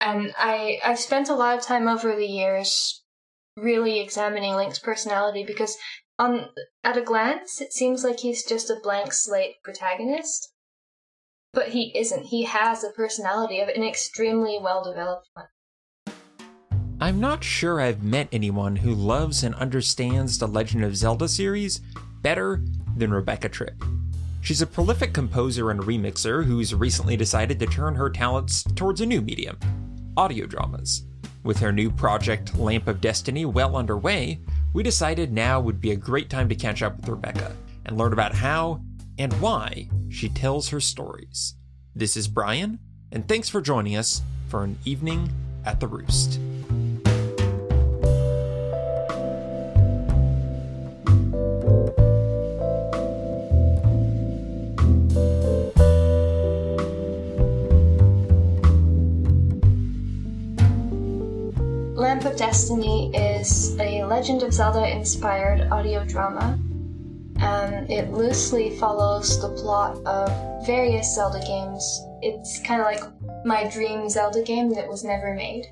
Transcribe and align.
And 0.00 0.32
I 0.38 0.78
I've 0.84 0.98
spent 0.98 1.28
a 1.28 1.34
lot 1.34 1.58
of 1.58 1.64
time 1.64 1.86
over 1.86 2.16
the 2.16 2.26
years 2.26 3.02
really 3.56 4.00
examining 4.00 4.54
Link's 4.54 4.78
personality 4.78 5.44
because 5.44 5.76
on 6.18 6.48
at 6.82 6.96
a 6.96 7.02
glance 7.02 7.60
it 7.60 7.72
seems 7.72 8.04
like 8.04 8.20
he's 8.20 8.44
just 8.44 8.70
a 8.70 8.80
blank 8.82 9.12
slate 9.12 9.56
protagonist. 9.62 10.52
But 11.52 11.68
he 11.68 11.92
isn't. 11.96 12.26
He 12.26 12.44
has 12.44 12.84
a 12.84 12.90
personality 12.90 13.60
of 13.60 13.68
an 13.68 13.82
extremely 13.82 14.58
well 14.60 14.84
developed 14.84 15.28
one. 15.34 15.46
I'm 17.02 17.18
not 17.18 17.42
sure 17.42 17.80
I've 17.80 18.02
met 18.02 18.28
anyone 18.30 18.76
who 18.76 18.94
loves 18.94 19.42
and 19.42 19.54
understands 19.54 20.38
the 20.38 20.46
Legend 20.46 20.84
of 20.84 20.96
Zelda 20.96 21.28
series 21.28 21.80
better 22.20 22.62
than 22.96 23.10
Rebecca 23.10 23.48
Tripp. 23.48 23.82
She's 24.42 24.62
a 24.62 24.66
prolific 24.66 25.12
composer 25.12 25.70
and 25.70 25.80
remixer 25.80 26.44
who's 26.44 26.74
recently 26.74 27.16
decided 27.16 27.58
to 27.58 27.66
turn 27.66 27.94
her 27.94 28.10
talents 28.10 28.62
towards 28.74 29.00
a 29.00 29.06
new 29.06 29.22
medium 29.22 29.58
audio 30.16 30.46
dramas. 30.46 31.04
With 31.42 31.58
her 31.58 31.72
new 31.72 31.90
project, 31.90 32.56
Lamp 32.58 32.86
of 32.88 33.00
Destiny, 33.00 33.44
well 33.44 33.76
underway, 33.76 34.40
we 34.72 34.82
decided 34.82 35.32
now 35.32 35.60
would 35.60 35.80
be 35.80 35.92
a 35.92 35.96
great 35.96 36.30
time 36.30 36.48
to 36.48 36.54
catch 36.54 36.82
up 36.82 36.96
with 36.96 37.08
Rebecca 37.08 37.56
and 37.86 37.96
learn 37.96 38.12
about 38.12 38.34
how 38.34 38.82
and 39.18 39.32
why 39.40 39.88
she 40.08 40.28
tells 40.28 40.68
her 40.68 40.80
stories. 40.80 41.54
This 41.94 42.16
is 42.16 42.28
Brian, 42.28 42.78
and 43.12 43.26
thanks 43.26 43.48
for 43.48 43.60
joining 43.60 43.96
us 43.96 44.22
for 44.48 44.64
an 44.64 44.78
evening 44.84 45.30
at 45.64 45.80
the 45.80 45.88
Roost. 45.88 46.38
Destiny 62.40 63.14
is 63.14 63.78
a 63.78 64.02
Legend 64.04 64.42
of 64.42 64.54
Zelda 64.54 64.88
inspired 64.90 65.70
audio 65.70 66.06
drama. 66.06 66.58
Um, 67.38 67.84
it 67.90 68.14
loosely 68.14 68.78
follows 68.78 69.38
the 69.42 69.50
plot 69.50 69.98
of 70.06 70.64
various 70.64 71.14
Zelda 71.14 71.40
games. 71.40 72.02
It's 72.22 72.58
kind 72.62 72.80
of 72.80 72.86
like 72.86 73.44
my 73.44 73.68
dream 73.68 74.08
Zelda 74.08 74.42
game 74.42 74.70
that 74.70 74.88
was 74.88 75.04
never 75.04 75.34
made. 75.34 75.66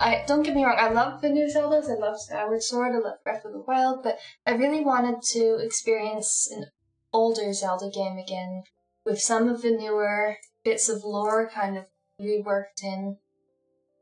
I 0.00 0.24
don't 0.26 0.42
get 0.42 0.54
me 0.54 0.64
wrong, 0.64 0.78
I 0.78 0.88
love 0.88 1.20
the 1.20 1.28
new 1.28 1.44
Zeldas, 1.44 1.90
I 1.90 2.00
love 2.00 2.18
Skyward 2.18 2.62
Sword, 2.62 2.94
I 2.94 3.00
love 3.00 3.22
Breath 3.22 3.44
of 3.44 3.52
the 3.52 3.60
Wild, 3.60 4.02
but 4.02 4.18
I 4.46 4.52
really 4.52 4.80
wanted 4.80 5.20
to 5.32 5.58
experience 5.58 6.48
an 6.50 6.68
older 7.12 7.52
Zelda 7.52 7.90
game 7.90 8.16
again 8.16 8.62
with 9.04 9.20
some 9.20 9.50
of 9.50 9.60
the 9.60 9.72
newer 9.72 10.38
bits 10.64 10.88
of 10.88 11.04
lore 11.04 11.50
kind 11.50 11.76
of 11.76 11.84
reworked 12.18 12.82
in 12.82 13.18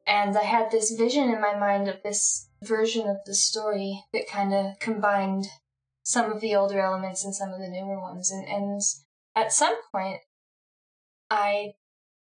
and 0.06 0.36
I 0.36 0.42
had 0.42 0.70
this 0.70 0.92
vision 0.92 1.31
in 1.31 1.41
my 1.41 1.56
mind 1.56 1.89
of 1.89 2.03
this 2.03 2.48
version 2.62 3.08
of 3.08 3.19
the 3.25 3.34
story 3.34 4.05
that 4.12 4.28
kind 4.28 4.53
of 4.53 4.78
combined 4.78 5.47
some 6.05 6.33
of 6.33 6.41
the 6.41 6.55
older 6.55 6.81
elements 6.81 7.25
and 7.25 7.34
some 7.34 7.53
of 7.53 7.61
the 7.61 7.69
newer 7.69 8.00
ones. 8.00 8.30
And, 8.30 8.47
and 8.47 8.80
at 9.36 9.53
some 9.53 9.77
point, 9.92 10.20
I 11.30 11.75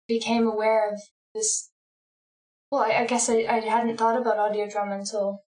became 0.07 0.47
aware 0.47 0.91
of 0.91 0.99
this. 1.35 1.69
Well, 2.71 2.81
I, 2.81 3.01
I 3.01 3.05
guess 3.05 3.29
I, 3.29 3.45
I 3.47 3.59
hadn't 3.59 3.97
thought 3.97 4.19
about 4.19 4.37
audio 4.37 4.67
drama 4.67 4.95
until 4.95 5.43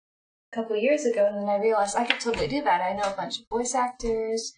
a 0.52 0.56
couple 0.56 0.76
years 0.76 1.04
ago, 1.04 1.26
and 1.26 1.36
then 1.36 1.48
I 1.48 1.60
realized 1.60 1.96
I 1.96 2.04
could 2.04 2.20
totally 2.20 2.48
do 2.48 2.62
that. 2.62 2.80
I 2.80 2.94
know 2.94 3.12
a 3.12 3.16
bunch 3.16 3.38
of 3.38 3.48
voice 3.48 3.74
actors. 3.74 4.54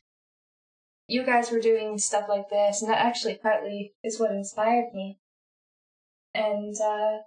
You 1.06 1.24
guys 1.24 1.50
were 1.50 1.60
doing 1.60 1.98
stuff 1.98 2.26
like 2.28 2.48
this, 2.48 2.80
and 2.80 2.90
that 2.90 3.04
actually 3.04 3.34
partly 3.34 3.94
is 4.02 4.18
what 4.18 4.30
inspired 4.30 4.94
me. 4.94 5.18
And 6.32 6.74
uh, 6.80 7.18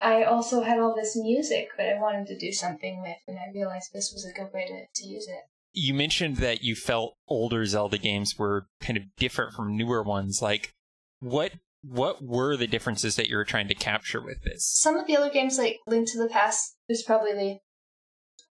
I 0.00 0.22
also 0.24 0.62
had 0.62 0.78
all 0.78 0.94
this 0.94 1.16
music 1.16 1.70
that 1.76 1.88
I 1.88 2.00
wanted 2.00 2.26
to 2.28 2.38
do 2.38 2.52
something 2.52 3.02
with, 3.02 3.16
and 3.26 3.38
I 3.38 3.52
realized 3.52 3.92
this 3.92 4.12
was 4.12 4.24
a 4.24 4.32
good 4.32 4.52
way 4.52 4.66
to, 4.66 5.02
to 5.02 5.08
use 5.08 5.26
it. 5.26 5.40
You 5.72 5.92
mentioned 5.94 6.36
that 6.36 6.62
you 6.62 6.74
felt 6.74 7.16
older 7.26 7.64
Zelda 7.66 7.98
games 7.98 8.38
were 8.38 8.66
kind 8.80 8.96
of 8.96 9.04
different 9.16 9.54
from 9.54 9.76
newer 9.76 10.02
ones. 10.02 10.40
Like, 10.40 10.72
what 11.20 11.52
what 11.82 12.22
were 12.22 12.56
the 12.56 12.66
differences 12.66 13.16
that 13.16 13.28
you 13.28 13.36
were 13.36 13.44
trying 13.44 13.68
to 13.68 13.74
capture 13.74 14.20
with 14.20 14.42
this? 14.42 14.64
Some 14.64 14.96
of 14.96 15.06
the 15.06 15.16
other 15.16 15.30
games, 15.30 15.58
like 15.58 15.78
Link 15.86 16.10
to 16.10 16.18
the 16.18 16.28
Past, 16.28 16.76
is 16.88 17.02
probably 17.02 17.60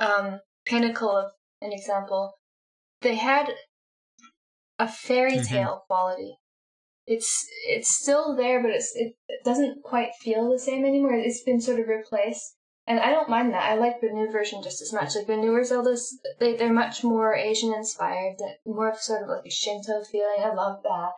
the 0.01 0.07
um, 0.07 0.41
pinnacle 0.65 1.11
of 1.11 1.33
an 1.61 1.73
example. 1.73 2.35
They 3.03 3.17
had 3.17 3.55
a 4.79 4.89
fairy 4.89 5.33
mm-hmm. 5.33 5.55
tale 5.55 5.69
mm-hmm. 5.69 5.87
quality 5.87 6.37
it's 7.07 7.47
it's 7.69 7.95
still 7.95 8.35
there, 8.35 8.61
but 8.61 8.71
it's 8.71 8.93
it, 8.95 9.15
it 9.29 9.45
doesn't 9.45 9.83
quite 9.83 10.11
feel 10.21 10.51
the 10.51 10.59
same 10.59 10.85
anymore. 10.85 11.15
It's 11.15 11.43
been 11.43 11.61
sort 11.61 11.81
of 11.81 11.89
replaced, 11.89 12.57
and 12.87 12.99
I 12.99 13.11
don't 13.11 13.29
mind 13.29 13.53
that. 13.53 13.71
I 13.71 13.77
like 13.77 14.01
the 14.01 14.09
new 14.09 14.31
version 14.31 14.63
just 14.63 14.83
as 14.83 14.93
much. 14.93 15.15
Like 15.15 15.27
the 15.27 15.37
newer 15.37 15.61
Zeldas, 15.61 16.03
they 16.41 16.57
they're 16.57 16.73
much 16.73 17.05
more 17.05 17.35
Asian 17.35 17.73
inspired, 17.73 18.37
more 18.67 18.91
of 18.91 18.99
sort 18.99 19.23
of 19.23 19.29
like 19.29 19.47
a 19.47 19.51
Shinto 19.51 20.03
feeling. 20.11 20.43
I 20.43 20.53
love 20.53 20.83
that. 20.83 21.11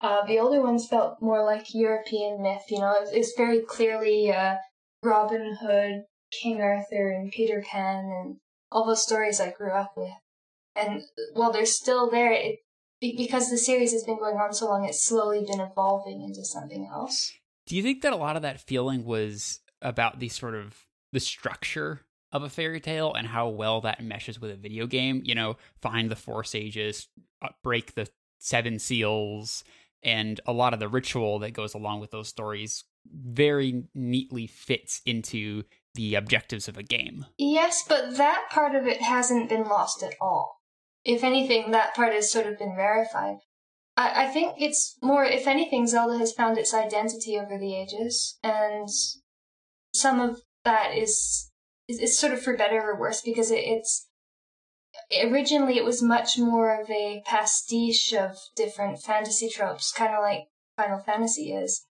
Uh, 0.00 0.26
the 0.26 0.38
older 0.38 0.62
ones 0.62 0.88
felt 0.88 1.22
more 1.22 1.44
like 1.44 1.74
European 1.74 2.42
myth. 2.42 2.64
You 2.70 2.80
know, 2.80 2.94
it's, 3.00 3.12
it's 3.12 3.34
very 3.36 3.60
clearly 3.60 4.30
uh, 4.30 4.56
Robin 5.02 5.56
Hood, 5.60 6.04
King 6.30 6.60
Arthur, 6.60 7.10
and 7.10 7.30
Peter 7.30 7.62
Pan, 7.62 8.04
and 8.04 8.36
all 8.70 8.86
those 8.86 9.02
stories 9.02 9.40
I 9.40 9.50
grew 9.50 9.72
up 9.72 9.92
with. 9.96 10.12
And 10.74 11.02
while 11.32 11.52
they're 11.52 11.66
still 11.66 12.10
there, 12.10 12.32
it 12.32 12.58
because 13.00 13.50
the 13.50 13.58
series 13.58 13.92
has 13.92 14.04
been 14.04 14.18
going 14.18 14.36
on 14.36 14.52
so 14.52 14.66
long, 14.66 14.84
it's 14.84 15.00
slowly 15.00 15.44
been 15.46 15.60
evolving 15.60 16.22
into 16.22 16.44
something 16.44 16.88
else. 16.90 17.32
Do 17.66 17.76
you 17.76 17.82
think 17.82 18.02
that 18.02 18.12
a 18.12 18.16
lot 18.16 18.36
of 18.36 18.42
that 18.42 18.60
feeling 18.60 19.04
was 19.04 19.60
about 19.82 20.18
the 20.18 20.28
sort 20.28 20.54
of 20.54 20.76
the 21.12 21.20
structure 21.20 22.02
of 22.32 22.42
a 22.42 22.48
fairy 22.48 22.80
tale 22.80 23.14
and 23.14 23.26
how 23.26 23.48
well 23.48 23.80
that 23.82 24.02
meshes 24.02 24.40
with 24.40 24.50
a 24.50 24.56
video 24.56 24.86
game? 24.86 25.22
You 25.24 25.34
know, 25.34 25.56
find 25.80 26.10
the 26.10 26.16
four 26.16 26.44
sages, 26.44 27.08
uh, 27.42 27.48
break 27.62 27.94
the 27.94 28.08
seven 28.38 28.78
seals, 28.78 29.64
and 30.02 30.40
a 30.46 30.52
lot 30.52 30.72
of 30.74 30.80
the 30.80 30.88
ritual 30.88 31.38
that 31.40 31.52
goes 31.52 31.74
along 31.74 32.00
with 32.00 32.12
those 32.12 32.28
stories 32.28 32.84
very 33.12 33.84
neatly 33.94 34.46
fits 34.46 35.00
into 35.04 35.64
the 35.94 36.14
objectives 36.14 36.68
of 36.68 36.76
a 36.76 36.82
game. 36.82 37.26
Yes, 37.38 37.84
but 37.88 38.16
that 38.16 38.46
part 38.50 38.74
of 38.74 38.86
it 38.86 39.00
hasn't 39.00 39.48
been 39.48 39.64
lost 39.64 40.02
at 40.02 40.14
all 40.20 40.55
if 41.06 41.22
anything, 41.22 41.70
that 41.70 41.94
part 41.94 42.12
has 42.12 42.30
sort 42.30 42.46
of 42.46 42.58
been 42.58 42.74
verified. 42.74 43.36
I, 43.96 44.24
I 44.24 44.26
think 44.26 44.56
it's 44.58 44.98
more, 45.00 45.24
if 45.24 45.46
anything, 45.46 45.86
Zelda 45.86 46.18
has 46.18 46.32
found 46.32 46.58
its 46.58 46.74
identity 46.74 47.38
over 47.38 47.56
the 47.56 47.76
ages, 47.76 48.38
and 48.42 48.88
some 49.94 50.20
of 50.20 50.40
that 50.64 50.96
is 50.96 51.50
is, 51.88 52.00
is 52.00 52.18
sort 52.18 52.32
of 52.32 52.42
for 52.42 52.56
better 52.56 52.82
or 52.82 52.98
worse 52.98 53.22
because 53.22 53.52
it, 53.52 53.60
it's 53.60 54.08
originally 55.22 55.78
it 55.78 55.84
was 55.84 56.02
much 56.02 56.36
more 56.36 56.80
of 56.80 56.90
a 56.90 57.22
pastiche 57.24 58.12
of 58.12 58.36
different 58.56 59.00
fantasy 59.00 59.48
tropes, 59.48 59.92
kind 59.92 60.12
of 60.12 60.20
like 60.20 60.48
Final 60.76 60.98
Fantasy 60.98 61.52
is. 61.52 61.86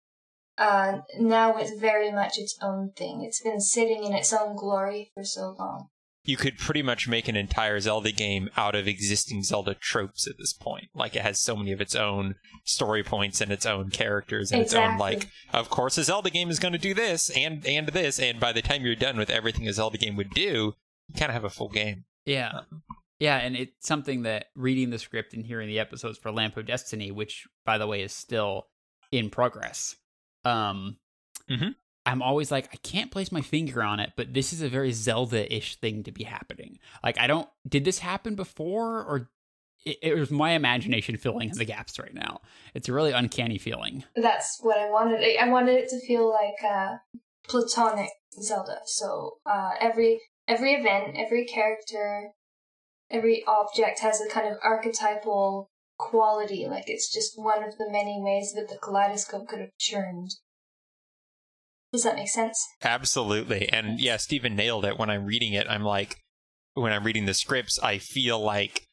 Uh, 0.57 0.99
now 1.19 1.57
it's 1.57 1.77
very 1.79 2.11
much 2.11 2.37
its 2.37 2.57
own 2.61 2.91
thing. 2.95 3.23
It's 3.23 3.41
been 3.41 3.59
sitting 3.59 4.05
in 4.05 4.13
its 4.13 4.31
own 4.31 4.55
glory 4.55 5.11
for 5.13 5.25
so 5.25 5.53
long 5.59 5.89
you 6.31 6.37
could 6.37 6.57
pretty 6.57 6.81
much 6.81 7.09
make 7.09 7.27
an 7.27 7.35
entire 7.35 7.77
Zelda 7.81 8.09
game 8.13 8.49
out 8.55 8.73
of 8.73 8.87
existing 8.87 9.43
Zelda 9.43 9.73
tropes 9.73 10.25
at 10.27 10.37
this 10.37 10.53
point. 10.53 10.85
Like 10.95 11.13
it 11.13 11.23
has 11.23 11.43
so 11.43 11.57
many 11.57 11.73
of 11.73 11.81
its 11.81 11.93
own 11.93 12.35
story 12.63 13.03
points 13.03 13.41
and 13.41 13.51
its 13.51 13.65
own 13.65 13.89
characters 13.89 14.49
and 14.49 14.61
exactly. 14.61 14.85
its 14.85 14.93
own 14.93 14.97
like 14.97 15.27
of 15.51 15.69
course 15.69 15.97
a 15.97 16.05
Zelda 16.05 16.29
game 16.29 16.49
is 16.49 16.57
going 16.57 16.71
to 16.71 16.77
do 16.77 16.93
this 16.93 17.29
and 17.31 17.65
and 17.67 17.89
this 17.89 18.17
and 18.17 18.39
by 18.39 18.53
the 18.53 18.61
time 18.61 18.85
you're 18.85 18.95
done 18.95 19.17
with 19.17 19.29
everything 19.29 19.67
a 19.67 19.73
Zelda 19.73 19.97
game 19.97 20.15
would 20.15 20.29
do, 20.29 20.73
you 21.09 21.15
kind 21.17 21.29
of 21.29 21.33
have 21.33 21.43
a 21.43 21.49
full 21.49 21.67
game. 21.67 22.05
Yeah. 22.25 22.59
Um, 22.59 22.83
yeah, 23.19 23.37
and 23.37 23.57
it's 23.57 23.85
something 23.85 24.23
that 24.23 24.45
reading 24.55 24.89
the 24.89 24.97
script 24.97 25.33
and 25.33 25.45
hearing 25.45 25.67
the 25.67 25.79
episodes 25.79 26.17
for 26.17 26.31
Lamp 26.31 26.55
of 26.55 26.65
Destiny, 26.65 27.11
which 27.11 27.45
by 27.65 27.77
the 27.77 27.87
way 27.87 28.03
is 28.03 28.13
still 28.13 28.67
in 29.11 29.29
progress. 29.29 29.97
Um 30.45 30.95
mm-hmm. 31.49 31.71
I'm 32.05 32.21
always 32.21 32.51
like, 32.51 32.69
I 32.73 32.77
can't 32.77 33.11
place 33.11 33.31
my 33.31 33.41
finger 33.41 33.83
on 33.83 33.99
it, 33.99 34.13
but 34.15 34.33
this 34.33 34.53
is 34.53 34.61
a 34.61 34.69
very 34.69 34.91
Zelda 34.91 35.53
ish 35.53 35.75
thing 35.75 36.03
to 36.03 36.11
be 36.11 36.23
happening. 36.23 36.79
Like, 37.03 37.19
I 37.19 37.27
don't, 37.27 37.47
did 37.67 37.85
this 37.85 37.99
happen 37.99 38.35
before 38.35 39.03
or 39.03 39.29
it, 39.85 39.97
it, 40.01 40.15
was 40.15 40.31
my 40.31 40.51
imagination 40.51 41.17
filling 41.17 41.49
in 41.49 41.57
the 41.57 41.65
gaps 41.65 41.99
right 41.99 42.13
now. 42.13 42.41
It's 42.73 42.89
a 42.89 42.93
really 42.93 43.11
uncanny 43.11 43.57
feeling. 43.57 44.03
That's 44.15 44.59
what 44.61 44.77
I 44.77 44.89
wanted. 44.89 45.21
I 45.39 45.49
wanted 45.49 45.77
it 45.77 45.89
to 45.89 45.99
feel 46.05 46.29
like 46.29 46.63
uh, 46.63 46.97
platonic 47.47 48.09
Zelda. 48.39 48.79
So 48.85 49.37
uh, 49.45 49.71
every 49.79 50.21
every 50.47 50.73
event, 50.73 51.15
every 51.17 51.45
character, 51.45 52.29
every 53.09 53.43
object 53.45 53.99
has 53.99 54.21
a 54.21 54.29
kind 54.29 54.47
of 54.47 54.57
archetypal 54.63 55.69
quality. 55.97 56.67
Like 56.67 56.85
it's 56.87 57.11
just 57.11 57.33
one 57.35 57.63
of 57.63 57.77
the 57.77 57.89
many 57.89 58.19
ways 58.21 58.53
that 58.53 58.69
the 58.69 58.77
kaleidoscope 58.77 59.47
could 59.47 59.59
have 59.59 59.77
churned. 59.79 60.35
Does 61.91 62.03
that 62.03 62.15
make 62.15 62.29
sense? 62.29 62.65
Absolutely. 62.83 63.67
And 63.69 63.99
yeah, 63.99 64.17
Stephen 64.17 64.55
nailed 64.55 64.85
it. 64.85 64.97
When 64.97 65.09
I'm 65.09 65.25
reading 65.25 65.53
it, 65.53 65.67
I'm 65.69 65.83
like, 65.83 66.17
when 66.73 66.93
I'm 66.93 67.03
reading 67.03 67.25
the 67.25 67.33
scripts, 67.33 67.79
I 67.79 67.97
feel 67.97 68.39
like 68.39 68.87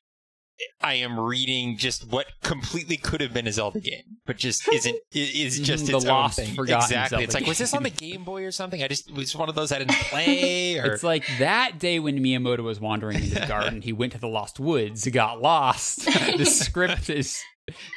I 0.80 0.94
am 0.94 1.18
reading 1.18 1.76
just 1.76 2.10
what 2.10 2.26
completely 2.42 2.96
could 2.96 3.20
have 3.20 3.32
been 3.32 3.46
a 3.46 3.52
Zelda 3.52 3.80
game, 3.80 4.02
but 4.26 4.36
just 4.36 4.66
isn't 4.72 4.96
is 5.12 5.60
mm, 5.60 5.64
just 5.64 5.86
the 5.86 5.96
its 5.96 6.04
lost, 6.04 6.40
own 6.40 6.46
thing. 6.46 6.54
Forgotten 6.56 6.84
exactly. 6.84 7.08
Zelda 7.08 7.24
it's 7.24 7.34
like 7.34 7.46
was 7.46 7.58
this 7.58 7.74
on 7.74 7.84
the 7.84 7.90
Game 7.90 8.24
Boy 8.24 8.44
or 8.44 8.50
something? 8.50 8.82
I 8.82 8.88
just 8.88 9.08
it 9.08 9.14
was 9.14 9.34
one 9.36 9.48
of 9.48 9.54
those 9.54 9.70
I 9.70 9.78
didn't 9.78 9.94
play. 10.10 10.58
Or... 10.78 10.92
It's 10.92 11.02
like 11.02 11.24
that 11.38 11.78
day 11.78 11.98
when 11.98 12.18
Miyamoto 12.18 12.60
was 12.60 12.80
wandering 12.80 13.16
into 13.16 13.34
the 13.40 13.46
garden, 13.46 13.82
he 13.82 13.92
went 13.92 14.12
to 14.12 14.18
the 14.18 14.28
Lost 14.28 14.60
Woods, 14.60 15.06
got 15.08 15.40
lost. 15.40 16.04
the 16.04 16.44
script 16.44 17.08
is 17.08 17.40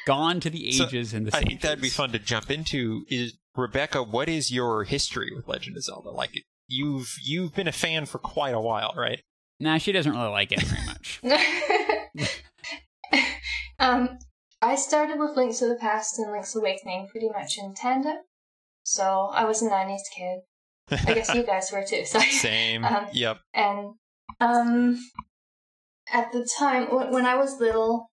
gone 0.05 0.39
to 0.39 0.49
the 0.49 0.67
ages 0.67 1.11
so, 1.11 1.17
and 1.17 1.27
the. 1.27 1.35
I 1.35 1.41
think 1.41 1.61
that'd 1.61 1.81
be 1.81 1.89
fun 1.89 2.11
to 2.11 2.19
jump 2.19 2.49
into. 2.49 3.03
Is 3.09 3.33
Rebecca, 3.55 4.03
what 4.03 4.29
is 4.29 4.51
your 4.51 4.83
history 4.83 5.31
with 5.35 5.47
Legend 5.47 5.77
of 5.77 5.83
Zelda? 5.83 6.09
Like 6.09 6.43
you've 6.67 7.15
you've 7.23 7.53
been 7.53 7.67
a 7.67 7.73
fan 7.73 8.05
for 8.05 8.17
quite 8.17 8.53
a 8.53 8.61
while, 8.61 8.93
right? 8.95 9.21
Nah, 9.59 9.77
she 9.77 9.91
doesn't 9.91 10.13
really 10.13 10.29
like 10.29 10.51
it 10.51 10.61
very 10.63 10.85
much. 10.85 11.21
um, 13.79 14.17
I 14.61 14.75
started 14.75 15.19
with 15.19 15.35
Link 15.35 15.55
to 15.57 15.67
the 15.67 15.75
Past 15.75 16.17
and 16.17 16.31
Link's 16.31 16.55
Awakening 16.55 17.09
pretty 17.11 17.29
much 17.29 17.57
in 17.57 17.73
tandem. 17.75 18.17
So 18.83 19.29
I 19.31 19.45
was 19.45 19.61
a 19.61 19.69
90s 19.69 20.01
kid. 20.15 20.39
I 21.07 21.13
guess 21.13 21.33
you 21.33 21.43
guys 21.45 21.71
were 21.71 21.83
too. 21.83 22.05
Sorry. 22.05 22.25
Same. 22.25 22.83
Um, 22.85 23.07
yep. 23.13 23.39
And 23.53 23.93
um, 24.39 24.99
at 26.11 26.31
the 26.31 26.47
time, 26.57 26.85
when 27.11 27.25
I 27.25 27.35
was 27.35 27.59
little, 27.59 28.09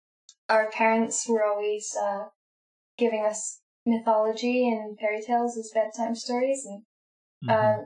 our 0.49 0.71
parents 0.71 1.27
were 1.29 1.45
always 1.45 1.93
uh, 2.01 2.27
giving 2.99 3.25
us 3.25 3.62
mythology 3.87 4.69
and 4.69 4.99
fairy 4.99 5.23
tales 5.23 5.57
as 5.57 5.71
bedtime 5.75 6.15
stories. 6.15 6.65
And 6.67 6.83
mm-hmm. 7.45 7.51
uh, 7.51 7.85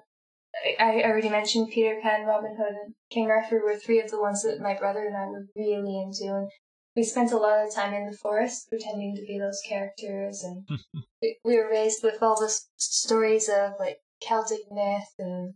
I, 0.79 1.01
I 1.01 1.05
already 1.05 1.29
mentioned 1.29 1.71
Peter 1.73 1.99
Pan, 2.03 2.27
Robin 2.27 2.57
Hood, 2.57 2.75
and 2.75 2.95
King 3.11 3.29
Arthur 3.31 3.61
were 3.65 3.77
three 3.77 4.01
of 4.01 4.11
the 4.11 4.21
ones 4.21 4.43
that 4.43 4.61
my 4.61 4.75
brother 4.75 5.07
and 5.07 5.17
I 5.17 5.27
were 5.27 5.47
really 5.57 6.01
into. 6.01 6.35
And 6.35 6.51
we 6.95 7.03
spent 7.03 7.33
a 7.33 7.39
lot 7.39 7.65
of 7.65 7.75
time 7.75 7.95
in 7.95 8.07
the 8.07 8.17
forest 8.17 8.69
pretending 8.69 9.15
to 9.17 9.27
be 9.27 9.39
those 9.39 9.61
characters. 9.69 10.43
And 10.43 10.67
we, 11.23 11.39
we 11.45 11.57
were 11.57 11.71
raised 11.71 12.03
with 12.03 12.23
all 12.23 12.39
the 12.39 12.53
stories 12.77 13.49
of 13.49 13.73
like 13.79 13.99
Celtic 14.21 14.61
myth 14.71 15.13
and 15.19 15.55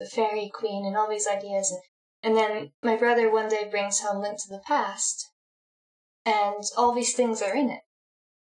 the 0.00 0.06
fairy 0.06 0.50
queen 0.52 0.84
and 0.86 0.96
all 0.96 1.08
these 1.08 1.26
ideas. 1.26 1.70
And, 1.70 1.82
and 2.22 2.36
then 2.36 2.72
my 2.82 2.96
brother 2.96 3.30
one 3.30 3.48
day 3.48 3.68
brings 3.70 4.00
home 4.00 4.22
Link 4.22 4.38
to 4.38 4.48
the 4.48 4.62
Past, 4.66 5.30
and 6.24 6.62
all 6.76 6.94
these 6.94 7.14
things 7.14 7.42
are 7.42 7.54
in 7.54 7.70
it. 7.70 7.80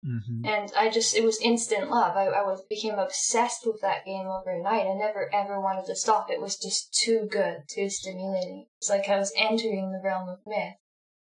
Mm-hmm. 0.06 0.47
And 0.47 0.73
I 0.79 0.88
just, 0.88 1.14
it 1.14 1.25
was 1.25 1.38
instant 1.43 1.91
love. 1.91 2.17
I, 2.17 2.26
I 2.26 2.43
was 2.43 2.62
became 2.69 2.99
obsessed 2.99 3.67
with 3.67 3.82
that 3.82 4.06
game 4.06 4.26
overnight. 4.26 4.87
I 4.87 4.94
never 4.94 5.29
ever 5.35 5.61
wanted 5.61 5.87
to 5.87 5.97
stop. 5.97 6.31
It 6.31 6.41
was 6.41 6.56
just 6.56 6.94
too 6.94 7.29
good, 7.31 7.64
too 7.69 7.91
stimulating. 7.91 8.67
It's 8.79 8.88
like 8.88 9.08
I 9.08 9.19
was 9.19 9.32
entering 9.37 9.93
the 9.93 10.00
realm 10.02 10.29
of 10.29 10.38
myth, 10.47 10.75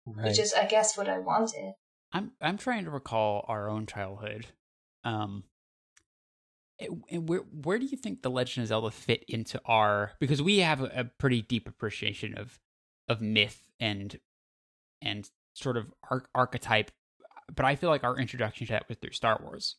right. 0.07 0.29
which 0.29 0.39
is, 0.39 0.55
I 0.55 0.67
guess, 0.67 0.97
what 0.97 1.09
I 1.09 1.19
wanted. 1.19 1.75
I'm 2.13 2.33
I'm 2.41 2.59
trying 2.59 2.85
to 2.85 2.91
recall 2.91 3.45
our 3.49 3.69
own 3.69 3.87
childhood. 3.87 4.47
Um, 5.03 5.45
where 7.11 7.41
where 7.41 7.79
do 7.79 7.87
you 7.87 7.97
think 7.97 8.23
the 8.23 8.31
Legend 8.31 8.65
of 8.65 8.69
Zelda 8.69 8.91
fit 8.91 9.25
into 9.29 9.61
our? 9.65 10.13
Because 10.21 10.43
we 10.43 10.59
have 10.59 10.81
a, 10.81 10.93
a 10.95 11.05
pretty 11.05 11.43
deep 11.43 11.69
appreciation 11.69 12.39
of 12.39 12.59
of 13.09 13.21
myth 13.21 13.69
and 13.81 14.19
and 15.03 15.29
sort 15.55 15.77
of 15.77 15.93
arch- 16.11 16.29
archetype 16.35 16.91
but 17.55 17.65
I 17.65 17.77
feel 17.77 17.91
like 17.91 18.05
our 18.05 18.17
introduction 18.17 18.67
to 18.67 18.73
that 18.75 18.89
was 18.89 18.99
through 18.99 19.13
Star 19.13 19.41
Wars. 19.43 19.77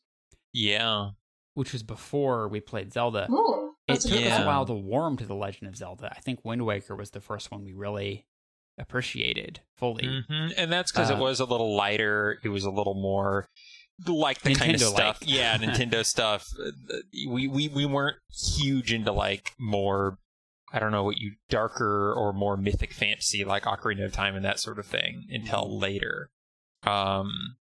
Yeah. 0.54 1.12
Which 1.54 1.74
was 1.74 1.84
before 1.84 2.48
we 2.48 2.60
played 2.60 2.94
Zelda. 2.94 3.28
Ooh, 3.30 3.74
it 3.88 4.02
took 4.02 4.22
yeah. 4.22 4.36
us 4.36 4.44
a 4.44 4.46
while 4.46 4.66
to 4.66 4.74
warm 4.74 5.18
to 5.18 5.26
the 5.26 5.36
Legend 5.36 5.68
of 5.68 5.76
Zelda. 5.76 6.14
I 6.16 6.20
think 6.20 6.46
Wind 6.46 6.66
Waker 6.66 6.96
was 6.96 7.12
the 7.12 7.22
first 7.22 7.52
one 7.52 7.64
we 7.64 7.74
really 7.74 8.26
appreciated 8.78 9.60
fully. 9.76 10.06
Mm-hmm. 10.06 10.52
And 10.58 10.72
that's 10.72 10.92
because 10.92 11.12
uh, 11.12 11.16
it 11.16 11.20
was 11.20 11.40
a 11.40 11.46
little 11.46 11.76
lighter. 11.76 12.40
It 12.44 12.50
was 12.50 12.64
a 12.64 12.72
little 12.72 12.94
more 12.94 13.50
like 14.08 14.42
the 14.42 14.52
Nintendo 14.52 14.58
kind 14.60 14.76
of 14.76 14.82
stuff. 14.82 15.20
Yeah, 15.22 15.58
Nintendo 15.60 16.06
stuff. 16.06 16.48
We, 17.28 17.48
we 17.48 17.68
we 17.68 17.86
weren't 17.86 18.18
huge 18.32 18.94
into 18.94 19.12
like 19.12 19.52
more 19.60 20.18
I 20.74 20.80
don't 20.80 20.92
know 20.92 21.04
what 21.04 21.18
you 21.18 21.34
darker 21.50 22.14
or 22.14 22.34
more 22.34 22.58
mythic 22.58 22.94
fantasy 22.94 23.44
like 23.44 23.64
Ocarina 23.64 24.06
of 24.06 24.14
Time 24.14 24.36
and 24.36 24.46
that 24.46 24.60
sort 24.60 24.80
of 24.80 24.86
thing 24.86 25.28
until 25.30 25.66
mm-hmm. 25.66 25.82
later. 25.82 26.30
Um, 26.84 27.58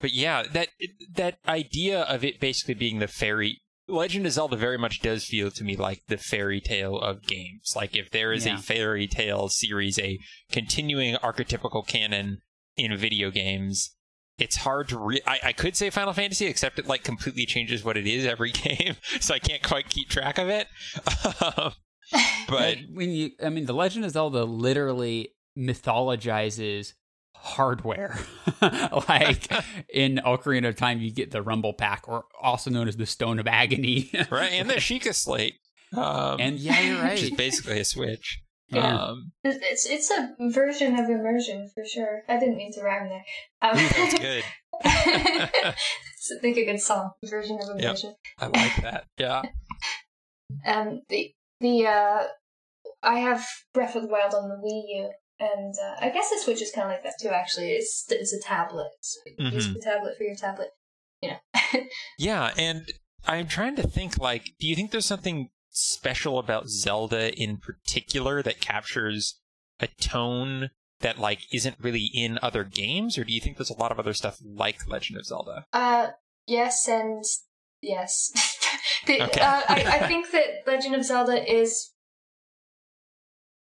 but 0.00 0.12
yeah, 0.12 0.42
that 0.52 0.68
that 1.14 1.38
idea 1.46 2.02
of 2.02 2.24
it 2.24 2.40
basically 2.40 2.74
being 2.74 2.98
the 2.98 3.08
fairy 3.08 3.62
Legend 3.90 4.26
of 4.26 4.32
Zelda 4.32 4.56
very 4.56 4.78
much 4.78 5.00
does 5.00 5.24
feel 5.24 5.50
to 5.50 5.64
me 5.64 5.76
like 5.76 6.02
the 6.06 6.16
fairy 6.16 6.60
tale 6.60 6.98
of 6.98 7.22
games. 7.22 7.72
Like 7.74 7.96
if 7.96 8.10
there 8.10 8.32
is 8.32 8.46
yeah. 8.46 8.54
a 8.54 8.58
fairy 8.58 9.06
tale 9.06 9.48
series, 9.48 9.98
a 9.98 10.18
continuing 10.50 11.16
archetypical 11.16 11.86
canon 11.86 12.38
in 12.76 12.96
video 12.96 13.30
games, 13.30 13.94
it's 14.38 14.56
hard 14.56 14.88
to 14.88 14.98
re- 14.98 15.22
I, 15.26 15.40
I 15.44 15.52
could 15.52 15.76
say 15.76 15.90
Final 15.90 16.12
Fantasy, 16.12 16.46
except 16.46 16.78
it 16.78 16.86
like 16.86 17.04
completely 17.04 17.46
changes 17.46 17.84
what 17.84 17.96
it 17.96 18.06
is 18.06 18.24
every 18.24 18.50
game, 18.52 18.96
so 19.20 19.34
I 19.34 19.38
can't 19.38 19.62
quite 19.62 19.88
keep 19.90 20.08
track 20.08 20.38
of 20.38 20.48
it. 20.48 20.66
but 22.48 22.78
when 22.92 23.10
you, 23.10 23.30
I 23.44 23.50
mean, 23.50 23.66
the 23.66 23.74
Legend 23.74 24.04
of 24.04 24.12
Zelda 24.12 24.44
literally 24.44 25.34
mythologizes 25.56 26.94
hardware. 27.42 28.18
like 29.08 29.50
in 29.92 30.20
Ocarina 30.24 30.68
of 30.68 30.76
Time, 30.76 31.00
you 31.00 31.12
get 31.12 31.30
the 31.30 31.42
Rumble 31.42 31.72
Pack, 31.72 32.08
or 32.08 32.24
also 32.40 32.70
known 32.70 32.88
as 32.88 32.96
the 32.96 33.06
Stone 33.06 33.38
of 33.38 33.46
Agony. 33.46 34.10
right, 34.30 34.52
and 34.52 34.68
the 34.68 34.74
Sheikah 34.74 35.14
Slate. 35.14 35.54
Um, 35.96 36.36
and 36.38 36.58
yeah, 36.58 36.80
you're 36.80 37.02
right. 37.02 37.12
Which 37.12 37.22
is 37.24 37.30
basically 37.30 37.80
a 37.80 37.84
Switch. 37.84 38.42
Yeah. 38.72 39.06
Um, 39.06 39.32
it's 39.42 39.84
it's 39.84 40.12
a 40.12 40.32
version 40.38 40.96
of 40.96 41.10
immersion 41.10 41.68
for 41.74 41.84
sure. 41.84 42.22
I 42.28 42.38
didn't 42.38 42.56
mean 42.56 42.70
to 42.74 42.82
rhyme 42.84 43.08
there. 43.08 43.24
Um, 43.60 43.74
that's 43.74 44.16
good. 44.16 44.44
think 46.40 46.56
a 46.56 46.64
good 46.64 46.80
song 46.80 47.10
version 47.24 47.58
of 47.60 47.76
immersion. 47.76 48.14
Yep, 48.40 48.54
I 48.54 48.60
like 48.60 48.82
that. 48.82 49.06
Yeah. 49.18 49.42
Um, 50.64 51.02
the 51.08 51.32
the 51.60 51.86
uh, 51.88 52.26
I 53.02 53.18
have 53.18 53.44
Breath 53.72 53.96
of 53.96 54.02
the 54.02 54.08
Wild 54.08 54.34
on 54.34 54.48
the 54.48 54.56
Wii 54.56 55.02
U, 55.02 55.10
and 55.40 55.74
uh, 55.82 55.96
I 56.00 56.10
guess 56.10 56.30
the 56.30 56.38
Switch 56.38 56.60
is 56.60 56.70
kind 56.70 56.86
of 56.86 56.92
like 56.92 57.02
that 57.02 57.14
too. 57.20 57.28
Actually, 57.28 57.72
it's 57.72 58.06
it's 58.10 58.32
a 58.32 58.40
tablet. 58.40 58.90
So 59.00 59.20
mm-hmm. 59.40 59.54
Use 59.54 59.72
the 59.72 59.80
tablet 59.80 60.16
for 60.16 60.24
your 60.24 60.36
tablet. 60.36 60.68
You 61.22 61.30
know. 61.30 61.80
yeah, 62.18 62.52
and 62.56 62.92
I'm 63.26 63.48
trying 63.48 63.76
to 63.76 63.82
think. 63.82 64.18
Like, 64.18 64.52
do 64.60 64.66
you 64.66 64.76
think 64.76 64.90
there's 64.90 65.06
something 65.06 65.48
special 65.70 66.38
about 66.38 66.68
Zelda 66.68 67.34
in 67.34 67.56
particular 67.56 68.42
that 68.42 68.60
captures 68.60 69.40
a 69.80 69.86
tone 69.86 70.70
that 71.00 71.18
like 71.18 71.40
isn't 71.52 71.76
really 71.80 72.10
in 72.12 72.38
other 72.42 72.64
games, 72.64 73.16
or 73.16 73.24
do 73.24 73.32
you 73.32 73.40
think 73.40 73.56
there's 73.56 73.70
a 73.70 73.78
lot 73.78 73.90
of 73.90 73.98
other 73.98 74.12
stuff 74.12 74.38
like 74.44 74.86
Legend 74.86 75.18
of 75.18 75.24
Zelda? 75.24 75.64
Uh, 75.72 76.08
yes, 76.46 76.86
and 76.86 77.24
yes. 77.80 78.30
the, 79.06 79.22
okay. 79.22 79.40
uh, 79.40 79.62
I, 79.68 80.00
I 80.02 80.06
think 80.06 80.30
that 80.32 80.66
Legend 80.66 80.94
of 80.94 81.04
Zelda 81.04 81.50
is 81.50 81.92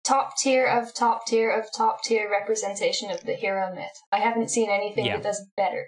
top 0.06 0.38
tier 0.38 0.66
of 0.66 0.94
top 0.94 1.26
tier 1.26 1.52
of 1.52 1.66
top 1.76 2.04
tier 2.04 2.30
representation 2.30 3.12
of 3.12 3.22
the 3.22 3.34
hero 3.34 3.74
myth. 3.74 4.02
I 4.12 4.20
haven't 4.20 4.52
seen 4.52 4.70
anything 4.70 5.06
yeah. 5.06 5.18
that 5.18 5.24
does 5.24 5.46
better. 5.58 5.88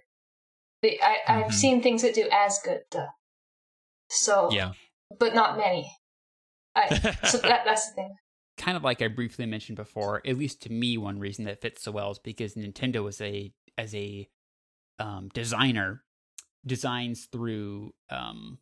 The, 0.82 1.00
I, 1.02 1.18
mm-hmm. 1.28 1.44
I've 1.46 1.54
seen 1.54 1.82
things 1.82 2.02
that 2.02 2.16
do 2.16 2.28
as 2.32 2.60
good 2.64 2.82
though. 2.92 3.08
So 4.10 4.50
yeah, 4.52 4.74
but 5.20 5.36
not 5.36 5.58
many. 5.58 5.92
I, 6.76 6.96
so 7.26 7.38
that, 7.44 7.64
that's 7.66 7.90
the 7.90 7.96
thing. 7.96 8.16
Kind 8.58 8.78
of 8.78 8.84
like 8.84 9.02
I 9.02 9.08
briefly 9.08 9.46
mentioned 9.46 9.76
before, 9.76 10.22
at 10.26 10.38
least 10.38 10.64
to 10.64 10.72
me, 10.72 10.98
one 10.98 11.20
reason 11.20 11.46
that 11.46 11.62
fits 11.62 11.84
so 11.84 11.92
well 11.92 12.12
is 12.12 12.20
because 12.20 12.56
Nintendo 12.56 13.08
as 13.08 13.22
a 13.22 13.54
as 13.78 13.94
a 13.94 14.28
um, 15.00 15.30
designer 15.34 16.04
designs 16.66 17.28
through 17.32 17.94
um, 18.10 18.58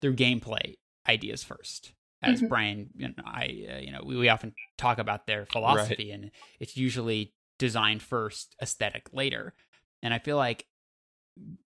through 0.00 0.16
gameplay 0.16 0.76
ideas 1.06 1.42
first 1.42 1.92
as 2.22 2.38
mm-hmm. 2.38 2.48
Brian, 2.48 2.90
you 2.96 3.08
know, 3.08 3.14
I, 3.24 3.66
uh, 3.76 3.78
you 3.78 3.92
know, 3.92 4.02
we, 4.04 4.16
we 4.16 4.28
often 4.28 4.54
talk 4.76 4.98
about 4.98 5.26
their 5.26 5.46
philosophy, 5.46 6.10
right. 6.10 6.20
and 6.20 6.30
it's 6.58 6.76
usually 6.76 7.34
design 7.58 7.98
first, 7.98 8.54
aesthetic 8.60 9.08
later. 9.12 9.54
And 10.02 10.12
I 10.12 10.18
feel 10.18 10.36
like 10.36 10.66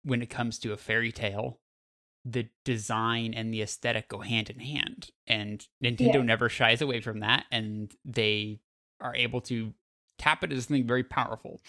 when 0.04 0.22
it 0.22 0.30
comes 0.30 0.60
to 0.60 0.74
a 0.74 0.78
fairy 0.78 1.12
tale, 1.12 1.60
the 2.26 2.48
design 2.64 3.34
and 3.34 3.54
the 3.54 3.62
aesthetic 3.62 4.08
go 4.08 4.20
hand 4.20 4.50
in 4.50 4.60
hand, 4.60 5.10
and 5.28 5.66
Nintendo 5.84 6.16
yeah. 6.16 6.22
never 6.22 6.50
shies 6.50 6.82
away 6.82 7.02
from 7.02 7.20
that, 7.20 7.46
and 7.52 7.94
they 8.06 8.60
are 9.02 9.16
able 9.16 9.42
to 9.42 9.74
tap 10.18 10.44
it 10.44 10.52
as 10.52 10.66
something 10.66 10.88
very 10.88 11.04
powerful. 11.04 11.62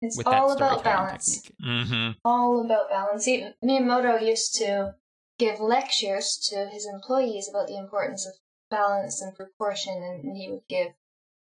It's 0.00 0.18
all 0.24 0.52
about 0.52 0.84
balance. 0.84 1.42
Mm-hmm. 1.62 2.12
All 2.24 2.64
about 2.64 2.88
balance. 2.88 3.26
Miyamoto 3.26 4.24
used 4.24 4.54
to 4.56 4.94
give 5.38 5.60
lectures 5.60 6.38
to 6.50 6.68
his 6.68 6.86
employees 6.86 7.48
about 7.48 7.68
the 7.68 7.76
importance 7.76 8.26
of 8.26 8.34
balance 8.70 9.22
and 9.22 9.34
proportion, 9.34 10.02
and 10.02 10.36
he 10.36 10.50
would 10.50 10.66
give 10.68 10.88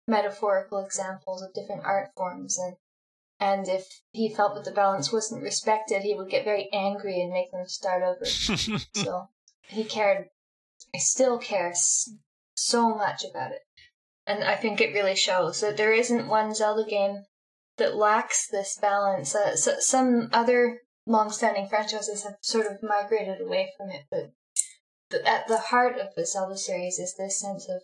metaphorical 0.08 0.80
examples 0.80 1.42
of 1.42 1.54
different 1.54 1.84
art 1.84 2.10
forms 2.16 2.58
and 2.58 2.77
and 3.39 3.68
if 3.68 4.01
he 4.12 4.34
felt 4.34 4.56
that 4.56 4.66
the 4.66 4.72
balance 4.72 5.12
wasn't 5.12 5.44
respected, 5.44 6.01
he 6.01 6.16
would 6.16 6.30
get 6.30 6.44
very 6.44 6.70
angry 6.74 7.22
and 7.22 7.32
make 7.32 7.51
them 7.51 7.68
start 7.68 8.01
over. 8.01 8.25
so 8.25 9.30
he 9.68 9.84
cared, 9.84 10.30
he 10.92 11.00
still 11.00 11.38
cares 11.38 12.10
so 12.56 12.96
much 12.96 13.24
about 13.24 13.51
it. 13.51 13.62
And 14.25 14.44
I 14.44 14.56
think 14.56 14.82
it 14.82 14.94
really 14.94 15.16
shows 15.16 15.62
that 15.62 15.77
there 15.77 15.94
isn't 15.94 16.27
one 16.27 16.54
Zelda 16.54 16.89
game 16.89 17.25
that 17.77 17.96
lacks 17.96 18.48
this 18.48 18.77
balance. 18.82 19.36
Uh, 19.36 19.56
so 19.56 19.75
some 19.80 20.30
other 20.34 20.82
long-standing 21.08 21.68
franchises 21.68 22.24
have 22.24 22.36
sort 22.42 22.68
of 22.68 22.84
migrated 22.84 23.42
away 23.42 23.72
from 23.78 23.90
it, 23.90 24.04
but 24.12 24.32
at 25.26 25.48
the 25.48 25.58
heart 25.58 25.98
of 25.98 26.14
the 26.16 26.26
Zelda 26.26 26.58
series 26.58 27.00
is 27.00 27.16
this 27.18 27.40
sense 27.40 27.68
of 27.70 27.82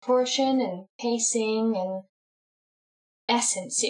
proportion 0.00 0.60
and 0.60 0.86
pacing 0.98 1.74
and 1.76 2.02
essence. 3.28 3.84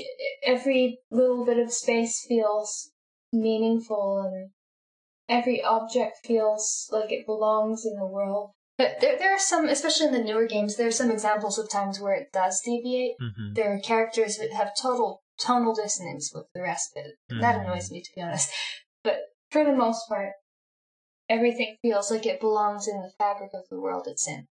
Every 0.44 0.98
little 1.10 1.44
bit 1.44 1.58
of 1.58 1.72
space 1.72 2.24
feels 2.28 2.92
meaningful 3.32 4.20
and 4.20 4.50
every 5.28 5.62
object 5.62 6.18
feels 6.24 6.88
like 6.92 7.10
it 7.10 7.24
belongs 7.24 7.86
in 7.86 7.96
the 7.96 8.06
world. 8.06 8.50
But 8.76 9.00
there, 9.00 9.18
there 9.18 9.34
are 9.34 9.38
some, 9.38 9.68
especially 9.68 10.06
in 10.06 10.12
the 10.12 10.22
newer 10.22 10.46
games, 10.46 10.76
there 10.76 10.88
are 10.88 10.92
some 10.92 11.10
examples 11.10 11.58
of 11.58 11.70
times 11.70 12.00
where 12.00 12.14
it 12.14 12.32
does 12.32 12.60
deviate. 12.64 13.14
Mm-hmm. 13.20 13.54
There 13.54 13.74
are 13.74 13.78
characters 13.78 14.36
that 14.36 14.52
have 14.52 14.72
total 14.80 15.22
tonal 15.42 15.74
dissonance 15.74 16.32
with 16.34 16.46
the 16.54 16.62
rest 16.62 16.96
of 16.96 17.04
it. 17.04 17.14
Mm-hmm. 17.30 17.40
That 17.40 17.64
annoys 17.64 17.90
me, 17.90 18.00
to 18.00 18.10
be 18.14 18.22
honest. 18.22 18.50
But 19.04 19.18
for 19.50 19.64
the 19.64 19.74
most 19.74 20.08
part, 20.08 20.32
everything 21.28 21.76
feels 21.82 22.10
like 22.10 22.26
it 22.26 22.40
belongs 22.40 22.86
in 22.86 23.00
the 23.00 23.12
fabric 23.18 23.50
of 23.54 23.68
the 23.70 23.80
world 23.80 24.06
it's 24.06 24.28
in. 24.28 24.46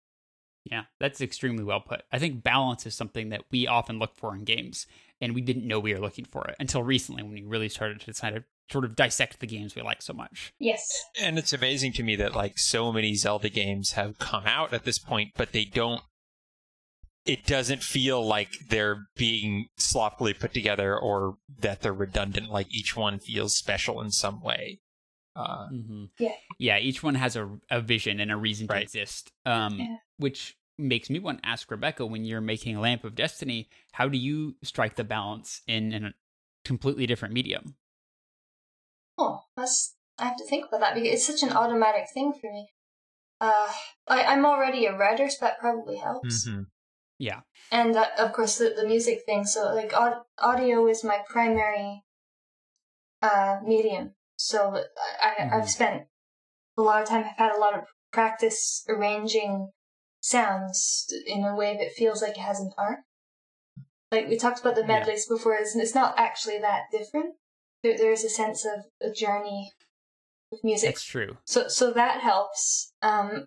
Yeah, 0.70 0.84
that's 0.98 1.20
extremely 1.20 1.62
well 1.62 1.80
put. 1.80 2.02
I 2.12 2.18
think 2.18 2.42
balance 2.42 2.86
is 2.86 2.94
something 2.94 3.28
that 3.28 3.42
we 3.50 3.66
often 3.66 3.98
look 3.98 4.16
for 4.16 4.34
in 4.34 4.44
games, 4.44 4.86
and 5.20 5.34
we 5.34 5.40
didn't 5.40 5.66
know 5.66 5.78
we 5.78 5.94
were 5.94 6.00
looking 6.00 6.24
for 6.24 6.44
it 6.48 6.56
until 6.58 6.82
recently 6.82 7.22
when 7.22 7.32
we 7.32 7.44
really 7.44 7.68
started 7.68 8.00
to 8.00 8.06
decide 8.06 8.34
to 8.34 8.44
sort 8.70 8.84
of 8.84 8.96
dissect 8.96 9.38
the 9.38 9.46
games 9.46 9.76
we 9.76 9.82
like 9.82 10.02
so 10.02 10.12
much. 10.12 10.52
Yes. 10.58 11.04
And 11.20 11.38
it's 11.38 11.52
amazing 11.52 11.92
to 11.94 12.02
me 12.02 12.16
that 12.16 12.34
like 12.34 12.58
so 12.58 12.92
many 12.92 13.14
Zelda 13.14 13.48
games 13.48 13.92
have 13.92 14.18
come 14.18 14.44
out 14.44 14.72
at 14.72 14.84
this 14.84 14.98
point, 14.98 15.32
but 15.36 15.52
they 15.52 15.64
don't 15.64 16.02
it 17.26 17.44
doesn't 17.46 17.82
feel 17.82 18.24
like 18.24 18.50
they're 18.68 19.08
being 19.16 19.66
sloppily 19.76 20.32
put 20.32 20.54
together 20.54 20.96
or 20.96 21.36
that 21.60 21.82
they're 21.82 21.92
redundant. 21.92 22.50
Like 22.50 22.72
each 22.74 22.96
one 22.96 23.18
feels 23.18 23.56
special 23.56 24.00
in 24.00 24.10
some 24.10 24.40
way. 24.40 24.80
Uh, 25.34 25.68
mm-hmm. 25.68 26.04
Yeah, 26.18 26.32
yeah. 26.58 26.78
Each 26.78 27.02
one 27.02 27.14
has 27.16 27.36
a 27.36 27.58
a 27.70 27.80
vision 27.80 28.20
and 28.20 28.32
a 28.32 28.36
reason 28.36 28.66
right. 28.68 28.78
to 28.78 28.82
exist. 28.82 29.32
Um, 29.44 29.78
yeah. 29.78 29.96
which 30.18 30.56
makes 30.78 31.10
me 31.10 31.18
want 31.18 31.42
to 31.42 31.48
ask 31.48 31.70
Rebecca: 31.70 32.06
when 32.06 32.24
you're 32.24 32.40
making 32.40 32.80
Lamp 32.80 33.04
of 33.04 33.14
Destiny, 33.14 33.68
how 33.92 34.08
do 34.08 34.16
you 34.16 34.56
strike 34.62 34.96
the 34.96 35.04
balance 35.04 35.60
in, 35.66 35.92
in 35.92 36.04
a 36.06 36.14
completely 36.64 37.06
different 37.06 37.34
medium? 37.34 37.76
Oh, 39.18 39.42
that's 39.56 39.94
I 40.18 40.24
have 40.24 40.36
to 40.38 40.44
think 40.44 40.66
about 40.66 40.80
that 40.80 40.94
because 40.94 41.12
it's 41.12 41.26
such 41.26 41.42
an 41.42 41.54
automatic 41.54 42.06
thing 42.14 42.32
for 42.32 42.50
me. 42.50 42.68
Uh, 43.38 43.68
I, 44.08 44.24
I'm 44.24 44.46
already 44.46 44.86
a 44.86 44.96
writer, 44.96 45.28
so 45.28 45.36
that 45.42 45.58
probably 45.58 45.96
helps. 45.96 46.48
Mm-hmm. 46.48 46.62
Yeah. 47.18 47.40
And 47.72 47.96
uh, 47.96 48.06
of 48.18 48.32
course 48.32 48.58
the, 48.58 48.74
the 48.76 48.86
music 48.86 49.20
thing. 49.26 49.44
So 49.44 49.74
like 49.74 49.92
aud- 49.94 50.22
audio 50.38 50.86
is 50.86 51.04
my 51.04 51.20
primary 51.28 52.04
uh, 53.22 53.58
medium. 53.64 54.12
So 54.36 54.82
I, 55.22 55.42
mm-hmm. 55.42 55.54
I've 55.54 55.70
spent 55.70 56.02
a 56.76 56.82
lot 56.82 57.02
of 57.02 57.08
time. 57.08 57.24
I've 57.24 57.38
had 57.38 57.56
a 57.56 57.60
lot 57.60 57.74
of 57.74 57.84
practice 58.12 58.84
arranging 58.88 59.70
sounds 60.20 61.06
in 61.26 61.44
a 61.44 61.54
way 61.54 61.76
that 61.78 61.92
feels 61.92 62.20
like 62.20 62.32
it 62.32 62.38
has 62.38 62.60
an 62.60 62.72
arc. 62.76 63.00
Like 64.12 64.28
we 64.28 64.36
talked 64.36 64.60
about 64.60 64.76
the 64.76 64.86
medleys 64.86 65.26
yeah. 65.28 65.36
before, 65.36 65.54
it's, 65.54 65.74
it's 65.74 65.94
not 65.94 66.14
actually 66.16 66.58
that 66.60 66.82
different. 66.92 67.34
There, 67.82 67.96
there's 67.96 68.24
a 68.24 68.28
sense 68.28 68.64
of 68.64 68.84
a 69.00 69.12
journey 69.12 69.72
with 70.50 70.62
music. 70.62 70.90
That's 70.90 71.04
true. 71.04 71.38
So 71.44 71.68
so 71.68 71.92
that 71.92 72.20
helps. 72.20 72.92
Um, 73.02 73.46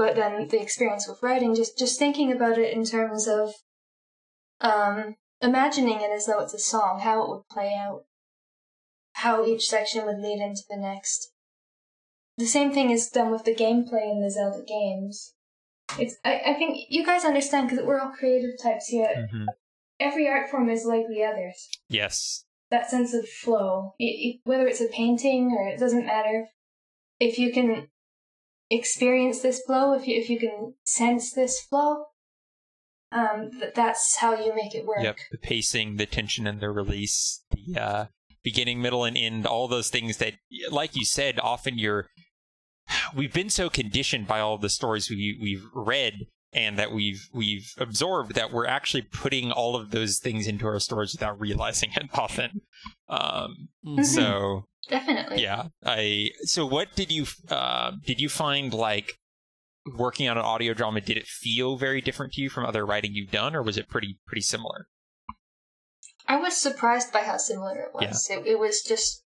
but 0.00 0.16
then 0.16 0.48
the 0.48 0.62
experience 0.62 1.06
with 1.06 1.22
writing, 1.22 1.54
just 1.54 1.76
just 1.76 1.98
thinking 1.98 2.32
about 2.32 2.56
it 2.56 2.72
in 2.72 2.84
terms 2.84 3.28
of 3.28 3.52
um, 4.62 5.16
imagining 5.42 6.00
it 6.00 6.10
as 6.10 6.24
though 6.24 6.40
it's 6.40 6.54
a 6.54 6.58
song, 6.58 7.00
how 7.00 7.22
it 7.22 7.28
would 7.28 7.46
play 7.52 7.74
out, 7.78 8.04
how 9.12 9.44
each 9.44 9.68
section 9.68 10.06
would 10.06 10.16
lead 10.16 10.40
into 10.40 10.62
the 10.70 10.78
next. 10.78 11.34
The 12.38 12.46
same 12.46 12.72
thing 12.72 12.88
is 12.88 13.10
done 13.10 13.30
with 13.30 13.44
the 13.44 13.54
gameplay 13.54 14.10
in 14.10 14.22
the 14.22 14.30
Zelda 14.30 14.64
games. 14.66 15.34
It's 15.98 16.16
I, 16.24 16.40
I 16.46 16.54
think 16.54 16.78
you 16.88 17.04
guys 17.04 17.26
understand 17.26 17.68
because 17.68 17.84
we're 17.84 18.00
all 18.00 18.14
creative 18.18 18.52
types 18.62 18.86
here. 18.86 19.12
Mm-hmm. 19.14 19.44
Every 20.00 20.26
art 20.30 20.48
form 20.48 20.70
is 20.70 20.86
like 20.86 21.08
the 21.10 21.24
others. 21.24 21.68
Yes. 21.90 22.46
That 22.70 22.88
sense 22.88 23.12
of 23.12 23.28
flow, 23.28 23.96
it, 23.98 24.04
it, 24.04 24.40
whether 24.44 24.66
it's 24.66 24.80
a 24.80 24.86
painting 24.86 25.54
or 25.54 25.68
it 25.68 25.78
doesn't 25.78 26.06
matter. 26.06 26.46
If 27.18 27.38
you 27.38 27.52
can 27.52 27.88
experience 28.70 29.40
this 29.40 29.60
flow, 29.60 29.94
if 29.94 30.06
you 30.06 30.20
if 30.20 30.30
you 30.30 30.38
can 30.38 30.74
sense 30.84 31.32
this 31.32 31.60
flow, 31.60 32.04
um, 33.12 33.50
that's 33.74 34.16
how 34.16 34.34
you 34.34 34.54
make 34.54 34.74
it 34.74 34.86
work. 34.86 35.02
Yep, 35.02 35.18
the 35.32 35.38
pacing, 35.38 35.96
the 35.96 36.06
tension, 36.06 36.46
and 36.46 36.60
the 36.60 36.70
release, 36.70 37.44
the 37.50 37.80
uh, 37.80 38.06
beginning, 38.42 38.80
middle, 38.80 39.04
and 39.04 39.16
end, 39.16 39.46
all 39.46 39.68
those 39.68 39.90
things 39.90 40.18
that, 40.18 40.34
like 40.70 40.96
you 40.96 41.04
said, 41.04 41.38
often 41.40 41.78
you're. 41.78 42.06
We've 43.14 43.32
been 43.32 43.50
so 43.50 43.70
conditioned 43.70 44.26
by 44.26 44.40
all 44.40 44.58
the 44.58 44.68
stories 44.68 45.10
we 45.10 45.38
we've 45.40 45.64
read 45.74 46.26
and 46.52 46.78
that 46.78 46.92
we've 46.92 47.28
we've 47.32 47.72
absorbed 47.78 48.34
that 48.34 48.52
we're 48.52 48.66
actually 48.66 49.02
putting 49.02 49.52
all 49.52 49.76
of 49.76 49.90
those 49.92 50.18
things 50.18 50.46
into 50.46 50.66
our 50.66 50.80
stories 50.80 51.12
without 51.12 51.38
realizing 51.38 51.90
it 51.94 52.10
often. 52.14 52.62
Um, 53.08 53.68
mm-hmm. 53.86 54.02
So 54.02 54.64
definitely, 54.88 55.42
yeah. 55.42 55.68
I 55.84 56.30
so 56.42 56.66
what 56.66 56.94
did 56.94 57.10
you 57.10 57.26
uh, 57.48 57.92
did 58.04 58.20
you 58.20 58.28
find 58.28 58.72
like 58.72 59.18
working 59.96 60.28
on 60.28 60.38
an 60.38 60.44
audio 60.44 60.74
drama? 60.74 61.00
Did 61.00 61.16
it 61.16 61.26
feel 61.26 61.76
very 61.76 62.00
different 62.00 62.32
to 62.34 62.42
you 62.42 62.50
from 62.50 62.64
other 62.64 62.86
writing 62.86 63.14
you've 63.14 63.30
done, 63.30 63.54
or 63.54 63.62
was 63.62 63.76
it 63.76 63.88
pretty 63.88 64.18
pretty 64.26 64.42
similar? 64.42 64.86
I 66.26 66.36
was 66.36 66.56
surprised 66.56 67.12
by 67.12 67.20
how 67.20 67.38
similar 67.38 67.76
it 67.76 67.94
was. 67.94 68.28
Yeah. 68.30 68.38
It, 68.38 68.46
it 68.46 68.58
was 68.58 68.82
just 68.82 69.24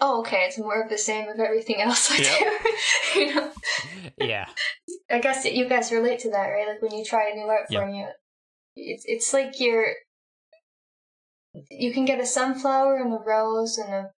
oh, 0.00 0.20
okay, 0.20 0.44
it's 0.46 0.58
more 0.58 0.82
of 0.82 0.88
the 0.88 0.98
same 0.98 1.28
of 1.28 1.38
everything 1.38 1.80
else 1.80 2.10
I 2.10 2.16
yep. 2.16 2.62
do. 3.14 3.20
you 3.20 3.34
know? 3.34 3.50
Yeah. 4.18 4.46
I 5.10 5.18
guess 5.18 5.44
you 5.44 5.68
guys 5.68 5.92
relate 5.92 6.20
to 6.20 6.30
that, 6.30 6.46
right? 6.46 6.68
Like 6.68 6.82
when 6.82 6.98
you 6.98 7.04
try 7.04 7.30
a 7.30 7.34
new 7.34 7.46
art 7.46 7.68
form, 7.70 7.94
you 7.94 8.06
it's 8.76 9.04
it's 9.06 9.32
like 9.32 9.60
you're 9.60 9.92
you 11.70 11.92
can 11.92 12.04
get 12.04 12.20
a 12.20 12.26
sunflower 12.26 12.96
and 12.96 13.12
a 13.12 13.18
rose 13.18 13.76
and 13.76 13.92
a 13.92 14.10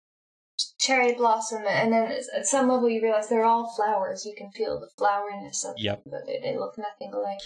cherry 0.81 1.15
blossom, 1.15 1.63
and 1.69 1.93
then 1.93 2.11
at 2.35 2.47
some 2.47 2.69
level 2.69 2.89
you 2.89 3.03
realize 3.03 3.29
they're 3.29 3.45
all 3.45 3.73
flowers. 3.77 4.25
You 4.25 4.35
can 4.37 4.51
feel 4.51 4.81
the 4.81 4.89
floweriness 4.99 5.65
of 5.65 5.75
yep. 5.77 6.03
them, 6.05 6.13
but 6.13 6.27
they, 6.27 6.41
they 6.41 6.59
look 6.59 6.77
nothing 6.79 7.13
alike. 7.13 7.41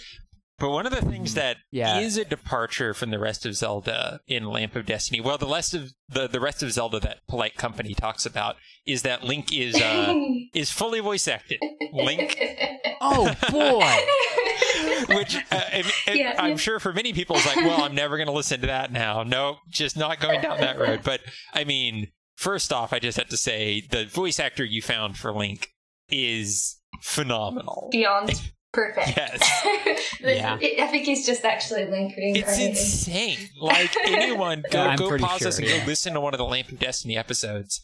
But 0.57 0.69
one 0.69 0.85
of 0.85 0.93
the 0.93 1.01
things 1.01 1.31
mm-hmm. 1.31 1.39
that 1.39 1.57
yeah. 1.69 1.99
is 1.99 2.17
a 2.17 2.23
departure 2.23 2.93
from 2.93 3.09
the 3.09 3.19
rest 3.19 3.45
of 3.45 3.55
Zelda 3.55 4.21
in 4.25 4.45
Lamp 4.45 4.75
of 4.77 4.85
Destiny, 4.85 5.19
well, 5.19 5.37
the 5.37 5.47
rest 5.47 5.73
of 5.73 5.91
the, 6.07 6.27
the 6.27 6.39
rest 6.39 6.63
of 6.63 6.71
Zelda 6.71 6.99
that 7.01 7.27
Polite 7.27 7.55
Company 7.55 7.93
talks 7.93 8.25
about 8.25 8.55
is 8.85 9.01
that 9.01 9.23
Link 9.23 9.51
is 9.51 9.75
uh, 9.75 10.13
is 10.53 10.71
fully 10.71 11.01
voice 11.01 11.27
acted. 11.27 11.59
Link, 11.91 12.39
oh 13.01 13.33
boy, 13.51 15.13
which 15.17 15.35
uh, 15.51 15.83
yeah, 16.13 16.35
I'm 16.39 16.51
yeah. 16.51 16.55
sure 16.55 16.79
for 16.79 16.93
many 16.93 17.11
people 17.11 17.35
is 17.35 17.45
like, 17.45 17.57
well, 17.57 17.81
I'm 17.81 17.95
never 17.95 18.15
going 18.15 18.27
to 18.27 18.33
listen 18.33 18.61
to 18.61 18.67
that 18.67 18.93
now. 18.93 19.23
No, 19.23 19.57
just 19.69 19.97
not 19.97 20.21
going 20.21 20.39
down 20.39 20.61
that 20.61 20.79
road. 20.79 21.01
But 21.03 21.19
I 21.53 21.65
mean, 21.65 22.07
first 22.35 22.71
off, 22.71 22.93
I 22.93 22.99
just 22.99 23.17
have 23.17 23.29
to 23.29 23.37
say 23.37 23.81
the 23.89 24.05
voice 24.05 24.39
actor 24.39 24.63
you 24.63 24.81
found 24.81 25.17
for 25.17 25.33
Link 25.33 25.69
is 26.09 26.79
phenomenal. 27.01 27.89
Beyond 27.91 28.33
perfect. 28.73 29.17
Yes. 29.17 30.19
yeah. 30.21 30.55
I 30.55 30.87
think 30.87 31.05
he's 31.05 31.25
just 31.25 31.45
actually 31.45 31.85
Link 31.85 32.13
It's 32.17 32.59
insane. 32.59 33.49
Like 33.59 33.95
anyone, 34.05 34.63
go 34.69 34.95
go 34.95 35.17
pause 35.17 35.39
sure, 35.39 35.47
this 35.47 35.59
and 35.59 35.67
yeah. 35.67 35.79
go 35.79 35.85
listen 35.85 36.13
to 36.13 36.21
one 36.21 36.33
of 36.33 36.37
the 36.37 36.45
Lamp 36.45 36.69
of 36.69 36.79
Destiny 36.79 37.17
episodes. 37.17 37.81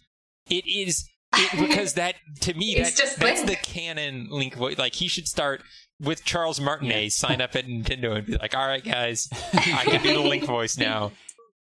It 0.49 0.65
is 0.67 1.07
it, 1.33 1.59
because 1.59 1.93
that 1.93 2.15
to 2.41 2.53
me 2.53 2.75
that, 2.75 2.93
that's 2.95 3.19
Link. 3.19 3.47
the 3.47 3.55
canon 3.55 4.27
Link 4.29 4.55
voice. 4.55 4.77
Like 4.77 4.95
he 4.95 5.07
should 5.07 5.27
start 5.27 5.63
with 5.99 6.25
Charles 6.25 6.59
Martinet. 6.59 7.03
Yeah. 7.03 7.09
Sign 7.09 7.41
up 7.41 7.55
at 7.55 7.65
Nintendo 7.65 8.17
and 8.17 8.25
be 8.25 8.37
like, 8.37 8.55
"All 8.55 8.67
right, 8.67 8.83
guys, 8.83 9.29
I 9.53 9.85
can 9.85 10.01
do 10.03 10.13
the 10.13 10.27
Link 10.27 10.43
voice 10.43 10.77
now." 10.77 11.11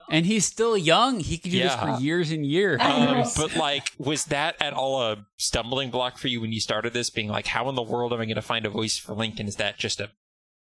And 0.09 0.25
he's 0.25 0.45
still 0.45 0.77
young. 0.77 1.19
He 1.19 1.37
could 1.37 1.51
do 1.51 1.57
yeah. 1.57 1.75
this 1.75 1.75
for 1.75 2.01
years 2.01 2.31
and 2.31 2.45
years. 2.45 2.79
Um, 2.81 3.23
but 3.35 3.55
like, 3.55 3.91
was 3.97 4.25
that 4.25 4.55
at 4.61 4.73
all 4.73 5.01
a 5.01 5.25
stumbling 5.37 5.89
block 5.91 6.17
for 6.17 6.27
you 6.27 6.41
when 6.41 6.51
you 6.51 6.59
started 6.59 6.93
this? 6.93 7.09
Being 7.09 7.29
like, 7.29 7.47
how 7.47 7.67
in 7.69 7.75
the 7.75 7.81
world 7.81 8.13
am 8.13 8.21
I 8.21 8.25
going 8.25 8.35
to 8.35 8.41
find 8.41 8.65
a 8.65 8.69
voice 8.69 8.97
for 8.97 9.13
Lincoln? 9.13 9.47
Is 9.47 9.55
that 9.57 9.77
just 9.77 9.99
a 9.99 10.09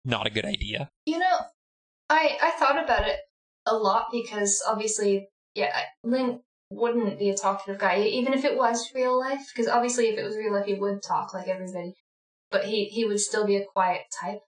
not 0.04 0.26
a 0.26 0.30
good 0.30 0.44
idea? 0.44 0.90
You 1.06 1.18
know, 1.18 1.38
I 2.08 2.38
I 2.42 2.50
thought 2.52 2.82
about 2.82 3.06
it 3.08 3.18
a 3.66 3.74
lot 3.74 4.06
because 4.12 4.62
obviously, 4.66 5.28
yeah, 5.54 5.76
Link 6.04 6.42
wouldn't 6.70 7.18
be 7.18 7.30
a 7.30 7.36
talkative 7.36 7.78
guy, 7.78 8.00
even 8.00 8.32
if 8.32 8.44
it 8.44 8.56
was 8.56 8.90
real 8.94 9.18
life. 9.18 9.50
Because 9.52 9.68
obviously, 9.68 10.08
if 10.08 10.18
it 10.18 10.24
was 10.24 10.36
real 10.36 10.52
life, 10.52 10.66
he 10.66 10.74
would 10.74 11.02
talk 11.02 11.34
like 11.34 11.48
everybody, 11.48 11.94
but 12.50 12.64
he 12.64 12.86
he 12.86 13.04
would 13.04 13.20
still 13.20 13.46
be 13.46 13.56
a 13.56 13.64
quiet 13.64 14.02
type. 14.20 14.40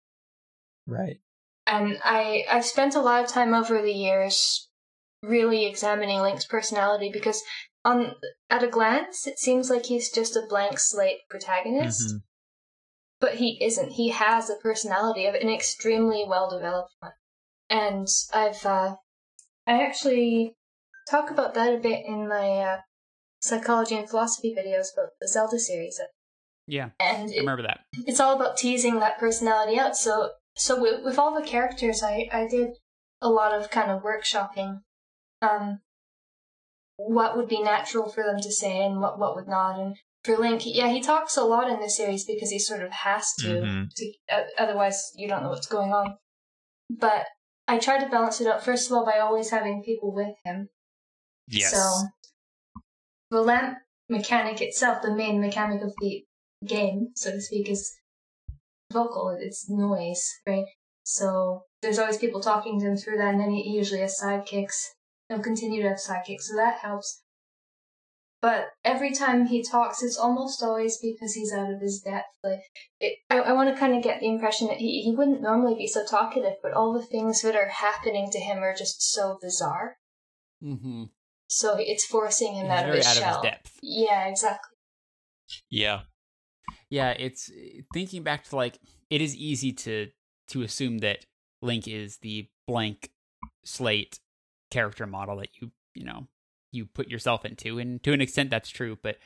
Right. 0.87 1.19
And 1.67 1.99
I 2.05 2.45
I've 2.51 2.65
spent 2.65 2.95
a 2.95 3.01
lot 3.01 3.25
of 3.25 3.31
time 3.31 3.55
over 3.55 3.81
the 3.81 3.93
years 3.93 4.69
really 5.27 5.67
examining 5.67 6.21
Link's 6.21 6.47
personality 6.47 7.11
because 7.13 7.43
on 7.85 8.15
at 8.49 8.63
a 8.63 8.69
glance 8.69 9.27
it 9.27 9.39
seems 9.39 9.69
like 9.71 9.87
he's 9.87 10.11
just 10.11 10.37
a 10.37 10.47
blank 10.49 10.79
slate 10.79 11.21
protagonist. 11.29 12.09
Mm-hmm. 12.09 12.17
But 13.21 13.37
he 13.37 13.63
isn't. 13.63 13.93
He 13.93 14.11
has 14.11 14.51
a 14.51 14.57
personality 14.57 15.27
of 15.27 15.35
an 15.35 15.49
extremely 15.49 16.25
well 16.27 16.51
developed 16.51 16.93
one. 17.01 17.13
And 17.71 18.07
I've 18.33 18.67
uh, 18.67 18.97
I 19.67 19.83
actually 19.83 20.57
talk 21.09 21.31
about 21.31 21.55
that 21.55 21.75
a 21.75 21.79
bit 21.79 22.05
in 22.07 22.29
my 22.29 22.51
uh, 22.59 22.77
psychology 23.41 23.95
and 23.95 24.09
philosophy 24.09 24.55
videos 24.57 24.89
about 24.95 25.11
the 25.21 25.29
Zelda 25.29 25.59
series. 25.59 26.01
Yeah, 26.67 26.91
and 26.99 27.31
it, 27.31 27.37
I 27.37 27.41
remember 27.41 27.63
that. 27.63 27.81
It's 28.07 28.21
all 28.21 28.35
about 28.35 28.57
teasing 28.57 29.01
that 29.01 29.19
personality 29.19 29.79
out. 29.79 29.97
So, 29.97 30.31
so 30.57 30.81
with, 30.81 31.05
with 31.05 31.19
all 31.19 31.39
the 31.39 31.47
characters, 31.47 32.03
I 32.03 32.29
I 32.33 32.47
did 32.49 32.71
a 33.21 33.29
lot 33.29 33.53
of 33.53 33.71
kind 33.71 33.91
of 33.91 34.03
workshopping. 34.03 34.81
Um, 35.45 35.81
what 36.97 37.37
would 37.37 37.49
be 37.49 37.63
natural 37.63 38.09
for 38.09 38.23
them 38.23 38.41
to 38.41 38.53
say 38.53 38.85
and 38.85 39.01
what 39.01 39.19
what 39.19 39.35
would 39.37 39.49
not, 39.49 39.79
and 39.79 39.97
for 40.25 40.39
Link, 40.39 40.63
yeah, 40.65 40.89
he 40.89 41.01
talks 41.01 41.37
a 41.37 41.45
lot 41.45 41.71
in 41.71 41.81
this 41.81 41.97
series 41.97 42.25
because 42.25 42.51
he 42.51 42.59
sort 42.59 42.83
of 42.83 42.91
has 42.91 43.35
to. 43.41 43.49
Mm-hmm. 43.49 43.83
To 43.97 44.13
uh, 44.33 44.43
otherwise, 44.59 45.13
you 45.17 45.29
don't 45.29 45.43
know 45.43 45.51
what's 45.51 45.67
going 45.67 45.93
on. 45.93 46.17
But 46.91 47.27
I 47.69 47.79
try 47.79 47.99
to 47.99 48.09
balance 48.09 48.41
it 48.41 48.47
out 48.47 48.65
first 48.65 48.91
of 48.91 48.97
all 48.97 49.05
by 49.05 49.19
always 49.19 49.51
having 49.51 49.83
people 49.83 50.15
with 50.15 50.35
him. 50.45 50.69
Yes. 51.49 51.73
So 51.73 52.09
the 53.31 53.43
lamp 53.43 53.79
mechanic 54.09 54.61
itself, 54.61 55.03
the 55.03 55.15
main 55.15 55.41
mechanic 55.41 55.83
of 55.83 55.93
the 56.01 56.25
game, 56.65 57.09
so 57.15 57.33
to 57.33 57.41
speak, 57.41 57.69
is 57.69 57.95
vocal. 58.93 59.37
It's 59.39 59.69
noise, 59.69 60.27
right? 60.47 60.65
So 61.05 61.65
there's 61.83 61.99
always 61.99 62.17
people 62.17 62.41
talking 62.41 62.81
to 62.81 62.87
him 62.87 62.97
through 62.97 63.19
that, 63.19 63.35
and 63.35 63.41
then 63.41 63.51
he 63.51 63.77
usually 63.77 64.01
has 64.01 64.19
sidekicks. 64.23 64.89
He'll 65.29 65.41
continue 65.41 65.83
to 65.83 65.89
have 65.89 66.01
psychic, 66.01 66.41
so 66.43 66.57
that 66.57 66.79
helps. 66.79 67.23
But 68.43 68.67
every 68.85 69.13
time 69.13 69.47
he 69.47 69.63
talks, 69.63 70.03
it's 70.03 70.19
almost 70.19 70.63
always 70.63 70.99
because 70.99 71.33
he's 71.33 71.51
out 71.51 71.73
of 71.73 71.81
his 71.81 72.01
depth. 72.01 72.37
Like, 72.43 72.61
it, 73.01 73.19
I, 73.31 73.39
I 73.39 73.53
want 73.53 73.73
to 73.73 73.81
kind 73.81 73.97
of 73.97 74.03
get 74.03 74.21
the 74.21 74.29
impression 74.29 74.69
that 74.69 74.77
he, 74.77 75.01
he 75.01 75.15
wouldn't 75.17 75.41
normally 75.41 75.75
be 75.75 75.87
so 75.87 76.05
talkative, 76.05 76.57
but 76.63 76.75
all 76.75 76.93
the 76.93 77.07
things 77.07 77.41
that 77.41 77.57
are 77.57 77.69
happening 77.69 78.29
to 78.33 78.39
him 78.39 78.59
are 78.59 78.75
just 78.75 79.15
so 79.15 79.39
bizarre. 79.41 79.97
Mm-hmm. 80.63 81.05
So 81.49 81.77
it's 81.79 82.05
forcing 82.05 82.55
him 82.55 82.71
out 82.71 82.89
of 82.89 82.95
his 82.95 83.07
out 83.07 83.15
shell. 83.15 83.39
Of 83.39 83.45
his 83.45 83.51
depth. 83.51 83.79
Yeah, 83.83 84.29
exactly. 84.29 84.77
Yeah. 85.71 86.01
Yeah, 86.91 87.11
it's 87.11 87.51
thinking 87.93 88.23
back 88.23 88.45
to 88.45 88.57
like 88.57 88.79
it 89.11 89.21
is 89.21 89.35
easy 89.35 89.73
to 89.73 90.09
to 90.49 90.63
assume 90.63 90.99
that 90.99 91.25
Link 91.63 91.89
is 91.89 92.19
the 92.19 92.49
blank 92.67 93.11
slate 93.65 94.21
character 94.75 95.07
model 95.07 95.37
that 95.37 95.51
you 95.61 95.71
you 95.95 96.05
know 96.05 96.27
you 96.73 96.85
put 96.85 97.09
yourself 97.09 97.45
into 97.45 97.79
and 97.79 98.03
to 98.03 98.13
an 98.13 98.21
extent 98.21 98.51
that's 98.51 98.69
true 98.69 98.99
but 99.03 99.17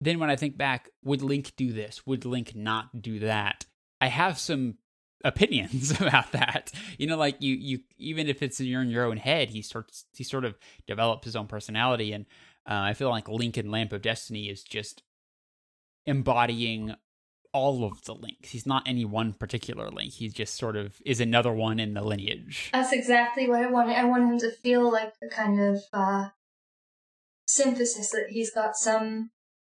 then 0.00 0.18
when 0.18 0.30
i 0.30 0.36
think 0.36 0.56
back 0.56 0.90
would 1.02 1.22
link 1.22 1.52
do 1.56 1.72
this? 1.72 2.06
Would 2.06 2.24
link 2.24 2.54
not 2.54 3.02
do 3.02 3.20
that? 3.20 3.66
I 4.00 4.08
have 4.08 4.38
some 4.38 4.76
opinions 5.24 5.90
about 6.00 6.32
that. 6.32 6.72
You 6.98 7.06
know 7.06 7.16
like 7.16 7.36
you 7.40 7.54
you 7.54 7.80
even 7.98 8.28
if 8.28 8.42
it's 8.42 8.60
in 8.60 8.66
your, 8.66 8.82
in 8.82 8.90
your 8.90 9.04
own 9.04 9.16
head 9.16 9.50
he 9.50 9.62
starts 9.62 10.04
he 10.14 10.24
sort 10.24 10.44
of 10.44 10.56
develops 10.86 11.24
his 11.24 11.36
own 11.36 11.46
personality 11.46 12.12
and 12.12 12.26
uh, 12.68 12.80
i 12.90 12.94
feel 12.94 13.10
like 13.10 13.28
link 13.28 13.56
in 13.56 13.70
lamp 13.70 13.92
of 13.92 14.02
destiny 14.02 14.48
is 14.48 14.62
just 14.62 15.02
embodying 16.06 16.94
all 17.54 17.84
of 17.84 18.04
the 18.04 18.14
links. 18.14 18.50
He's 18.50 18.66
not 18.66 18.82
any 18.84 19.04
one 19.04 19.32
particular 19.32 19.88
link. 19.88 20.14
He 20.14 20.28
just 20.28 20.56
sort 20.56 20.76
of 20.76 21.00
is 21.06 21.20
another 21.20 21.52
one 21.52 21.78
in 21.78 21.94
the 21.94 22.02
lineage. 22.02 22.70
That's 22.72 22.92
exactly 22.92 23.48
what 23.48 23.62
I 23.62 23.70
wanted. 23.70 23.96
I 23.96 24.04
want 24.04 24.24
him 24.24 24.38
to 24.40 24.50
feel 24.50 24.90
like 24.92 25.14
a 25.22 25.28
kind 25.28 25.60
of 25.60 25.82
uh, 25.92 26.28
synthesis 27.46 28.10
that 28.10 28.26
he's 28.30 28.50
got 28.50 28.76
some 28.76 29.30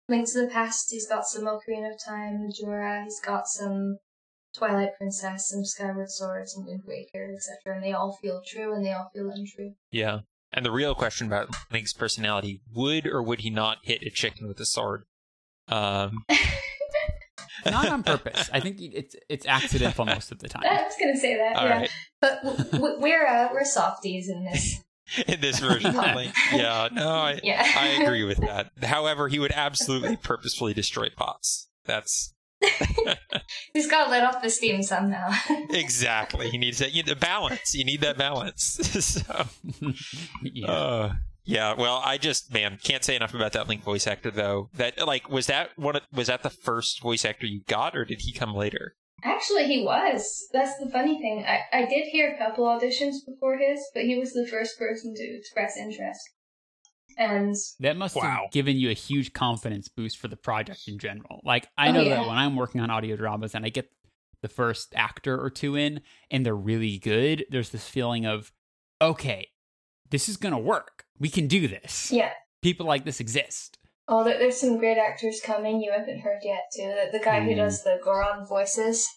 Link 0.09 0.31
to 0.33 0.43
the 0.43 0.49
Past, 0.49 0.91
he's 0.91 1.09
got 1.09 1.27
some 1.27 1.45
Ocarina 1.45 1.93
of 1.93 2.05
Time, 2.05 2.45
Majora, 2.45 3.05
he's 3.05 3.21
got 3.21 3.47
some 3.47 3.99
Twilight 4.55 4.97
Princess, 4.97 5.49
some 5.49 5.65
Skyward 5.65 6.11
Sword, 6.11 6.49
some 6.49 6.67
Wind 6.67 6.83
Waker, 6.87 7.33
etc. 7.35 7.77
And 7.77 7.85
they 7.85 7.93
all 7.93 8.19
feel 8.21 8.43
true 8.47 8.75
and 8.75 8.85
they 8.85 8.93
all 8.93 9.11
feel 9.15 9.31
untrue. 9.31 9.75
Yeah. 9.91 10.21
And 10.53 10.67
the 10.67 10.71
real 10.71 10.95
question 10.95 11.27
about 11.27 11.49
Link's 11.73 11.95
personality 11.95 12.61
would 12.75 13.07
or 13.07 13.23
would 13.23 13.41
he 13.41 13.51
not 13.51 13.79
hit 13.83 14.03
a 14.03 14.11
chicken 14.11 14.47
with 14.47 14.61
a 14.61 14.67
sword? 14.67 15.05
Um, 15.69 16.25
not 17.67 17.89
on 17.89 18.03
purpose. 18.03 18.51
I 18.53 18.61
think 18.61 18.79
it's 18.81 19.17
it's 19.29 19.47
accidental 19.47 20.05
most 20.05 20.33
of 20.33 20.39
the 20.39 20.49
time. 20.49 20.63
I 20.71 20.83
was 20.83 20.95
gonna 20.99 21.17
say 21.17 21.37
that, 21.37 21.57
All 21.57 21.67
yeah. 21.67 21.79
Right. 21.79 21.91
But 22.21 23.01
we're 23.01 23.27
uh, 23.27 23.49
we're 23.53 23.65
softies 23.65 24.29
in 24.29 24.45
this 24.45 24.83
in 25.27 25.41
this 25.41 25.59
version. 25.59 25.95
like, 25.95 26.31
yeah, 26.53 26.89
no, 26.93 27.09
I, 27.09 27.41
yeah. 27.43 27.63
I 27.77 28.03
agree 28.03 28.25
with 28.25 28.39
that. 28.39 28.71
However, 28.83 29.29
he 29.29 29.39
would 29.39 29.53
absolutely 29.53 30.17
purposefully 30.17 30.75
destroy 30.75 31.09
pots. 31.17 31.69
That's. 31.85 32.35
He's 33.75 33.91
got 33.91 34.05
to 34.05 34.11
let 34.11 34.23
off 34.23 34.41
the 34.41 34.49
steam 34.49 34.85
somehow. 34.85 35.31
exactly. 35.71 36.49
He 36.49 36.59
needs 36.59 36.79
that. 36.79 36.93
You 36.93 37.03
need 37.03 37.07
the 37.09 37.17
balance. 37.17 37.75
You 37.75 37.85
need 37.85 38.03
that 38.03 38.17
balance. 38.17 38.63
so, 39.05 39.47
yeah. 40.45 40.71
Uh, 40.71 41.13
yeah. 41.45 41.75
Well, 41.75 42.01
I 42.05 42.19
just 42.19 42.53
man 42.53 42.79
can't 42.83 43.05
say 43.05 43.17
enough 43.17 43.35
about 43.35 43.53
that 43.53 43.69
Link 43.69 43.83
voice 43.83 44.07
actor 44.07 44.31
though. 44.31 44.71
That 44.75 45.07
like 45.07 45.31
was 45.31 45.47
that 45.47 45.71
one 45.77 46.01
was 46.13 46.29
that 46.29 46.43
the 46.43 46.51
first 46.51 47.01
voice 47.01 47.25
actor 47.25 47.47
you 47.47 47.63
got, 47.69 47.97
or 47.97 48.05
did 48.05 48.21
he 48.21 48.33
come 48.33 48.55
later? 48.55 48.97
Actually, 49.25 49.67
he 49.67 49.85
was. 49.85 50.49
That's 50.53 50.79
the 50.79 50.91
funny 50.91 51.21
thing. 51.21 51.45
I, 51.47 51.61
I 51.73 51.87
did 51.87 52.07
hear 52.09 52.33
a 52.33 52.39
couple 52.39 52.65
auditions 52.65 53.17
before 53.25 53.57
his, 53.57 53.81
but 53.95 54.03
he 54.03 54.19
was 54.19 54.33
the 54.33 54.49
first 54.51 54.77
person 54.79 55.15
to 55.15 55.37
express 55.39 55.77
interest. 55.77 56.21
And 57.19 57.55
that 57.81 57.97
must 57.97 58.17
wow. 58.17 58.23
have 58.23 58.53
given 58.53 58.77
you 58.77 58.91
a 58.91 58.95
huge 58.95 59.33
confidence 59.33 59.89
boost 59.89 60.19
for 60.19 60.29
the 60.29 60.37
project 60.37 60.81
in 60.89 60.99
general. 60.99 61.41
Like, 61.45 61.69
I 61.77 61.89
oh, 61.89 61.93
know 61.93 62.01
yeah. 62.01 62.17
that 62.17 62.27
when 62.27 62.37
I'm 62.37 62.57
working 62.57 62.81
on 62.81 62.91
audio 62.91 63.17
dramas 63.17 63.55
and 63.55 63.65
I 63.65 63.69
get 63.69 63.91
the 64.41 64.49
first 64.49 64.93
actor 64.97 65.41
or 65.41 65.51
two 65.51 65.77
in 65.77 66.01
and 66.31 66.45
they're 66.45 66.57
really 66.57 66.99
good, 66.99 67.45
there's 67.51 67.71
this 67.71 67.87
feeling 67.89 68.27
of, 68.27 68.51
okay, 69.01 69.49
this 70.11 70.29
is 70.29 70.37
going 70.37 70.53
to 70.53 70.59
work. 70.59 71.05
We 71.23 71.31
can 71.31 71.47
do 71.47 71.69
this. 71.69 72.11
Yeah. 72.11 72.33
People 72.63 72.85
like 72.85 73.05
this 73.05 73.21
exist. 73.21 73.79
Oh, 74.09 74.25
there's 74.25 74.61
some 74.61 74.79
great 74.79 74.99
actors 74.99 75.41
coming 75.41 75.81
you 75.81 75.93
haven't 75.93 76.19
heard 76.19 76.41
yet 76.43 76.65
too. 76.75 76.83
The, 76.83 77.17
the 77.17 77.25
guy 77.25 77.39
mm. 77.39 77.45
who 77.47 77.55
does 77.55 77.85
the 77.85 78.01
Goron 78.03 78.45
voices. 78.45 79.09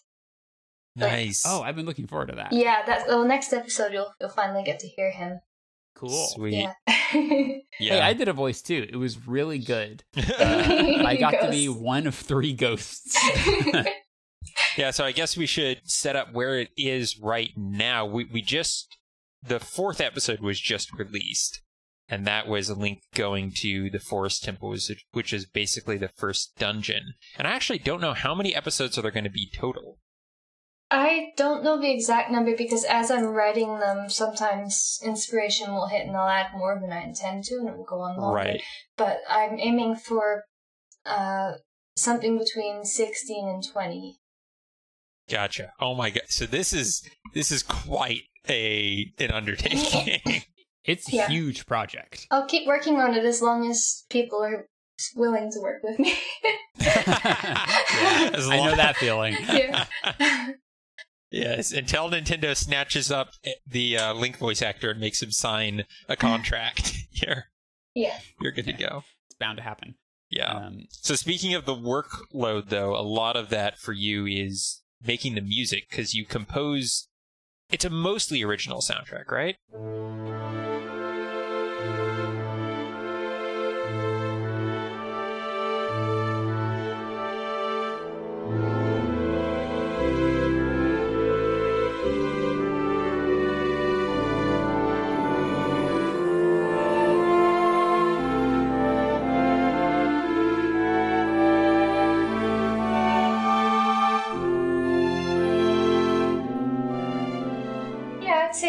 Nice. 0.94 1.44
Like, 1.44 1.52
oh, 1.52 1.62
I've 1.62 1.74
been 1.74 1.84
looking 1.84 2.06
forward 2.06 2.28
to 2.28 2.36
that. 2.36 2.52
Yeah, 2.52 2.86
that 2.86 3.08
well, 3.08 3.24
next 3.24 3.52
episode 3.52 3.92
you'll 3.92 4.14
you'll 4.20 4.30
finally 4.30 4.62
get 4.62 4.78
to 4.78 4.86
hear 4.86 5.10
him. 5.10 5.40
Cool. 5.96 6.28
Sweet. 6.28 6.54
Yeah. 6.54 6.72
yeah. 7.12 7.60
Hey, 7.80 8.00
I 8.00 8.12
did 8.12 8.28
a 8.28 8.32
voice 8.32 8.62
too. 8.62 8.86
It 8.88 8.96
was 8.96 9.26
really 9.26 9.58
good. 9.58 10.04
Uh, 10.16 10.22
I 10.38 11.16
got 11.18 11.32
to 11.42 11.50
be 11.50 11.68
one 11.68 12.06
of 12.06 12.14
three 12.14 12.52
ghosts. 12.52 13.18
yeah, 14.78 14.92
so 14.92 15.04
I 15.04 15.10
guess 15.10 15.36
we 15.36 15.46
should 15.46 15.80
set 15.84 16.14
up 16.14 16.32
where 16.32 16.60
it 16.60 16.68
is 16.76 17.18
right 17.18 17.50
now. 17.56 18.06
We 18.06 18.26
we 18.26 18.42
just 18.42 18.96
the 19.42 19.58
fourth 19.58 20.00
episode 20.00 20.38
was 20.38 20.60
just 20.60 20.92
released 20.92 21.62
and 22.08 22.26
that 22.26 22.46
was 22.46 22.68
a 22.68 22.74
link 22.74 23.00
going 23.14 23.52
to 23.56 23.90
the 23.90 23.98
forest 23.98 24.44
temple 24.44 24.74
which 25.12 25.32
is 25.32 25.46
basically 25.46 25.96
the 25.96 26.08
first 26.08 26.56
dungeon. 26.58 27.14
And 27.36 27.46
i 27.46 27.52
actually 27.52 27.78
don't 27.78 28.00
know 28.00 28.14
how 28.14 28.34
many 28.34 28.54
episodes 28.54 28.98
are 28.98 29.02
there 29.02 29.10
going 29.10 29.24
to 29.24 29.30
be 29.30 29.50
total. 29.54 29.98
I 30.88 31.32
don't 31.36 31.64
know 31.64 31.80
the 31.80 31.90
exact 31.90 32.30
number 32.30 32.56
because 32.56 32.84
as 32.84 33.10
i'm 33.10 33.26
writing 33.26 33.78
them 33.78 34.08
sometimes 34.08 35.00
inspiration 35.04 35.72
will 35.72 35.88
hit 35.88 36.06
and 36.06 36.16
i'll 36.16 36.28
add 36.28 36.56
more 36.56 36.78
than 36.80 36.92
i 36.92 37.02
intend 37.02 37.44
to 37.44 37.56
and 37.56 37.68
it 37.68 37.76
will 37.76 37.84
go 37.84 38.00
on 38.00 38.16
longer. 38.16 38.36
Right. 38.36 38.62
But 38.96 39.18
i'm 39.28 39.58
aiming 39.58 39.96
for 39.96 40.44
uh, 41.04 41.52
something 41.96 42.38
between 42.38 42.84
16 42.84 43.48
and 43.48 43.64
20 43.64 44.18
gotcha. 45.28 45.72
Oh 45.80 45.94
my 45.94 46.10
god 46.10 46.22
so 46.28 46.46
this 46.46 46.72
is 46.72 47.02
this 47.34 47.50
is 47.50 47.62
quite 47.62 48.22
a 48.48 49.12
an 49.18 49.30
undertaking 49.32 50.42
It's 50.86 51.12
a 51.12 51.16
yeah. 51.16 51.28
huge 51.28 51.66
project. 51.66 52.26
I'll 52.30 52.46
keep 52.46 52.66
working 52.66 52.96
on 52.96 53.14
it 53.14 53.24
as 53.24 53.42
long 53.42 53.68
as 53.68 54.04
people 54.08 54.42
are 54.42 54.66
willing 55.14 55.50
to 55.52 55.60
work 55.60 55.82
with 55.82 55.98
me. 55.98 56.14
yeah, 56.80 57.04
I 58.38 58.62
know 58.64 58.76
that 58.76 58.96
feeling. 58.96 59.36
Yeah. 59.46 59.86
yes, 61.30 61.72
until 61.72 62.08
Nintendo 62.08 62.56
snatches 62.56 63.10
up 63.10 63.30
the 63.66 63.98
uh, 63.98 64.14
Link 64.14 64.38
voice 64.38 64.62
actor 64.62 64.90
and 64.90 65.00
makes 65.00 65.22
him 65.22 65.32
sign 65.32 65.84
a 66.08 66.16
contract, 66.16 66.94
you're 67.10 67.46
yeah, 67.94 68.18
you're 68.40 68.52
good 68.52 68.66
yeah. 68.66 68.76
to 68.76 68.82
go. 68.84 69.04
It's 69.28 69.36
bound 69.38 69.56
to 69.58 69.64
happen. 69.64 69.96
Yeah. 70.30 70.52
Um, 70.52 70.86
so 70.90 71.14
speaking 71.14 71.54
of 71.54 71.66
the 71.66 71.74
workload, 71.74 72.68
though, 72.68 72.94
a 72.96 73.02
lot 73.02 73.36
of 73.36 73.48
that 73.50 73.78
for 73.78 73.92
you 73.92 74.26
is 74.26 74.82
making 75.04 75.34
the 75.34 75.40
music 75.40 75.88
because 75.90 76.14
you 76.14 76.24
compose. 76.24 77.08
It's 77.70 77.84
a 77.84 77.90
mostly 77.90 78.44
original 78.44 78.80
soundtrack, 78.80 79.30
right? 79.30 79.56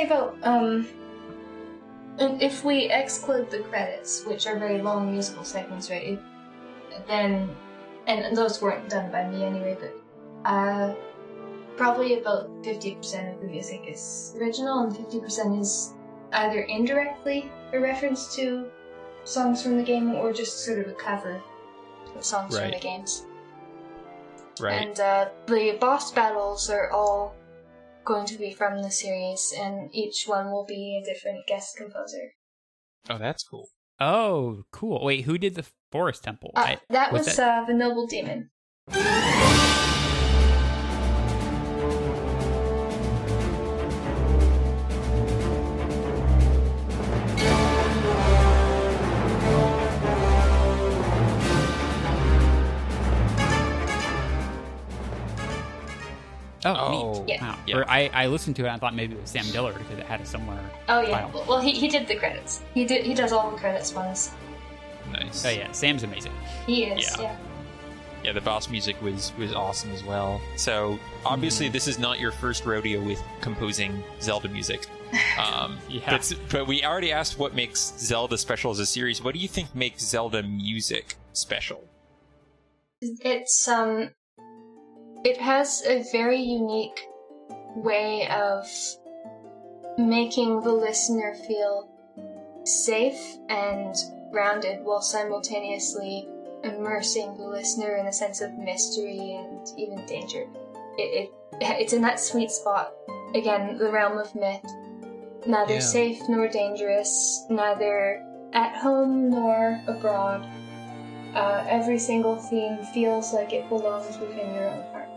About 0.08 0.36
um 0.44 0.88
if 2.20 2.64
we 2.64 2.90
exclude 2.92 3.52
the 3.52 3.60
credits, 3.60 4.26
which 4.26 4.48
are 4.48 4.58
very 4.58 4.82
long 4.82 5.12
musical 5.12 5.44
segments, 5.44 5.90
right? 5.90 6.04
It, 6.04 6.20
then, 7.08 7.50
and 8.08 8.36
those 8.36 8.62
weren't 8.62 8.90
done 8.90 9.12
by 9.12 9.28
me 9.30 9.44
anyway, 9.44 9.78
but 9.80 10.50
uh, 10.50 10.96
probably 11.76 12.20
about 12.20 12.50
50% 12.64 13.36
of 13.36 13.42
the 13.42 13.48
music 13.48 13.84
is 13.88 14.34
original 14.40 14.80
and 14.80 14.96
50% 14.96 15.62
is 15.62 15.94
either 16.34 16.62
indirectly 16.62 17.52
a 17.74 17.80
reference 17.80 18.36
to 18.36 18.70
songs 19.24 19.62
from 19.62 19.78
the 19.78 19.84
game 19.84 20.16
or 20.16 20.34
just 20.34 20.66
sort 20.66 20.80
of 20.80 20.88
a 20.88 20.94
cover 20.94 21.42
of 22.16 22.26
songs 22.26 22.56
right. 22.56 22.64
from 22.64 22.72
the 22.72 22.80
games. 22.80 23.26
Right. 24.60 24.88
And 24.88 25.00
uh, 25.00 25.30
the 25.46 25.78
boss 25.80 26.12
battles 26.12 26.70
are 26.70 26.90
all 26.90 27.36
going 28.08 28.26
to 28.26 28.38
be 28.38 28.54
from 28.54 28.82
the 28.82 28.90
series, 28.90 29.54
and 29.60 29.94
each 29.94 30.24
one 30.26 30.50
will 30.50 30.66
be 30.66 30.98
a 31.00 31.06
different 31.06 31.46
guest 31.46 31.76
composer. 31.76 32.32
Oh, 33.10 33.18
that's 33.18 33.44
cool. 33.44 33.68
Oh, 34.00 34.64
cool. 34.72 35.04
Wait, 35.04 35.26
who 35.26 35.38
did 35.38 35.56
the 35.56 35.66
Forest 35.92 36.24
Temple? 36.24 36.52
Uh, 36.56 36.60
I, 36.62 36.78
that 36.90 37.12
was, 37.12 37.26
was 37.28 37.36
that? 37.36 37.64
Uh, 37.64 37.66
the 37.66 37.74
Noble 37.74 38.08
Demon. 38.08 38.50
Oh, 56.66 56.76
oh 56.76 57.07
neat. 57.28 57.40
Yeah. 57.40 57.50
Wow. 57.50 57.60
yeah. 57.66 57.84
I, 57.88 58.10
I 58.14 58.28
listened 58.28 58.56
to 58.58 58.64
it 58.64 58.68
and 58.68 58.76
I 58.76 58.80
thought 58.80 58.96
maybe 58.96 59.16
it 59.16 59.22
was 59.22 59.30
Sam 59.30 59.46
Dillard 59.52 59.78
because 59.78 59.98
it 59.98 60.06
had 60.06 60.22
it 60.22 60.28
somewhere. 60.28 60.60
Oh 60.90 61.02
yeah. 61.02 61.30
File. 61.30 61.46
Well, 61.48 61.62
he, 61.62 61.72
he 61.72 61.88
did 61.88 62.08
the 62.08 62.16
credits. 62.16 62.62
He 62.74 62.86
did 62.86 63.06
he 63.06 63.14
does 63.14 63.32
all 63.32 63.52
the 63.52 63.58
credits 63.58 63.92
for 63.92 64.00
us. 64.00 64.32
Nice. 65.12 65.46
Oh 65.46 65.50
yeah, 65.50 65.72
Sam's 65.72 66.04
amazing. 66.04 66.34
He 66.66 66.86
is. 66.86 67.16
Yeah. 67.18 67.22
yeah. 67.22 67.38
Yeah, 68.24 68.34
the 68.34 68.42
boss 68.42 68.70
music 68.70 69.02
was 69.02 69.32
was 69.38 69.54
awesome 69.54 69.92
as 69.92 70.04
well. 70.04 70.42
So 70.56 71.00
obviously, 71.26 71.70
mm. 71.70 71.72
this 71.72 71.88
is 71.88 72.00
not 72.00 72.20
your 72.20 72.32
first 72.32 72.66
rodeo 72.66 73.02
with 73.02 73.22
composing 73.42 74.04
Zelda 74.22 74.50
music. 74.50 74.88
Um, 75.38 75.78
yeah. 75.88 76.10
But, 76.10 76.34
but 76.50 76.68
we 76.68 76.84
already 76.84 77.14
asked 77.14 77.40
what 77.40 77.56
makes 77.56 77.94
Zelda 77.98 78.38
special 78.38 78.72
as 78.72 78.80
a 78.80 78.86
series. 78.86 79.24
What 79.24 79.34
do 79.34 79.40
you 79.40 79.48
think 79.48 79.74
makes 79.74 80.04
Zelda 80.04 80.44
music 80.44 81.16
special? 81.32 81.88
It's 83.02 83.68
um 83.68 84.10
it 85.24 85.38
has 85.38 85.84
a 85.86 86.04
very 86.12 86.42
unique 86.42 87.08
way 87.76 88.28
of 88.30 88.68
making 89.98 90.62
the 90.62 90.72
listener 90.72 91.36
feel 91.48 91.90
safe 92.64 93.38
and 93.50 93.96
grounded 94.32 94.84
while 94.84 95.02
simultaneously 95.02 96.28
immersing 96.64 97.36
the 97.38 97.44
listener 97.44 97.98
in 97.98 98.08
a 98.08 98.14
sense 98.14 98.42
of 98.42 98.58
mystery 98.58 99.36
and 99.36 99.68
even 99.78 100.06
danger. 100.06 100.46
It, 100.98 101.30
it 101.30 101.32
it's 101.62 101.94
in 101.94 102.02
that 102.02 102.20
sweet 102.20 102.52
spot. 102.52 102.94
Again, 103.34 103.78
the 103.78 103.92
realm 103.92 104.18
of 104.18 104.34
myth. 104.36 104.66
Neither 105.46 105.76
yeah. 105.76 105.80
safe 105.80 106.22
nor 106.28 106.48
dangerous, 106.48 107.46
neither 107.50 108.24
at 108.54 108.76
home 108.76 109.30
nor 109.30 109.82
abroad. 109.88 110.46
Uh, 111.34 111.66
every 111.70 112.00
single 112.00 112.36
theme 112.36 112.84
feels 112.94 113.34
like 113.34 113.54
it 113.54 113.68
belongs 113.70 114.18
within 114.18 114.54
your 114.54 114.70
own 114.70 114.84
heart. 114.92 115.10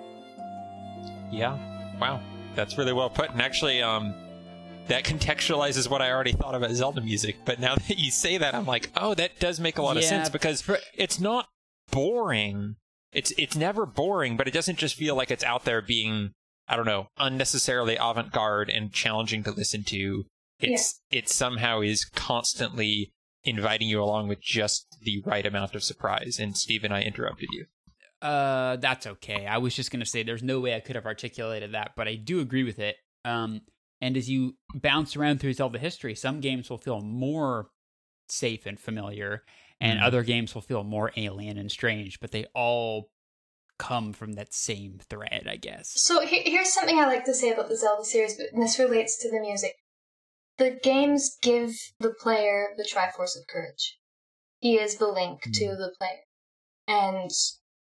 Yeah. 1.31 1.59
Wow. 2.01 2.21
That's 2.55 2.77
really 2.77 2.93
well 2.93 3.11
put. 3.11 3.31
And 3.31 3.41
actually, 3.41 3.83
um, 3.83 4.15
that 4.89 5.05
contextualizes 5.05 5.89
what 5.89 6.03
I 6.03 6.11
already 6.11 6.33
thought 6.33 6.55
about 6.55 6.73
Zelda 6.73 7.01
music. 7.01 7.37
But 7.45 7.61
now 7.61 7.75
that 7.89 7.99
you 7.99 8.11
say 8.11 8.39
that, 8.39 8.55
I'm 8.55 8.67
like, 8.67 8.91
oh, 8.97 9.15
that 9.15 9.39
does 9.39 9.61
make 9.61 9.79
a 9.79 9.83
lot 9.83 9.97
yeah, 9.97 10.01
of 10.03 10.05
sense 10.05 10.29
because 10.29 10.61
for, 10.61 10.79
it's 10.95 11.21
not 11.21 11.47
boring. 11.91 12.77
It's 13.13 13.33
it's 13.37 13.57
never 13.57 13.87
boring, 13.87 14.37
but 14.37 14.47
it 14.47 14.55
doesn't 14.55 14.79
just 14.79 14.95
feel 14.95 15.17
like 15.17 15.31
it's 15.31 15.45
out 15.45 15.65
there 15.65 15.83
being, 15.83 16.33
I 16.69 16.77
don't 16.77 16.87
know, 16.87 17.09
unnecessarily 17.19 17.97
avant-garde 17.97 18.71
and 18.71 18.93
challenging 18.93 19.43
to 19.45 19.51
listen 19.51 19.83
to. 19.85 20.25
It's 20.61 21.01
yeah. 21.11 21.19
it 21.21 21.29
somehow 21.29 21.81
is 21.81 22.05
constantly 22.05 23.13
inviting 23.43 23.89
you 23.89 24.03
along 24.03 24.29
with 24.29 24.41
just 24.41 24.87
the 25.03 25.23
right 25.25 25.47
amount 25.47 25.75
of 25.75 25.83
surprise. 25.83 26.39
And 26.39 26.57
Stephen, 26.57 26.93
I 26.93 27.03
interrupted 27.03 27.49
you. 27.53 27.67
Uh, 28.23 28.77
that's 28.77 29.07
okay. 29.07 29.47
I 29.47 29.59
was 29.59 29.75
just 29.75 29.91
gonna 29.91 30.07
say 30.07 30.23
there's 30.23 30.43
no 30.43 30.61
way 30.61 30.75
I 30.75 30.81
could 30.81 30.97
have 30.97 31.07
articulated 31.07 31.73
that, 31.73 31.93
but 31.97 32.07
I 32.07 32.17
do 32.17 32.41
agree 32.41 32.65
with 32.65 32.79
it. 32.79 32.97
Um, 33.25 33.63
and 34.01 34.17
as 34.17 34.29
you 34.29 34.57
bounce 34.75 35.17
around 35.17 35.41
through 35.41 35.55
Zelda 35.55 35.79
history, 35.79 36.15
some 36.15 36.41
games 36.41 36.71
will 36.71 36.79
feel 36.79 37.01
more 37.01 37.69
safe 38.29 38.67
and 38.67 38.79
familiar, 38.79 39.45
and 39.81 40.01
mm. 40.01 40.03
other 40.03 40.23
games 40.23 40.55
will 40.55 40.63
feel 40.63 40.85
more 40.85 41.13
alien 41.17 41.59
and 41.59 41.71
strange. 41.71 42.21
But 42.21 42.33
they 42.33 42.47
all 42.55 43.11
come 43.79 44.13
from 44.13 44.35
that 44.35 44.53
same 44.53 45.01
thread, 45.09 45.47
I 45.49 45.57
guess. 45.57 45.93
So 45.95 46.21
here's 46.25 46.73
something 46.73 46.99
I 46.99 47.07
like 47.07 47.25
to 47.25 47.35
say 47.35 47.51
about 47.51 47.69
the 47.71 47.77
Zelda 47.77 48.05
series, 48.05 48.37
but 48.37 48.49
this 48.59 48.79
relates 48.79 49.19
to 49.23 49.31
the 49.31 49.41
music. 49.41 49.73
The 50.59 50.79
games 50.83 51.39
give 51.41 51.75
the 51.99 52.13
player 52.21 52.69
the 52.77 52.85
Triforce 52.85 53.39
of 53.39 53.47
Courage. 53.49 53.99
He 54.59 54.77
is 54.77 54.97
the 54.97 55.09
link 55.09 55.41
mm. 55.47 55.53
to 55.55 55.69
the 55.69 55.95
player. 55.99 56.21
And 56.87 57.31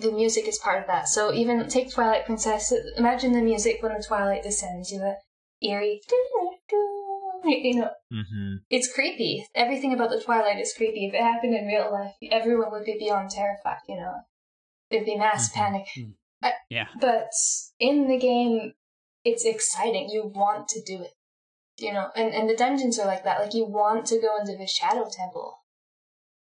the 0.00 0.12
music 0.12 0.48
is 0.48 0.58
part 0.58 0.80
of 0.80 0.86
that. 0.86 1.08
So 1.08 1.32
even 1.32 1.68
take 1.68 1.90
Twilight 1.90 2.26
Princess. 2.26 2.72
Imagine 2.96 3.32
the 3.32 3.42
music 3.42 3.82
when 3.82 3.94
the 3.94 4.02
twilight 4.02 4.42
descends. 4.42 4.90
You 4.90 5.00
know, 5.00 5.16
eerie. 5.62 6.00
You 7.42 7.80
know, 7.80 7.90
mm-hmm. 8.12 8.56
it's 8.68 8.92
creepy. 8.92 9.46
Everything 9.54 9.94
about 9.94 10.10
the 10.10 10.20
Twilight 10.20 10.58
is 10.60 10.74
creepy. 10.76 11.06
If 11.06 11.14
it 11.14 11.22
happened 11.22 11.54
in 11.54 11.66
real 11.66 11.90
life, 11.90 12.12
everyone 12.30 12.70
would 12.72 12.84
be 12.84 12.98
beyond 12.98 13.30
terrified. 13.30 13.78
You 13.88 13.96
know, 13.96 14.14
there'd 14.90 15.06
be 15.06 15.16
mass 15.16 15.50
mm-hmm. 15.50 15.60
panic. 15.60 15.86
Mm-hmm. 15.96 16.10
I, 16.42 16.52
yeah. 16.68 16.88
But 17.00 17.30
in 17.78 18.08
the 18.08 18.18
game, 18.18 18.74
it's 19.24 19.44
exciting. 19.46 20.10
You 20.10 20.30
want 20.34 20.68
to 20.68 20.82
do 20.82 21.02
it. 21.02 21.12
You 21.78 21.94
know, 21.94 22.08
and, 22.14 22.34
and 22.34 22.48
the 22.48 22.56
dungeons 22.56 22.98
are 22.98 23.06
like 23.06 23.24
that. 23.24 23.40
Like 23.40 23.54
you 23.54 23.64
want 23.64 24.04
to 24.06 24.20
go 24.20 24.38
into 24.38 24.56
the 24.56 24.66
Shadow 24.66 25.08
Temple 25.10 25.59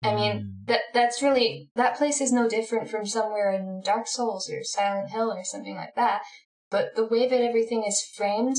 I 0.03 0.15
mean, 0.15 0.33
mm. 0.33 0.67
that 0.67 0.81
that's 0.95 1.23
really 1.23 1.71
that 1.75 1.97
place 1.97 2.21
is 2.21 2.33
no 2.33 2.49
different 2.49 2.89
from 2.89 3.07
somewhere 3.07 3.53
in 3.53 3.83
Dark 3.85 4.07
Souls 4.07 4.51
or 4.51 4.63
Silent 4.63 5.11
Hill 5.11 5.31
or 5.31 5.45
something 5.45 5.77
like 5.77 5.95
that. 5.95 6.23
But 6.71 6.95
the 6.97 7.05
way 7.05 7.29
that 7.29 7.43
everything 7.43 7.85
is 7.87 8.03
framed 8.15 8.57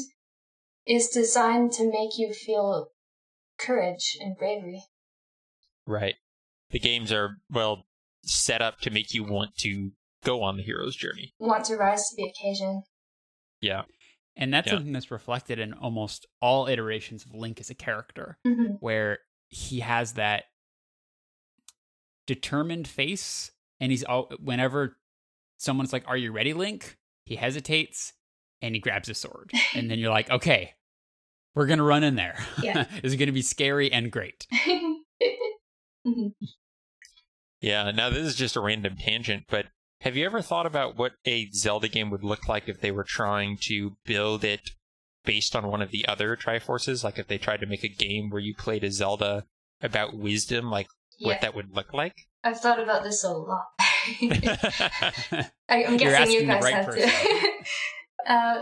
is 0.86 1.08
designed 1.08 1.72
to 1.74 1.90
make 1.90 2.18
you 2.18 2.34
feel 2.34 2.90
courage 3.58 4.18
and 4.20 4.38
bravery. 4.38 4.84
Right. 5.88 6.16
The 6.72 6.80
games 6.80 7.12
are 7.12 7.38
well 7.50 7.86
set 8.24 8.62
up 8.62 8.80
to 8.82 8.90
make 8.90 9.14
you 9.14 9.24
want 9.24 9.56
to 9.58 9.92
go 10.24 10.44
on 10.44 10.58
the 10.58 10.64
hero's 10.64 10.96
journey. 10.96 11.34
Want 11.40 11.66
to 11.66 11.76
rise 11.76 12.10
to 12.10 12.16
the 12.18 12.30
occasion. 12.30 12.84
Yeah. 13.62 13.84
And 14.36 14.54
that's 14.54 14.68
yeah. 14.68 14.74
something 14.74 14.94
that's 14.94 15.12
reflected 15.12 15.60
in 15.60 15.74
almost 15.74 16.28
all 16.42 16.68
iterations 16.68 17.26
of 17.26 17.34
Link 17.34 17.60
as 17.60 17.70
a 17.70 17.76
character, 17.76 18.38
mm-hmm. 18.46 18.76
where 18.80 19.20
he 19.50 19.82
has 19.82 20.14
that 20.14 20.46
determined 22.28 22.88
face, 22.88 23.52
and 23.80 23.92
he's 23.92 24.04
all 24.04 24.32
whenever 24.42 24.98
someone's 25.58 25.94
like, 25.94 26.04
"Are 26.08 26.18
you 26.18 26.32
ready, 26.32 26.54
Link?" 26.54 26.98
He 27.26 27.36
hesitates 27.36 28.14
and 28.62 28.76
he 28.76 28.82
grabs 28.82 29.08
his 29.08 29.18
sword, 29.18 29.52
and 29.76 29.90
then 29.90 30.00
you're 30.00 30.12
like, 30.12 30.30
"Okay, 30.30 30.74
we're 31.56 31.68
gonna 31.68 31.84
run 31.84 32.04
in 32.04 32.16
there. 32.16 32.38
Yeah. 32.62 32.86
it's 33.04 33.16
gonna 33.16 33.32
be 33.32 33.42
scary 33.42 33.92
and 33.92 34.12
great." 34.12 34.48
mm-hmm. 34.68 36.28
Yeah. 37.62 37.92
Now 37.92 38.10
this 38.10 38.26
is 38.26 38.36
just 38.36 38.56
a 38.56 38.62
random 38.62 38.96
tangent, 38.98 39.46
but 39.50 39.68
have 40.02 40.16
you 40.16 40.26
ever 40.26 40.42
thought 40.42 40.66
about 40.66 40.98
what 40.98 41.14
a 41.26 41.50
Zelda 41.52 41.88
game 41.88 42.10
would 42.10 42.24
look 42.24 42.48
like 42.48 42.68
if 42.68 42.82
they 42.82 42.92
were 42.92 43.04
trying 43.04 43.58
to 43.68 43.98
build 44.04 44.44
it 44.44 44.72
based 45.24 45.56
on 45.56 45.68
one 45.68 45.82
of 45.82 45.92
the 45.92 46.08
other 46.08 46.36
Triforces? 46.36 47.04
Like 47.04 47.20
if 47.20 47.28
they 47.28 47.38
tried 47.38 47.60
to 47.60 47.68
make 47.68 47.84
a 47.84 47.88
game 47.88 48.32
where 48.32 48.42
you 48.42 48.56
played 48.56 48.84
a 48.84 48.92
Zelda 48.92 49.46
about 49.80 50.18
wisdom, 50.18 50.72
like 50.72 50.88
yeah. 51.22 51.28
what 51.28 51.42
that 51.42 51.56
would 51.56 51.76
look 51.76 51.94
like? 51.94 52.16
I've 52.44 52.60
thought 52.60 52.80
about 52.80 53.04
this 53.04 53.24
a 53.24 53.32
lot. 53.32 53.66
I, 55.70 55.84
am 55.84 55.98
guessing 55.98 56.32
you 56.32 56.46
guys 56.46 56.64
right 56.64 56.74
have 56.74 56.86
person. 56.86 57.10
to. 57.10 57.64
uh, 58.28 58.62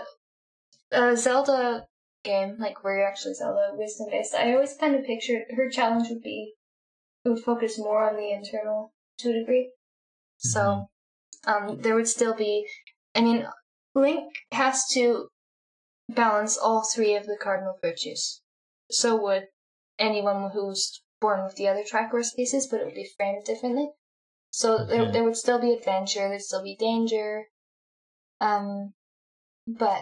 a 0.91 1.17
Zelda 1.17 1.85
game, 2.23 2.57
like 2.59 2.83
where 2.83 2.97
you're 2.97 3.07
actually 3.07 3.35
Zelda 3.35 3.71
wisdom 3.73 4.07
based, 4.11 4.35
I 4.35 4.53
always 4.53 4.75
kind 4.77 4.95
of 4.95 5.05
pictured 5.05 5.43
her 5.55 5.69
challenge 5.69 6.09
would 6.09 6.21
be 6.21 6.53
it 7.25 7.29
would 7.29 7.43
focus 7.43 7.77
more 7.77 8.09
on 8.09 8.15
the 8.15 8.31
internal 8.31 8.93
to 9.19 9.29
a 9.29 9.33
degree. 9.33 9.71
So 10.37 10.87
mm-hmm. 11.45 11.69
um, 11.69 11.81
there 11.81 11.95
would 11.95 12.07
still 12.07 12.33
be, 12.33 12.65
I 13.15 13.21
mean, 13.21 13.45
Link 13.93 14.33
has 14.51 14.87
to 14.93 15.27
balance 16.09 16.57
all 16.57 16.83
three 16.83 17.15
of 17.15 17.25
the 17.25 17.37
cardinal 17.39 17.75
virtues. 17.81 18.41
So 18.89 19.21
would 19.21 19.47
anyone 19.97 20.51
who's 20.51 21.01
born 21.21 21.43
with 21.43 21.55
the 21.55 21.67
other 21.67 21.83
Triforce 21.83 22.35
pieces, 22.35 22.67
but 22.67 22.81
it 22.81 22.85
would 22.85 22.95
be 22.95 23.09
framed 23.17 23.45
differently. 23.45 23.89
So 24.51 24.85
there, 24.85 25.03
mm-hmm. 25.03 25.13
there 25.13 25.23
would 25.23 25.37
still 25.37 25.59
be 25.59 25.73
adventure, 25.73 26.27
there'd 26.27 26.41
still 26.41 26.63
be 26.63 26.75
danger. 26.75 27.45
Um, 28.41 28.93
but 29.67 30.01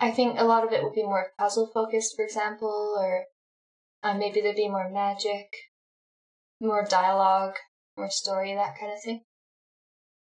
I 0.00 0.10
think 0.10 0.38
a 0.38 0.44
lot 0.44 0.64
of 0.64 0.72
it 0.72 0.82
would 0.82 0.94
be 0.94 1.02
more 1.02 1.32
puzzle 1.38 1.70
focused, 1.72 2.14
for 2.16 2.24
example, 2.24 2.96
or 2.98 3.24
Uh, 4.00 4.14
maybe 4.14 4.40
there'd 4.40 4.54
be 4.54 4.68
more 4.68 4.88
magic, 4.90 5.50
more 6.60 6.86
dialogue, 6.88 7.56
more 7.96 8.10
story, 8.10 8.54
that 8.54 8.78
kind 8.78 8.92
of 8.92 9.02
thing. 9.02 9.22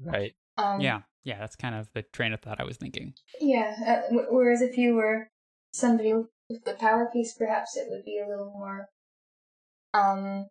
Right. 0.00 0.32
Um, 0.58 0.80
yeah, 0.80 1.02
yeah, 1.22 1.38
that's 1.38 1.54
kind 1.54 1.76
of 1.76 1.86
the 1.94 2.02
train 2.02 2.32
of 2.32 2.40
thought 2.40 2.60
I 2.60 2.64
was 2.64 2.76
thinking. 2.76 3.14
Yeah. 3.40 3.76
Uh, 3.86 4.24
whereas 4.30 4.62
if 4.62 4.76
you 4.76 4.96
were 4.96 5.28
somebody 5.72 6.12
with 6.12 6.64
the 6.64 6.74
power 6.74 7.08
piece, 7.12 7.34
perhaps 7.38 7.76
it 7.76 7.86
would 7.88 8.04
be 8.04 8.18
a 8.18 8.28
little 8.28 8.50
more 8.50 8.88
um 9.94 10.46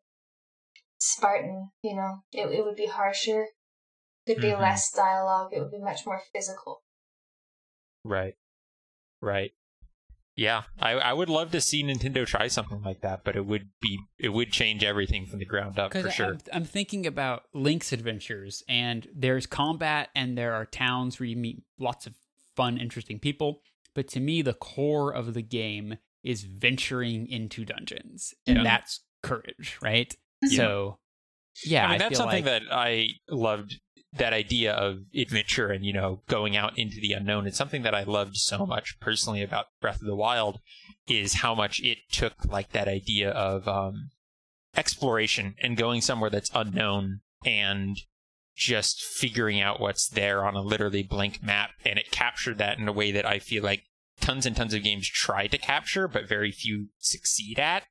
Spartan. 1.00 1.72
You 1.84 1.96
know, 1.96 2.24
it 2.32 2.48
it 2.48 2.64
would 2.66 2.76
be 2.76 2.88
harsher. 2.88 3.48
There'd 4.26 4.42
be 4.42 4.50
Mhm. 4.50 4.60
less 4.60 4.92
dialogue. 4.92 5.52
It 5.54 5.60
would 5.60 5.72
be 5.72 5.80
much 5.80 6.06
more 6.06 6.22
physical. 6.32 6.84
Right. 8.04 8.36
Right. 9.22 9.54
Yeah, 10.36 10.64
I, 10.80 10.92
I 10.94 11.14
would 11.14 11.30
love 11.30 11.52
to 11.52 11.62
see 11.62 11.84
Nintendo 11.84 12.26
try 12.26 12.48
something 12.48 12.82
like 12.82 13.02
that, 13.02 13.24
but 13.24 13.36
it 13.36 13.46
would 13.46 13.70
be 13.82 14.00
it 14.18 14.30
would 14.30 14.52
change 14.52 14.84
everything 14.84 15.26
from 15.26 15.40
the 15.40 15.46
ground 15.46 15.78
up 15.78 15.94
for 15.94 16.10
sure. 16.10 16.34
I'm, 16.34 16.40
I'm 16.54 16.66
thinking 16.66 17.06
about 17.06 17.44
Link's 17.54 17.92
adventures, 17.92 18.64
and 18.70 19.08
there's 19.14 19.46
combat, 19.46 20.10
and 20.16 20.38
there 20.38 20.54
are 20.54 20.66
towns 20.66 21.20
where 21.20 21.28
you 21.28 21.36
meet 21.36 21.64
lots 21.78 22.08
of 22.08 22.16
fun, 22.56 22.78
interesting 22.78 23.20
people. 23.20 23.62
But 23.94 24.08
to 24.10 24.20
me, 24.22 24.42
the 24.42 24.54
core 24.54 25.14
of 25.14 25.34
the 25.34 25.42
game 25.42 25.98
is 26.24 26.44
venturing 26.44 27.28
into 27.28 27.66
dungeons, 27.66 28.34
and 28.48 28.58
Yeah. 28.60 28.64
that's 28.64 29.02
courage, 29.22 29.78
right? 29.82 30.14
Yeah. 30.42 30.58
So, 30.58 31.00
yeah, 31.66 31.86
I 31.86 31.90
mean, 31.90 32.00
that's 32.00 32.10
feel 32.10 32.18
something 32.20 32.46
like, 32.46 32.64
that 32.64 32.74
I 32.74 33.10
loved. 33.30 33.80
That 34.18 34.34
idea 34.34 34.74
of 34.74 35.04
adventure 35.16 35.70
and 35.70 35.86
you 35.86 35.94
know 35.94 36.22
going 36.28 36.58
out 36.58 36.78
into 36.78 37.00
the 37.00 37.14
unknown. 37.14 37.48
It's 37.48 37.58
something 37.58 37.84
that 37.84 37.96
I 37.96 38.04
loved 38.04 38.36
so 38.36 38.66
much 38.66 39.00
personally 39.00 39.42
about 39.42 39.68
Breath 39.80 40.02
of 40.02 40.08
the 40.08 40.16
Wild. 40.16 40.60
Is 41.08 41.36
how 41.36 41.56
much 41.56 41.82
it 41.82 42.00
took 42.12 42.34
like 42.46 42.74
that 42.74 42.90
idea 42.90 43.30
of 43.32 43.70
um, 43.70 44.10
exploration 44.76 45.56
and 45.62 45.78
going 45.78 46.02
somewhere 46.02 46.30
that's 46.30 46.52
unknown 46.54 47.22
and 47.46 47.98
just 48.56 49.02
figuring 49.02 49.62
out 49.62 49.80
what's 49.80 50.08
there 50.10 50.46
on 50.46 50.56
a 50.56 50.62
literally 50.62 51.04
blank 51.04 51.42
map. 51.42 51.72
And 51.86 51.98
it 51.98 52.12
captured 52.12 52.58
that 52.58 52.78
in 52.78 52.88
a 52.88 52.94
way 52.94 53.12
that 53.12 53.26
I 53.26 53.40
feel 53.40 53.64
like 53.64 53.84
tons 54.20 54.46
and 54.46 54.56
tons 54.56 54.74
of 54.74 54.84
games 54.84 55.10
try 55.10 55.48
to 55.48 55.58
capture, 55.58 56.08
but 56.08 56.28
very 56.28 56.52
few 56.52 56.88
succeed 57.00 57.60
at. 57.60 57.84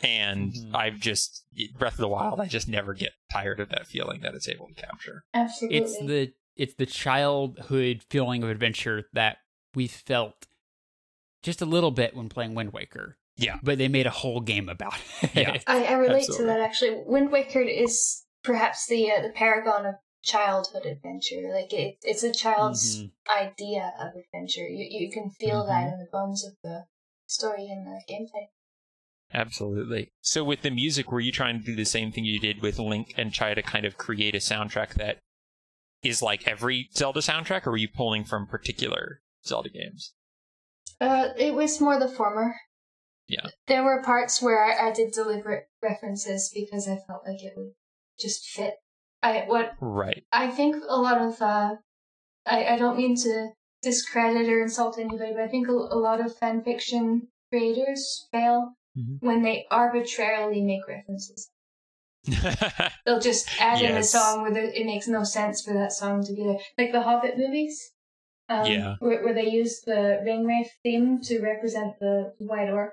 And 0.00 0.52
Mhm. 0.52 0.74
I've 0.74 1.00
just 1.00 1.44
Breath 1.78 1.94
of 1.94 1.98
the 1.98 2.08
Wild. 2.08 2.40
I 2.40 2.46
just 2.46 2.68
never 2.68 2.92
get 2.94 3.12
tired 3.32 3.60
of 3.60 3.70
that 3.70 3.86
feeling 3.86 4.20
that 4.20 4.34
it's 4.34 4.48
able 4.48 4.68
to 4.68 4.74
capture. 4.74 5.24
Absolutely. 5.32 5.78
it's 5.78 5.98
the 5.98 6.32
it's 6.54 6.74
the 6.74 6.86
childhood 6.86 8.02
feeling 8.08 8.42
of 8.42 8.48
adventure 8.50 9.04
that 9.12 9.38
we 9.74 9.86
felt 9.86 10.46
just 11.42 11.60
a 11.62 11.66
little 11.66 11.90
bit 11.90 12.14
when 12.16 12.28
playing 12.28 12.54
Wind 12.54 12.72
Waker. 12.72 13.18
Yeah. 13.38 13.58
but 13.62 13.76
they 13.76 13.88
made 13.88 14.06
a 14.06 14.10
whole 14.10 14.40
game 14.40 14.68
about 14.70 14.94
it. 15.22 15.34
Yeah. 15.34 15.58
I, 15.66 15.84
I 15.84 15.92
relate 15.94 16.20
Absolutely. 16.28 16.46
to 16.46 16.46
that 16.52 16.60
actually. 16.60 17.02
Wind 17.04 17.30
Waker 17.30 17.60
is 17.60 18.24
perhaps 18.42 18.86
the 18.86 19.10
uh, 19.12 19.20
the 19.22 19.28
paragon 19.30 19.84
of 19.86 19.94
childhood 20.22 20.86
adventure. 20.86 21.50
Like 21.52 21.72
it, 21.74 21.98
it's 22.02 22.22
a 22.22 22.32
child's 22.32 23.02
Mhm. 23.02 23.10
idea 23.38 23.92
of 24.00 24.08
adventure. 24.16 24.66
You 24.66 24.86
you 24.90 25.10
can 25.12 25.30
feel 25.30 25.64
Mhm. 25.64 25.68
that 25.68 25.92
in 25.92 25.98
the 25.98 26.08
bones 26.10 26.44
of 26.46 26.54
the 26.62 26.86
story 27.26 27.66
and 27.68 27.86
the 27.86 28.00
gameplay. 28.10 28.48
Absolutely. 29.32 30.12
So 30.20 30.44
with 30.44 30.62
the 30.62 30.70
music, 30.70 31.10
were 31.10 31.20
you 31.20 31.32
trying 31.32 31.58
to 31.58 31.64
do 31.64 31.74
the 31.74 31.84
same 31.84 32.12
thing 32.12 32.24
you 32.24 32.38
did 32.38 32.62
with 32.62 32.78
Link 32.78 33.14
and 33.16 33.32
try 33.32 33.54
to 33.54 33.62
kind 33.62 33.84
of 33.84 33.98
create 33.98 34.34
a 34.34 34.38
soundtrack 34.38 34.94
that 34.94 35.18
is 36.02 36.22
like 36.22 36.46
every 36.46 36.88
Zelda 36.94 37.20
soundtrack, 37.20 37.66
or 37.66 37.72
were 37.72 37.76
you 37.76 37.88
pulling 37.88 38.24
from 38.24 38.46
particular 38.46 39.20
Zelda 39.44 39.68
games? 39.68 40.12
Uh, 41.00 41.28
it 41.36 41.54
was 41.54 41.80
more 41.80 41.98
the 41.98 42.08
former. 42.08 42.54
Yeah. 43.28 43.46
There 43.66 43.82
were 43.82 44.02
parts 44.02 44.40
where 44.40 44.64
I, 44.64 44.88
I 44.88 44.92
did 44.92 45.12
deliberate 45.12 45.64
references 45.82 46.50
because 46.54 46.86
I 46.88 46.98
felt 47.06 47.22
like 47.26 47.42
it 47.42 47.54
would 47.56 47.72
just 48.18 48.46
fit. 48.46 48.74
I 49.22 49.44
what 49.46 49.72
Right. 49.80 50.24
I 50.32 50.48
think 50.48 50.76
a 50.88 51.00
lot 51.00 51.20
of 51.20 51.42
uh, 51.42 51.74
I 52.46 52.66
I 52.66 52.78
don't 52.78 52.96
mean 52.96 53.16
to 53.16 53.48
discredit 53.82 54.48
or 54.48 54.62
insult 54.62 54.98
anybody, 54.98 55.32
but 55.32 55.42
I 55.42 55.48
think 55.48 55.68
a, 55.68 55.72
a 55.72 55.98
lot 55.98 56.24
of 56.24 56.36
fan 56.36 56.62
fiction 56.62 57.28
creators 57.50 58.28
fail 58.30 58.74
Mhm. 58.96 59.18
when 59.20 59.42
they 59.42 59.66
arbitrarily 59.70 60.62
make 60.62 60.86
references. 60.88 61.50
They'll 63.04 63.20
just 63.20 63.48
add 63.60 63.80
in 63.82 63.96
a 63.96 64.02
song 64.02 64.42
where 64.42 64.52
there, 64.52 64.64
it 64.64 64.86
makes 64.86 65.06
no 65.06 65.22
sense 65.22 65.62
for 65.62 65.72
that 65.74 65.92
song 65.92 66.24
to 66.24 66.32
be 66.32 66.42
there, 66.44 66.58
like 66.78 66.92
the 66.92 67.02
Hobbit 67.02 67.36
movies. 67.38 67.92
Um, 68.48 68.66
Yeah. 68.66 68.94
where, 69.00 69.22
where 69.24 69.34
they 69.34 69.48
use 69.50 69.80
the 69.82 70.22
Ringwraith 70.24 70.70
theme 70.82 71.20
to 71.22 71.40
represent 71.40 71.98
the 72.00 72.32
White 72.38 72.70
Orc. 72.70 72.92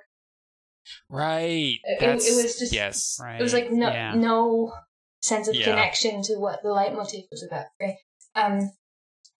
right. 1.09 1.79
It- 1.83 2.01
it 2.03 2.15
was 2.35 2.59
just- 2.59 2.73
yes. 2.73 3.17
Right. 3.21 3.39
It 3.39 3.43
was 3.43 3.53
like 3.53 3.71
no 3.71 3.89
yeah. 3.89 4.13
no 4.15 4.73
sense 5.21 5.47
of 5.47 5.55
Yeah. 5.55 5.65
connection 5.65 6.21
to 6.23 6.35
what 6.37 6.61
the 6.63 6.69
leitmotif 6.69 7.25
was 7.31 7.41
about, 7.43 7.67
right? 7.79 7.95
Um, 8.35 8.71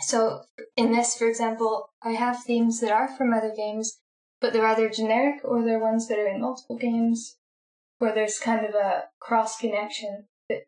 so 0.02 0.44
in 0.78 0.92
this, 0.94 1.18
for 1.18 1.28
example, 1.28 1.90
I 2.02 2.12
have 2.12 2.44
themes 2.44 2.80
that 2.80 2.92
are 2.92 3.10
from 3.18 3.34
other 3.34 3.54
games, 3.56 4.00
but 4.44 4.52
they're 4.52 4.68
either 4.68 4.90
generic 4.90 5.40
or 5.46 5.64
they're 5.64 5.80
ones 5.80 6.10
that 6.10 6.20
are 6.20 6.28
in 6.28 6.42
multiple 6.42 6.78
games, 6.78 7.38
where 8.00 8.14
there's 8.14 8.40
kind 8.40 8.66
of 8.66 8.76
a 8.76 9.06
cross 9.22 9.58
connection 9.58 10.28
that 10.50 10.64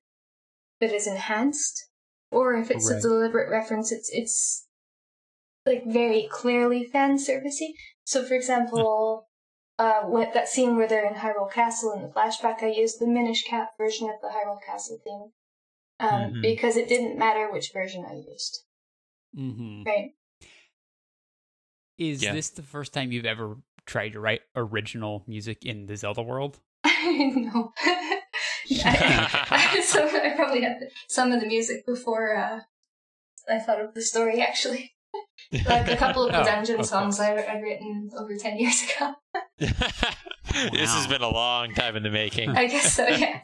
that 0.80 0.94
is 0.94 1.06
enhanced, 1.06 1.90
or 2.32 2.56
if 2.56 2.72
it's 2.72 2.90
Right. 2.90 2.98
a 2.98 3.02
deliberate 3.02 3.50
reference, 3.50 3.92
it's 3.92 4.10
it's 4.14 4.66
like 5.66 5.86
very 5.86 6.30
clearly 6.32 6.86
fan 6.86 7.18
servicey. 7.18 7.74
So, 8.06 8.24
for 8.24 8.36
example, 8.36 9.28
uh, 9.78 10.04
with 10.06 10.34
that 10.34 10.48
scene 10.48 10.78
where 10.78 10.88
they're 10.88 11.06
in 11.06 11.16
Hyrule 11.16 11.52
Castle 11.52 11.92
in 11.92 12.02
the 12.02 12.08
flashback, 12.08 12.64
I 12.64 12.68
used 12.68 13.02
the 13.02 13.08
Minish 13.08 13.44
Cap 13.44 13.72
version 13.78 14.10
of 14.10 14.22
the 14.22 14.30
Hyrule 14.30 14.64
Castle 14.66 15.00
theme 15.04 15.34
um, 16.00 16.32
Mhm. 16.32 16.42
because 16.42 16.78
it 16.78 16.88
didn't 16.88 17.20
matter 17.20 17.52
which 17.52 17.74
version 17.74 18.06
I 18.10 18.24
used. 18.32 18.64
hmm 19.36 19.84
Right? 19.86 20.12
Is 21.98 22.22
Yeah. 22.24 22.34
this 22.34 22.50
the 22.50 22.62
first 22.64 22.94
time 22.94 23.12
you've 23.12 23.26
ever 23.26 23.58
tried 23.86 24.10
to 24.14 24.20
write 24.20 24.42
original 24.56 25.24
music 25.28 25.66
in 25.66 25.86
the 25.86 25.96
Zelda 25.96 26.22
world? 26.22 26.60
no. 26.86 27.72
I, 28.84 29.82
so 29.86 30.08
I 30.08 30.34
probably 30.36 30.62
had 30.62 30.78
some 31.08 31.32
of 31.32 31.40
the 31.40 31.48
music 31.48 31.86
before 31.86 32.36
uh, 32.36 32.60
I 33.50 33.60
thought 33.60 33.80
of 33.82 33.94
the 33.94 34.02
story. 34.02 34.42
Actually, 34.42 34.92
like 35.68 35.88
a 35.88 35.96
couple 35.96 36.26
of 36.26 36.32
the 36.32 36.42
Oh, 36.42 36.46
dungeon 36.46 36.80
of 36.80 36.86
songs. 36.86 37.20
I, 37.20 37.34
I'd 37.36 37.62
written 37.62 38.10
over 38.18 38.36
ten 38.36 38.58
years 38.58 38.82
ago. 38.84 39.14
This 39.60 40.94
has 40.94 41.08
been 41.08 41.22
a 41.22 41.30
long 41.30 41.74
time 41.74 41.96
in 41.96 42.04
the 42.04 42.10
making. 42.10 42.50
I 42.52 42.68
guess 42.68 42.94
so. 42.94 43.08
Yeah, 43.08 43.40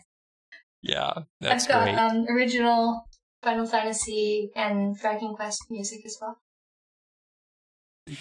Yeah, 0.81 1.13
that's 1.39 1.65
I've 1.65 1.69
got 1.71 1.83
great. 1.83 1.95
um, 1.95 2.25
original 2.29 3.03
Final 3.43 3.65
Fantasy 3.67 4.49
and 4.55 4.97
Dragon 4.97 5.35
Quest 5.35 5.65
music 5.69 5.99
as 6.05 6.17
well. 6.21 6.37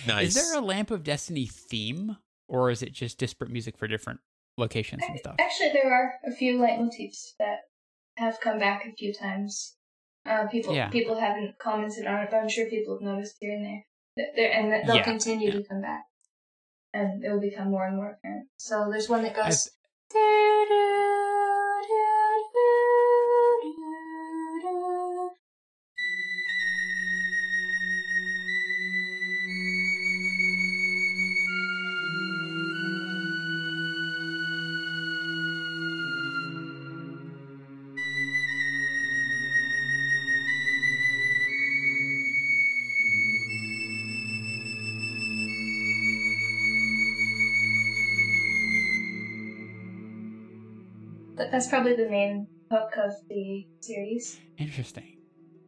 Nice. 0.07 0.29
Is 0.37 0.51
there 0.51 0.59
a 0.59 0.65
Lamp 0.65 0.91
of 0.91 1.03
Destiny 1.05 1.47
theme, 1.47 2.17
or 2.49 2.71
is 2.71 2.83
it 2.83 2.93
just 2.93 3.19
disparate 3.19 3.51
music 3.51 3.77
for 3.77 3.87
different 3.89 4.21
locations 4.57 5.03
and 5.09 5.19
stuff? 5.19 5.37
Actually, 5.39 5.71
there 5.73 5.93
are 5.93 6.15
a 6.27 6.33
few 6.35 6.59
leitmotifs 6.59 7.33
that 7.39 7.59
have 8.17 8.41
come 8.41 8.59
back 8.59 8.85
a 8.87 8.93
few 8.97 9.13
times. 9.15 9.77
Uh, 10.27 10.47
people 10.49 10.75
Yeah. 10.75 10.89
people 10.91 11.19
haven't 11.19 11.59
commented 11.59 12.07
on 12.07 12.21
it, 12.21 12.29
but 12.31 12.39
I'm 12.39 12.49
sure 12.49 12.67
people 12.67 12.95
have 12.95 13.03
noticed 13.03 13.37
here 13.41 13.55
and 13.55 13.65
there. 13.65 13.87
They're- 14.37 14.51
and 14.53 14.73
they'll 14.89 14.97
Yeah, 14.97 15.03
continue 15.03 15.49
yeah. 15.51 15.59
to 15.61 15.65
come 15.65 15.81
back. 15.81 16.05
And 16.93 17.25
it 17.25 17.31
will 17.31 17.41
become 17.41 17.71
more 17.71 17.87
and 17.87 17.97
more 17.97 18.11
apparent. 18.11 18.49
So 18.59 18.91
there's 18.91 19.09
one 19.09 19.23
that 19.23 19.39
I've- 19.39 19.55
That's 51.51 51.69
probably 51.69 51.95
the 51.95 52.09
main 52.09 52.47
hook 52.71 52.91
of 52.97 53.13
the 53.29 53.67
series. 53.81 54.39
Interesting. 54.59 55.17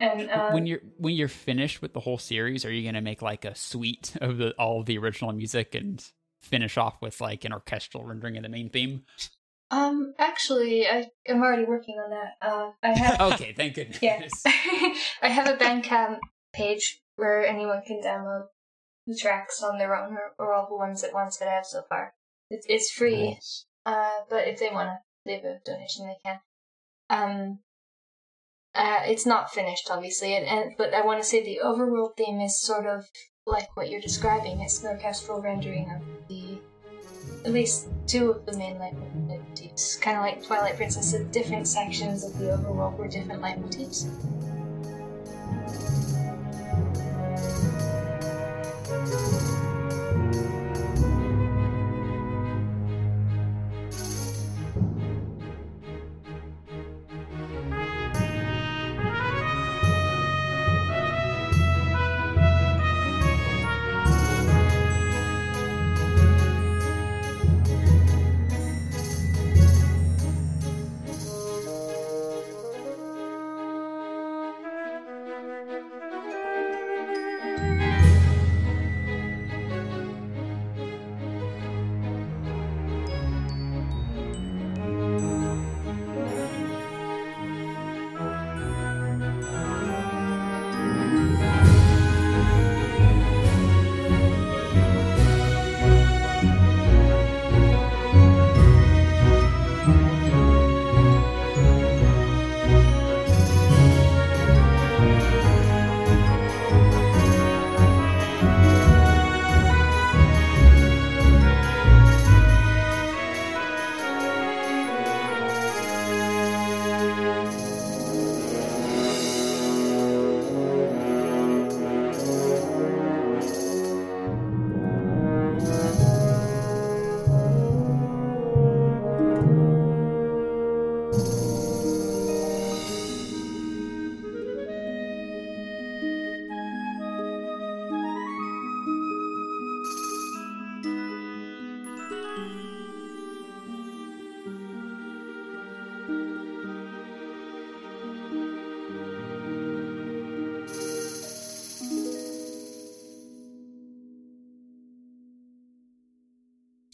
And 0.01 0.31
uh, 0.31 0.51
when 0.51 0.67
you're 0.67 0.81
when 0.97 1.15
you're 1.15 1.29
finished 1.29 1.81
with 1.81 1.93
the 1.93 2.01
whole 2.01 2.19
series, 2.19 2.65
are 2.65 2.73
you 2.73 2.85
gonna 2.85 3.01
make 3.01 3.23
like 3.23 3.45
a 3.45 3.55
suite 3.55 4.15
of 4.21 4.39
the 4.39 4.53
all 4.59 4.81
of 4.81 4.87
the 4.87 4.99
original 4.99 5.33
music 5.33 5.75
and 5.75 6.05
finish 6.41 6.77
off 6.77 7.01
with 7.01 7.21
like 7.21 7.45
an 7.45 7.53
orchestral 7.53 8.05
rendering 8.05 8.37
of 8.37 8.43
the 8.43 8.49
main 8.49 8.69
theme? 8.69 9.05
um, 9.73 10.13
actually, 10.19 10.87
I 10.87 11.07
am 11.27 11.43
already 11.43 11.65
working 11.65 11.95
on 11.95 12.11
that. 12.11 12.47
Uh, 12.47 12.73
I 12.83 12.91
have 12.91 13.21
Okay, 13.33 13.55
thank 13.55 13.75
goodness. 14.01 14.01
Yeah. 14.03 14.21
I 15.23 15.29
have 15.29 15.49
a 15.49 15.57
Bandcamp 15.57 16.19
page 16.53 17.01
where 17.17 17.47
anyone 17.47 17.81
can 17.87 18.03
download 18.03 18.47
the 19.07 19.17
tracks 19.17 19.63
on 19.63 19.79
their 19.79 19.97
own 19.97 20.13
or, 20.13 20.35
or 20.39 20.53
all 20.53 20.69
the 20.69 20.77
ones 20.77 21.03
at 21.03 21.15
once 21.15 21.39
that 21.39 21.49
I 21.49 21.53
have 21.55 21.67
so 21.67 21.83
far. 21.89 22.13
It's, 22.51 22.67
it's 22.69 22.91
free. 22.91 23.39
Uh, 23.87 24.11
but 24.29 24.47
if 24.47 24.61
they 24.61 24.69
want 24.71 24.91
to 24.91 24.99
a 25.27 25.61
donation, 25.65 26.07
they 26.07 26.17
can. 26.25 26.41
Um, 27.11 27.59
uh, 28.75 29.01
it's 29.05 29.27
not 29.27 29.53
finished, 29.53 29.89
obviously, 29.91 30.35
and, 30.35 30.47
and 30.47 30.73
but 30.79 30.95
I 30.95 31.05
want 31.05 31.23
to 31.23 31.29
say 31.29 31.43
the 31.43 31.61
overworld 31.63 32.17
theme 32.17 32.41
is 32.41 32.61
sort 32.61 32.87
of 32.87 33.07
like 33.47 33.77
what 33.77 33.91
you're 33.91 34.01
describing. 34.01 34.61
It's 34.61 34.83
an 34.83 34.89
orchestral 34.89 35.43
rendering 35.43 35.91
of 35.91 36.29
the 36.29 36.59
at 37.45 37.53
least 37.53 37.89
two 38.07 38.31
of 38.31 38.47
the 38.47 38.57
main 38.57 38.77
leitmotifs, 38.77 40.01
kind 40.01 40.17
of 40.17 40.23
like 40.23 40.45
Twilight 40.45 40.77
Princess. 40.77 41.13
The 41.13 41.25
different 41.25 41.67
sections 41.67 42.25
of 42.25 42.39
the 42.39 42.47
overworld 42.47 42.97
were 42.97 43.09
different 43.09 43.43
leitmotifs. 43.43 44.07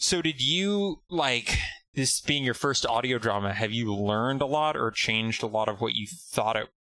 So 0.08 0.22
did 0.22 0.40
you 0.40 1.02
like 1.10 1.58
this 1.92 2.22
being 2.22 2.42
your 2.42 2.54
first 2.54 2.86
audio 2.86 3.18
drama? 3.18 3.52
Have 3.52 3.72
you 3.72 3.94
learned 3.94 4.40
a 4.40 4.46
lot 4.46 4.74
or 4.74 4.90
changed 4.90 5.42
a 5.42 5.46
lot 5.46 5.68
of 5.68 5.82
what 5.82 5.94
you 5.94 6.06
thought 6.06 6.56
it 6.56 6.70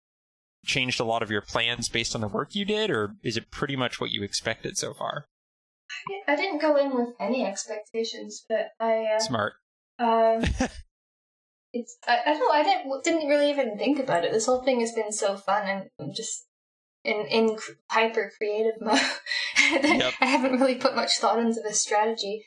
changed 0.64 0.98
a 0.98 1.04
lot 1.04 1.22
of 1.22 1.30
your 1.30 1.42
plans 1.42 1.90
based 1.90 2.14
on 2.14 2.22
the 2.22 2.26
work 2.26 2.54
you 2.54 2.64
did, 2.64 2.88
or 2.88 3.16
is 3.22 3.36
it 3.36 3.50
pretty 3.50 3.76
much 3.76 4.00
what 4.00 4.12
you 4.12 4.22
expected 4.22 4.78
so 4.78 4.94
far? 4.94 5.26
I 6.26 6.36
didn't 6.36 6.62
go 6.62 6.74
in 6.78 6.96
with 6.96 7.10
any 7.20 7.44
expectations, 7.44 8.46
but 8.48 8.70
I 8.80 9.04
uh, 9.16 9.20
smart. 9.20 9.52
Uh, 9.98 10.40
it's 11.74 11.98
I, 12.08 12.20
I 12.24 12.32
don't 12.32 12.38
know. 12.38 12.50
I 12.50 12.62
didn't 12.62 13.04
didn't 13.04 13.28
really 13.28 13.50
even 13.50 13.76
think 13.76 13.98
about 13.98 14.24
it. 14.24 14.32
This 14.32 14.46
whole 14.46 14.62
thing 14.62 14.80
has 14.80 14.92
been 14.92 15.12
so 15.12 15.36
fun 15.36 15.66
and 15.98 16.14
just 16.16 16.46
in 17.04 17.26
in 17.26 17.58
hyper 17.90 18.32
creative 18.38 18.80
mode. 18.80 18.98
yep. 19.60 20.14
I 20.18 20.24
haven't 20.24 20.58
really 20.58 20.76
put 20.76 20.96
much 20.96 21.18
thought 21.18 21.38
into 21.38 21.60
the 21.60 21.74
strategy. 21.74 22.46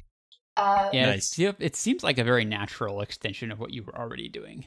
Uh, 0.57 0.89
yeah, 0.91 1.05
nice. 1.07 1.37
it, 1.39 1.55
it 1.59 1.75
seems 1.75 2.03
like 2.03 2.17
a 2.17 2.23
very 2.23 2.45
natural 2.45 3.01
extension 3.01 3.51
of 3.51 3.59
what 3.59 3.71
you 3.71 3.83
were 3.83 3.97
already 3.97 4.27
doing. 4.27 4.65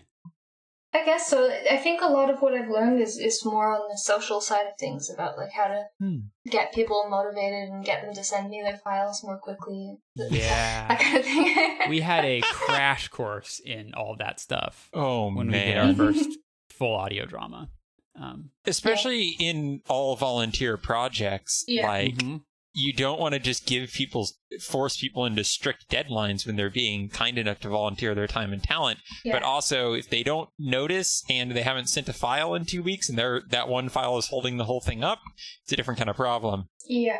I 0.94 1.04
guess 1.04 1.26
so. 1.26 1.50
I 1.68 1.76
think 1.76 2.00
a 2.02 2.06
lot 2.06 2.30
of 2.30 2.40
what 2.40 2.54
I've 2.54 2.70
learned 2.70 3.00
is, 3.00 3.18
is 3.18 3.44
more 3.44 3.74
on 3.74 3.88
the 3.90 3.98
social 3.98 4.40
side 4.40 4.66
of 4.66 4.78
things 4.78 5.10
about 5.10 5.36
like 5.36 5.50
how 5.50 5.64
to 5.64 5.84
hmm. 5.98 6.18
get 6.48 6.72
people 6.72 7.08
motivated 7.10 7.68
and 7.68 7.84
get 7.84 8.02
them 8.02 8.14
to 8.14 8.22
send 8.22 8.48
me 8.48 8.62
their 8.62 8.78
files 8.78 9.24
more 9.24 9.38
quickly. 9.38 9.96
Yeah, 10.30 10.86
that 10.88 11.00
kind 11.00 11.18
of 11.18 11.24
thing. 11.24 11.78
we 11.88 12.00
had 12.00 12.24
a 12.24 12.40
crash 12.42 13.08
course 13.08 13.60
in 13.64 13.92
all 13.94 14.14
that 14.20 14.38
stuff. 14.38 14.88
Oh 14.94 15.34
when 15.34 15.48
man, 15.48 15.88
we 15.88 15.94
did 15.94 16.00
our 16.00 16.12
first 16.12 16.38
full 16.70 16.94
audio 16.94 17.26
drama. 17.26 17.68
Um, 18.16 18.50
Especially 18.64 19.34
yeah. 19.40 19.50
in 19.50 19.82
all 19.88 20.14
volunteer 20.14 20.76
projects, 20.76 21.64
yeah. 21.66 21.88
like 21.88 22.14
mm-hmm 22.14 22.36
you 22.74 22.92
don't 22.92 23.20
want 23.20 23.32
to 23.34 23.40
just 23.40 23.66
give 23.66 23.92
people 23.92 24.28
force 24.60 24.96
people 24.96 25.24
into 25.24 25.44
strict 25.44 25.88
deadlines 25.88 26.44
when 26.44 26.56
they're 26.56 26.68
being 26.68 27.08
kind 27.08 27.38
enough 27.38 27.60
to 27.60 27.68
volunteer 27.68 28.14
their 28.14 28.26
time 28.26 28.52
and 28.52 28.62
talent 28.62 28.98
yeah. 29.24 29.32
but 29.32 29.42
also 29.42 29.92
if 29.92 30.10
they 30.10 30.22
don't 30.22 30.50
notice 30.58 31.24
and 31.30 31.52
they 31.52 31.62
haven't 31.62 31.88
sent 31.88 32.08
a 32.08 32.12
file 32.12 32.54
in 32.54 32.64
two 32.64 32.82
weeks 32.82 33.08
and 33.08 33.16
they're 33.16 33.42
that 33.48 33.68
one 33.68 33.88
file 33.88 34.18
is 34.18 34.28
holding 34.28 34.56
the 34.56 34.64
whole 34.64 34.80
thing 34.80 35.04
up 35.04 35.20
it's 35.62 35.72
a 35.72 35.76
different 35.76 35.98
kind 35.98 36.10
of 36.10 36.16
problem 36.16 36.68
yeah 36.86 37.18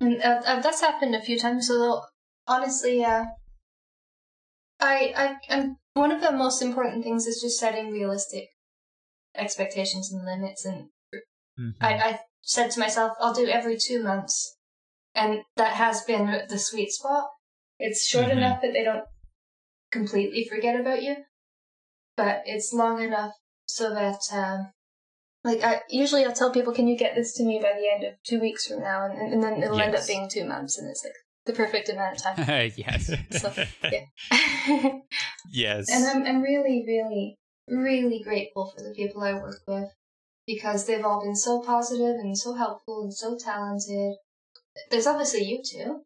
and 0.00 0.20
uh, 0.22 0.40
uh, 0.46 0.60
that's 0.60 0.80
happened 0.80 1.14
a 1.14 1.20
few 1.20 1.38
times 1.38 1.68
so 1.68 2.00
honestly 2.46 3.04
uh 3.04 3.24
i 4.80 5.12
i 5.16 5.54
am 5.54 5.76
one 5.92 6.10
of 6.10 6.20
the 6.20 6.32
most 6.32 6.62
important 6.62 7.04
things 7.04 7.26
is 7.26 7.40
just 7.40 7.58
setting 7.58 7.90
realistic 7.90 8.48
expectations 9.36 10.12
and 10.12 10.24
limits 10.24 10.64
and 10.64 10.88
mm-hmm. 11.58 11.84
I, 11.84 11.94
I 11.94 12.20
said 12.44 12.70
to 12.72 12.80
myself, 12.80 13.16
I'll 13.20 13.34
do 13.34 13.48
every 13.48 13.76
two 13.78 14.02
months. 14.02 14.53
And 15.14 15.42
that 15.56 15.74
has 15.74 16.02
been 16.02 16.42
the 16.48 16.58
sweet 16.58 16.90
spot. 16.92 17.28
It's 17.78 18.06
short 18.06 18.26
mm-hmm. 18.26 18.38
enough 18.38 18.62
that 18.62 18.72
they 18.72 18.84
don't 18.84 19.04
completely 19.92 20.44
forget 20.44 20.78
about 20.78 21.02
you, 21.02 21.16
but 22.16 22.42
it's 22.46 22.72
long 22.72 23.00
enough 23.00 23.32
so 23.66 23.94
that, 23.94 24.20
um, 24.32 24.70
like, 25.44 25.62
I 25.62 25.82
usually 25.88 26.24
I'll 26.24 26.32
tell 26.32 26.52
people, 26.52 26.72
can 26.72 26.88
you 26.88 26.96
get 26.96 27.14
this 27.14 27.34
to 27.34 27.44
me 27.44 27.60
by 27.62 27.72
the 27.78 27.88
end 27.92 28.04
of 28.04 28.14
two 28.24 28.40
weeks 28.40 28.66
from 28.66 28.80
now? 28.80 29.04
And, 29.04 29.32
and 29.32 29.42
then 29.42 29.62
it'll 29.62 29.78
yes. 29.78 29.86
end 29.86 29.96
up 29.96 30.06
being 30.06 30.28
two 30.28 30.44
months, 30.44 30.78
and 30.78 30.88
it's 30.88 31.04
like 31.04 31.14
the 31.46 31.52
perfect 31.52 31.88
amount 31.88 32.16
of 32.16 32.22
time. 32.22 32.72
yes. 32.76 33.12
So, 33.30 33.52
yeah. 33.84 34.04
yes. 35.50 35.90
And 35.90 36.06
I'm, 36.06 36.26
I'm 36.26 36.42
really, 36.42 36.84
really, 36.86 37.38
really 37.68 38.22
grateful 38.22 38.72
for 38.74 38.82
the 38.82 38.94
people 38.94 39.22
I 39.22 39.34
work 39.34 39.60
with 39.66 39.90
because 40.46 40.86
they've 40.86 41.04
all 41.04 41.22
been 41.22 41.36
so 41.36 41.60
positive 41.60 42.16
and 42.16 42.36
so 42.36 42.54
helpful 42.54 43.02
and 43.02 43.14
so 43.14 43.36
talented. 43.36 44.16
There's 44.90 45.06
obviously 45.06 45.44
you 45.44 45.62
two. 45.62 46.02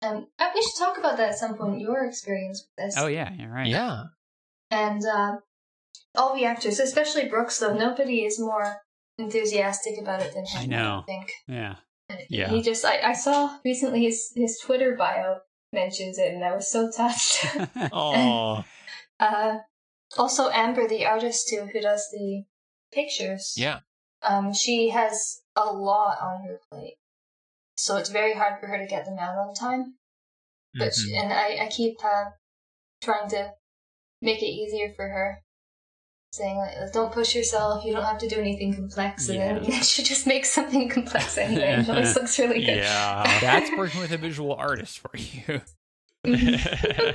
Um, 0.00 0.28
we 0.54 0.62
should 0.62 0.78
talk 0.78 0.98
about 0.98 1.16
that 1.16 1.30
at 1.30 1.38
some 1.38 1.56
point. 1.56 1.80
Your 1.80 2.04
experience 2.06 2.66
with 2.66 2.86
this. 2.86 2.94
Oh 2.96 3.06
yeah, 3.06 3.32
you're 3.32 3.50
right. 3.50 3.66
Yeah. 3.66 4.04
And 4.70 5.04
uh, 5.04 5.36
all 6.14 6.34
the 6.34 6.44
actors, 6.44 6.78
especially 6.78 7.28
Brooks, 7.28 7.58
though 7.58 7.74
nobody 7.74 8.24
is 8.24 8.38
more 8.38 8.82
enthusiastic 9.18 9.98
about 10.00 10.22
it 10.22 10.34
than 10.34 10.46
him. 10.46 10.62
I 10.62 10.66
know. 10.66 11.00
I 11.02 11.06
think. 11.06 11.30
Yeah. 11.46 11.76
Yeah. 12.30 12.48
He 12.48 12.62
just, 12.62 12.84
I, 12.84 13.00
I 13.00 13.12
saw 13.12 13.58
recently 13.64 14.04
his 14.04 14.32
his 14.34 14.58
Twitter 14.58 14.94
bio 14.96 15.38
mentions 15.72 16.18
it, 16.18 16.32
and 16.32 16.44
I 16.44 16.54
was 16.54 16.70
so 16.70 16.90
touched. 16.90 17.46
Oh. 17.92 18.64
uh, 19.20 19.58
also, 20.16 20.48
Amber, 20.50 20.88
the 20.88 21.06
artist 21.06 21.48
too, 21.48 21.68
who 21.72 21.80
does 21.80 22.08
the 22.12 22.44
pictures. 22.92 23.54
Yeah. 23.56 23.80
Um, 24.22 24.52
she 24.52 24.88
has 24.88 25.42
a 25.54 25.66
lot 25.66 26.18
on 26.20 26.42
her 26.44 26.60
plate, 26.70 26.96
so 27.78 27.96
it's 27.96 28.10
very 28.10 28.34
hard 28.34 28.60
for 28.60 28.66
her 28.66 28.76
to 28.76 28.86
get 28.86 29.04
them 29.04 29.18
out 29.18 29.38
on 29.38 29.54
time. 29.54 29.94
But 30.74 30.88
mm-hmm. 30.88 31.08
she, 31.08 31.16
and 31.16 31.32
I, 31.32 31.64
I 31.64 31.68
keep 31.68 31.96
uh, 32.04 32.24
trying 33.02 33.28
to 33.30 33.52
make 34.20 34.42
it 34.42 34.46
easier 34.46 34.92
for 34.94 35.08
her, 35.08 35.42
saying 36.32 36.56
like, 36.56 36.92
"Don't 36.92 37.12
push 37.12 37.34
yourself. 37.34 37.84
You 37.84 37.92
don't 37.92 38.04
have 38.04 38.18
to 38.18 38.28
do 38.28 38.36
anything 38.36 38.74
complex." 38.74 39.28
And 39.28 39.38
yeah. 39.38 39.58
then 39.58 39.82
she 39.82 40.02
just 40.02 40.26
makes 40.26 40.50
something 40.50 40.88
complex 40.88 41.38
anyway. 41.38 41.62
and 41.62 41.82
it 41.82 41.88
always 41.88 42.14
looks 42.16 42.38
really 42.38 42.60
good. 42.60 42.78
Yeah, 42.78 43.38
that's 43.40 43.70
working 43.76 44.00
with 44.00 44.12
a 44.12 44.18
visual 44.18 44.54
artist 44.54 44.98
for 44.98 45.10
you. 45.16 45.60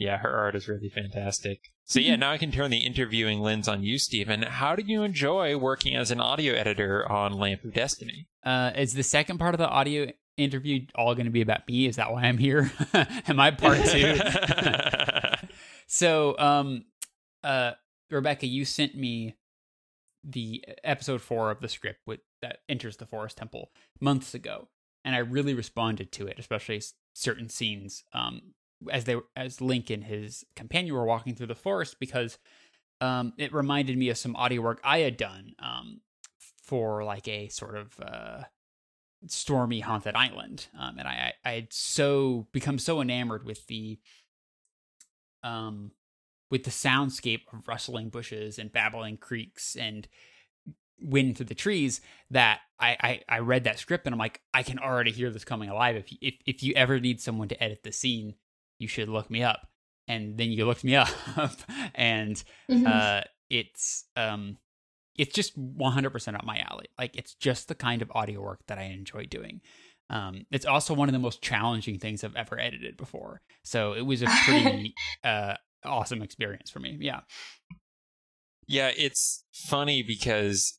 Mm-hmm. 0.00 0.06
Yeah, 0.06 0.18
her 0.18 0.30
art 0.30 0.56
is 0.56 0.68
really 0.68 0.88
fantastic. 0.88 1.72
So 1.84 2.00
yeah, 2.00 2.16
now 2.16 2.30
I 2.30 2.38
can 2.38 2.50
turn 2.50 2.70
the 2.70 2.78
interviewing 2.78 3.40
lens 3.40 3.68
on 3.68 3.82
you, 3.82 3.98
Stephen. 3.98 4.42
How 4.42 4.74
did 4.76 4.88
you 4.88 5.02
enjoy 5.02 5.56
working 5.56 5.94
as 5.94 6.10
an 6.10 6.20
audio 6.20 6.54
editor 6.54 7.10
on 7.10 7.32
Lamp 7.32 7.64
of 7.64 7.74
Destiny? 7.74 8.28
Uh, 8.44 8.70
is 8.76 8.94
the 8.94 9.02
second 9.02 9.38
part 9.38 9.54
of 9.54 9.58
the 9.58 9.68
audio 9.68 10.10
interview 10.36 10.86
all 10.94 11.14
going 11.14 11.26
to 11.26 11.32
be 11.32 11.42
about 11.42 11.68
me? 11.68 11.86
Is 11.86 11.96
that 11.96 12.12
why 12.12 12.22
I'm 12.22 12.38
here? 12.38 12.72
Am 13.26 13.38
I 13.38 13.50
part 13.50 13.84
two? 13.84 14.18
so, 15.86 16.38
um, 16.38 16.84
uh, 17.44 17.72
Rebecca, 18.10 18.46
you 18.46 18.64
sent 18.64 18.94
me 18.94 19.36
the 20.22 20.64
episode 20.84 21.20
four 21.20 21.50
of 21.50 21.60
the 21.60 21.68
script 21.68 22.00
with 22.06 22.20
that 22.42 22.58
enters 22.68 22.96
the 22.96 23.06
forest 23.06 23.36
temple 23.36 23.70
months 24.00 24.34
ago, 24.34 24.68
and 25.04 25.14
I 25.14 25.18
really 25.18 25.54
responded 25.54 26.12
to 26.12 26.26
it, 26.26 26.38
especially 26.38 26.80
certain 27.14 27.48
scenes. 27.48 28.04
Um, 28.12 28.54
as 28.90 29.04
they 29.04 29.16
as 29.36 29.60
Link 29.60 29.90
and 29.90 30.04
his 30.04 30.44
companion 30.56 30.94
were 30.94 31.04
walking 31.04 31.34
through 31.34 31.48
the 31.48 31.54
forest 31.54 31.98
because 32.00 32.38
um, 33.00 33.32
it 33.38 33.52
reminded 33.52 33.96
me 33.96 34.08
of 34.10 34.18
some 34.18 34.36
audio 34.36 34.62
work 34.62 34.80
I 34.84 34.98
had 34.98 35.16
done 35.16 35.54
um, 35.58 36.00
for 36.62 37.04
like 37.04 37.26
a 37.28 37.48
sort 37.48 37.76
of 37.76 37.98
uh, 38.00 38.42
stormy 39.26 39.80
haunted 39.80 40.14
island, 40.14 40.68
um, 40.78 40.98
and 40.98 41.08
I 41.08 41.32
I 41.44 41.52
had 41.52 41.72
so 41.72 42.46
become 42.52 42.78
so 42.78 43.00
enamored 43.00 43.44
with 43.44 43.66
the 43.66 43.98
um 45.42 45.92
with 46.50 46.64
the 46.64 46.70
soundscape 46.70 47.42
of 47.52 47.66
rustling 47.68 48.10
bushes 48.10 48.58
and 48.58 48.72
babbling 48.72 49.16
creeks 49.16 49.76
and 49.76 50.08
wind 51.00 51.36
through 51.36 51.46
the 51.46 51.54
trees 51.54 52.00
that 52.30 52.60
I, 52.78 52.96
I, 53.00 53.36
I 53.36 53.38
read 53.38 53.64
that 53.64 53.78
script 53.78 54.06
and 54.06 54.14
I'm 54.14 54.18
like 54.18 54.40
I 54.52 54.62
can 54.62 54.78
already 54.78 55.12
hear 55.12 55.30
this 55.30 55.44
coming 55.44 55.70
alive 55.70 55.96
if 55.96 56.12
if 56.20 56.34
if 56.44 56.62
you 56.62 56.74
ever 56.74 57.00
need 57.00 57.20
someone 57.20 57.48
to 57.48 57.62
edit 57.62 57.82
the 57.82 57.92
scene 57.92 58.34
you 58.80 58.88
should 58.88 59.08
look 59.08 59.30
me 59.30 59.42
up. 59.42 59.60
And 60.08 60.36
then 60.36 60.50
you 60.50 60.66
looked 60.66 60.82
me 60.82 60.96
up, 60.96 61.08
and 61.94 62.34
mm-hmm. 62.68 62.84
uh, 62.84 63.20
it's 63.48 64.06
um, 64.16 64.56
it's 65.16 65.34
just 65.34 65.56
100% 65.56 66.34
up 66.34 66.44
my 66.44 66.58
alley. 66.68 66.86
Like 66.98 67.14
it's 67.16 67.34
just 67.34 67.68
the 67.68 67.76
kind 67.76 68.02
of 68.02 68.10
audio 68.12 68.40
work 68.40 68.60
that 68.66 68.78
I 68.78 68.84
enjoy 68.84 69.26
doing. 69.26 69.60
Um, 70.08 70.46
it's 70.50 70.66
also 70.66 70.94
one 70.94 71.08
of 71.08 71.12
the 71.12 71.20
most 71.20 71.42
challenging 71.42 71.98
things 71.98 72.24
I've 72.24 72.34
ever 72.34 72.58
edited 72.58 72.96
before. 72.96 73.42
So 73.62 73.92
it 73.92 74.02
was 74.02 74.22
a 74.22 74.26
pretty 74.44 74.94
uh, 75.24 75.54
awesome 75.84 76.22
experience 76.22 76.70
for 76.70 76.80
me. 76.80 76.98
Yeah. 77.00 77.20
Yeah, 78.66 78.90
it's 78.96 79.44
funny 79.52 80.02
because 80.02 80.78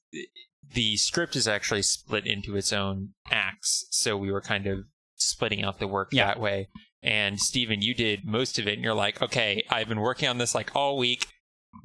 the 0.74 0.98
script 0.98 1.36
is 1.36 1.48
actually 1.48 1.82
split 1.82 2.26
into 2.26 2.56
its 2.56 2.74
own 2.74 3.10
acts. 3.30 3.86
So 3.92 4.18
we 4.18 4.32
were 4.32 4.42
kind 4.42 4.68
of 4.68 4.80
splitting 5.16 5.64
out 5.64 5.80
the 5.80 5.88
work 5.88 6.10
yeah. 6.12 6.26
that 6.26 6.40
way. 6.40 6.70
And 7.04 7.40
Stephen, 7.40 7.82
you 7.82 7.94
did 7.94 8.26
most 8.26 8.60
of 8.60 8.68
it, 8.68 8.76
and 8.76 8.84
you're 8.84 8.94
like, 8.94 9.22
okay, 9.22 9.64
I've 9.70 9.88
been 9.88 10.02
working 10.02 10.30
on 10.30 10.38
this 10.38 10.54
like 10.54 10.76
all 10.76 10.98
week. 10.98 11.26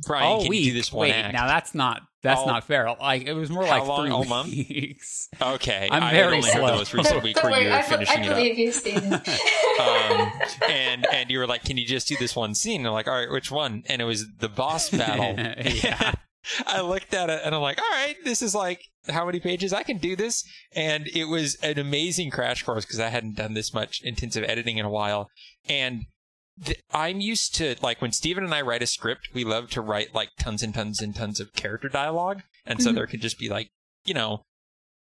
Brian, 0.04 0.26
all 0.26 0.40
can 0.40 0.50
week? 0.50 0.64
you 0.64 0.72
do 0.72 0.76
this 0.78 0.92
one 0.92 1.08
Wait, 1.08 1.12
act? 1.12 1.32
now 1.32 1.46
that's 1.46 1.74
not 1.74 2.02
that's 2.22 2.40
all, 2.40 2.48
not 2.48 2.64
fair. 2.64 2.92
Like 3.00 3.22
it 3.22 3.34
was 3.34 3.50
more 3.50 3.64
like 3.64 3.86
long, 3.86 4.02
three 4.02 4.10
all 4.10 4.44
weeks. 4.50 5.28
Month? 5.40 5.54
Okay, 5.54 5.88
I'm 5.90 6.10
very 6.10 6.38
I 6.38 6.40
slow. 6.40 6.66
the 6.66 6.72
most 6.72 6.92
recent 6.92 7.22
week 7.22 7.42
where 7.42 7.62
you 7.62 7.70
were 7.70 7.82
finishing 7.82 8.18
I, 8.18 8.26
I 8.26 8.28
believe 8.28 8.46
it 8.46 8.52
up. 8.52 8.58
you, 8.58 8.72
Stephen. 8.72 9.12
um, 9.80 10.32
and 10.68 11.06
and 11.12 11.30
you 11.30 11.38
were 11.38 11.46
like, 11.46 11.64
can 11.64 11.76
you 11.78 11.86
just 11.86 12.08
do 12.08 12.16
this 12.18 12.34
one 12.34 12.54
scene? 12.54 12.80
And 12.80 12.88
I'm 12.88 12.94
like, 12.94 13.06
all 13.06 13.14
right, 13.14 13.30
which 13.30 13.50
one? 13.50 13.84
And 13.86 14.02
it 14.02 14.06
was 14.06 14.26
the 14.38 14.48
boss 14.48 14.90
battle. 14.90 15.34
yeah. 15.38 16.14
I 16.66 16.80
looked 16.80 17.14
at 17.14 17.30
it 17.30 17.40
and 17.44 17.54
I'm 17.54 17.62
like, 17.62 17.78
all 17.78 17.90
right, 17.90 18.16
this 18.24 18.42
is 18.42 18.54
like 18.54 18.80
how 19.08 19.26
many 19.26 19.40
pages? 19.40 19.72
I 19.72 19.82
can 19.82 19.98
do 19.98 20.16
this. 20.16 20.44
And 20.74 21.08
it 21.08 21.26
was 21.26 21.56
an 21.56 21.78
amazing 21.78 22.30
crash 22.30 22.62
course 22.62 22.84
because 22.84 23.00
I 23.00 23.08
hadn't 23.08 23.36
done 23.36 23.54
this 23.54 23.72
much 23.72 24.00
intensive 24.02 24.44
editing 24.44 24.78
in 24.78 24.86
a 24.86 24.90
while. 24.90 25.28
And 25.68 26.02
th- 26.62 26.80
I'm 26.92 27.20
used 27.20 27.54
to, 27.56 27.76
like, 27.82 28.00
when 28.00 28.12
Stephen 28.12 28.44
and 28.44 28.54
I 28.54 28.62
write 28.62 28.82
a 28.82 28.86
script, 28.86 29.28
we 29.34 29.44
love 29.44 29.70
to 29.70 29.80
write 29.80 30.14
like 30.14 30.30
tons 30.38 30.62
and 30.62 30.74
tons 30.74 31.00
and 31.00 31.14
tons 31.14 31.40
of 31.40 31.52
character 31.54 31.88
dialogue. 31.88 32.42
And 32.64 32.82
so 32.82 32.88
mm-hmm. 32.88 32.96
there 32.96 33.06
could 33.06 33.20
just 33.20 33.38
be 33.38 33.48
like, 33.48 33.68
you 34.04 34.14
know, 34.14 34.42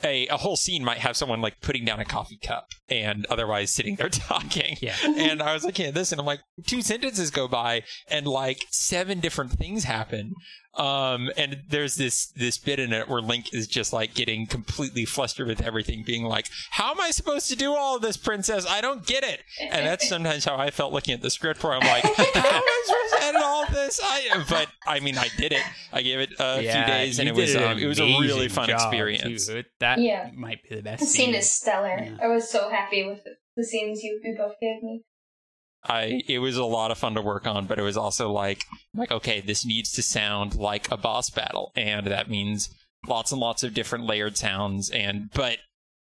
a, 0.03 0.27
a 0.27 0.37
whole 0.37 0.57
scene 0.57 0.85
might 0.85 0.99
have 0.99 1.17
someone 1.17 1.41
like 1.41 1.61
putting 1.61 1.85
down 1.85 2.01
a 2.01 2.05
coffee 2.05 2.37
cup 2.37 2.67
and 2.89 3.27
otherwise 3.27 3.73
sitting 3.73 3.97
there 3.97 4.09
talking. 4.11 4.77
Yeah. 4.81 4.97
And 5.05 5.41
I 5.41 5.55
was 5.55 5.65
looking 5.65 5.87
at 5.87 5.95
this 5.95 6.13
and 6.13 6.21
I'm 6.21 6.27
like, 6.27 6.41
two 6.67 6.83
sentences 6.83 7.31
go 7.31 7.47
by 7.49 7.85
and 8.09 8.27
like 8.27 8.67
seven 8.71 9.21
different 9.21 9.53
things 9.53 9.85
happen. 9.85 10.35
Um, 10.77 11.31
and 11.37 11.63
there's 11.69 11.95
this 11.95 12.27
this 12.37 12.59
bit 12.59 12.81
in 12.81 12.93
it 12.93 13.09
where 13.09 13.21
Link 13.21 13.55
is 13.55 13.67
just 13.67 13.93
like 13.93 14.15
getting 14.15 14.47
completely 14.47 15.05
flustered 15.05 15.47
with 15.47 15.63
everything, 15.63 16.03
being 16.03 16.25
like, 16.25 16.49
"How 16.71 16.91
am 16.91 17.01
I 17.01 17.11
supposed 17.11 17.49
to 17.51 17.57
do 17.57 17.75
all 17.75 17.97
of 17.97 18.03
this, 18.03 18.17
Princess? 18.17 18.67
I 18.69 18.81
don't 18.81 19.07
get 19.07 19.23
it." 19.23 19.43
And 19.61 19.87
that's 19.87 20.09
sometimes 20.09 20.45
how 20.45 20.57
I 20.57 20.71
felt 20.71 20.93
looking 20.93 21.15
at 21.15 21.23
the 21.23 21.31
script, 21.31 21.63
where 21.63 21.75
I'm 21.75 21.81
like, 21.81 22.03
"How 22.17 22.23
am 22.23 22.63
I 22.63 22.83
supposed 22.87 23.23
to 23.23 23.29
edit 23.29 23.43
all 23.43 23.67
this?" 23.67 24.01
I, 24.03 24.45
but 24.49 24.69
I 24.87 25.01
mean, 25.01 25.17
I 25.17 25.29
did 25.37 25.53
it. 25.53 25.63
I 25.93 26.03
gave 26.03 26.19
it 26.19 26.31
a 26.41 26.61
yeah, 26.61 26.85
few 26.85 26.93
days, 26.93 27.19
and 27.21 27.29
it 27.29 27.35
was 27.35 27.55
um, 27.55 27.79
it 27.79 27.87
was 27.87 28.01
a 28.01 28.05
really 28.05 28.49
fun 28.49 28.71
experience. 28.71 29.47
Too. 29.47 29.63
That 29.79 30.01
yeah. 30.01 30.31
might 30.35 30.63
be 30.69 30.77
the 30.77 30.83
best. 30.83 31.01
The 31.01 31.07
scene, 31.07 31.27
scene 31.27 31.35
is 31.35 31.51
stellar. 31.51 31.99
Yeah. 31.99 32.17
I 32.23 32.27
was 32.27 32.51
so 32.51 32.69
happy 32.69 33.05
with 33.07 33.21
the 33.57 33.65
scenes 33.65 34.03
you, 34.03 34.21
you 34.23 34.37
both 34.37 34.59
gave 34.61 34.83
me. 34.83 35.03
I 35.85 36.23
it 36.29 36.39
was 36.39 36.57
a 36.57 36.65
lot 36.65 36.91
of 36.91 36.99
fun 36.99 37.15
to 37.15 37.23
work 37.23 37.47
on, 37.47 37.67
but 37.67 37.79
it 37.79 37.83
was 37.83 37.97
also 37.97 38.31
like 38.31 38.65
like 38.95 39.11
okay, 39.11 39.41
this 39.41 39.65
needs 39.65 39.93
to 39.93 40.03
sound 40.03 40.55
like 40.55 40.91
a 40.91 40.97
boss 40.97 41.31
battle, 41.31 41.73
and 41.77 42.07
that 42.07 42.31
means 42.31 42.71
lots 43.07 43.33
and 43.33 43.41
lots 43.41 43.63
of 43.63 43.75
different 43.75 44.07
layered 44.07 44.37
sounds. 44.37 44.91
And 44.91 45.31
but 45.33 45.59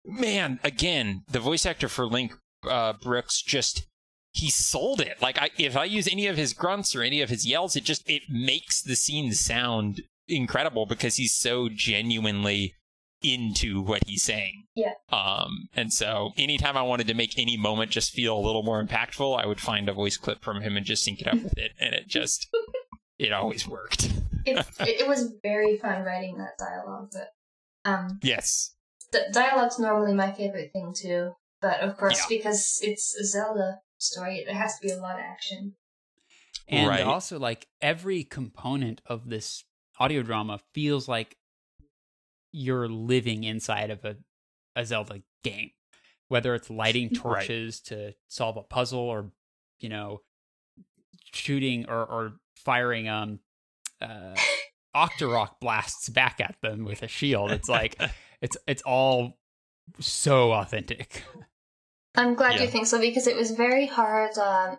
man, 0.05 0.61
again, 0.63 1.23
the 1.31 1.41
voice 1.41 1.65
actor 1.67 1.89
for 1.89 2.07
Link 2.07 2.33
uh, 2.69 2.95
Brooks 2.95 3.43
just 3.43 3.87
he 4.33 4.51
sold 4.51 5.01
it. 5.01 5.21
Like 5.21 5.41
I, 5.41 5.51
if 5.59 5.77
I 5.77 5.85
use 5.85 6.07
any 6.07 6.27
of 6.27 6.37
his 6.37 6.53
grunts 6.53 6.95
or 6.95 7.03
any 7.03 7.21
of 7.21 7.31
his 7.31 7.47
yells, 7.47 7.77
it 7.77 7.85
just 7.85 8.09
it 8.09 8.23
makes 8.29 8.83
the 8.83 8.97
scene 8.97 9.33
sound 9.33 10.03
incredible 10.29 10.87
because 10.87 11.17
he's 11.17 11.35
so 11.35 11.69
genuinely 11.69 12.75
into 13.23 13.83
what 13.83 14.03
he's 14.07 14.23
saying. 14.23 14.65
Yeah. 14.75 14.93
Um, 15.11 15.69
and 15.75 15.93
so 15.93 16.31
anytime 16.37 16.77
I 16.77 16.83
wanted 16.83 17.07
to 17.09 17.15
make 17.15 17.39
any 17.39 17.57
moment 17.57 17.91
just 17.91 18.13
feel 18.13 18.37
a 18.37 18.41
little 18.41 18.63
more 18.63 18.83
impactful, 18.83 19.43
I 19.43 19.47
would 19.47 19.61
find 19.61 19.89
a 19.89 19.93
voice 19.93 20.17
clip 20.17 20.43
from 20.43 20.61
him 20.61 20.77
and 20.77 20.87
just 20.87 21.05
sync 21.05 21.21
it 21.21 21.27
up 21.27 21.43
with 21.43 21.59
it, 21.59 21.73
and 21.79 21.95
it 21.95 22.09
just 22.09 22.49
it 23.19 23.33
always 23.33 23.67
worked. 23.67 24.11
it, 24.47 24.67
it 24.81 25.09
was 25.09 25.35
very 25.43 25.77
fun 25.77 26.03
writing 26.03 26.39
that 26.39 26.59
dialogue, 26.59 27.11
but 27.13 27.29
um, 27.85 28.19
yes, 28.23 28.75
d- 29.13 29.19
dialogue's 29.33 29.79
normally 29.79 30.15
my 30.15 30.33
favorite 30.33 30.73
thing 30.73 30.95
too. 30.97 31.33
But 31.61 31.81
of 31.81 31.97
course, 31.97 32.19
yeah. 32.31 32.39
because 32.39 32.81
it's 32.83 33.15
a 33.17 33.25
Zelda 33.25 33.81
story, 33.99 34.43
there 34.47 34.55
has 34.55 34.79
to 34.79 34.87
be 34.87 34.93
a 34.93 34.97
lot 34.97 35.17
of 35.17 35.21
action. 35.21 35.75
And 36.69 36.89
right. 36.89 37.03
also, 37.03 37.39
like 37.39 37.67
every 37.83 38.25
component 38.25 39.03
of 39.07 39.29
this 39.29 39.65
audio 39.99 40.23
drama 40.23 40.61
feels 40.73 41.09
like 41.09 41.37
you're 42.53 42.89
living 42.89 43.45
inside 43.45 43.91
of 43.91 44.05
a, 44.05 44.17
a 44.77 44.85
Zelda 44.85 45.23
game, 45.45 45.71
whether 46.29 46.55
it's 46.55 46.71
lighting 46.71 47.11
torches 47.15 47.83
right. 47.91 47.99
to 47.99 48.15
solve 48.29 48.57
a 48.57 48.63
puzzle 48.63 49.01
or, 49.01 49.31
you 49.79 49.89
know, 49.89 50.21
shooting 51.33 51.89
or, 51.89 52.05
or 52.05 52.33
firing 52.57 53.09
um 53.09 53.39
uh 54.01 54.35
Octorok 54.95 55.61
blasts 55.61 56.09
back 56.09 56.41
at 56.41 56.57
them 56.63 56.85
with 56.85 57.03
a 57.03 57.09
shield. 57.09 57.53
It's 57.53 57.69
like 57.69 58.01
it's 58.43 58.57
it's 58.67 58.83
all 58.83 59.39
so 59.99 60.53
authentic. 60.53 61.25
I'm 62.17 62.35
glad 62.35 62.57
yeah. 62.57 62.63
you 62.63 62.69
think 62.69 62.87
so 62.87 63.01
because 63.01 63.27
it 63.27 63.37
was 63.37 63.53
very 63.53 63.87
hard 63.87 64.37
um, 64.39 64.79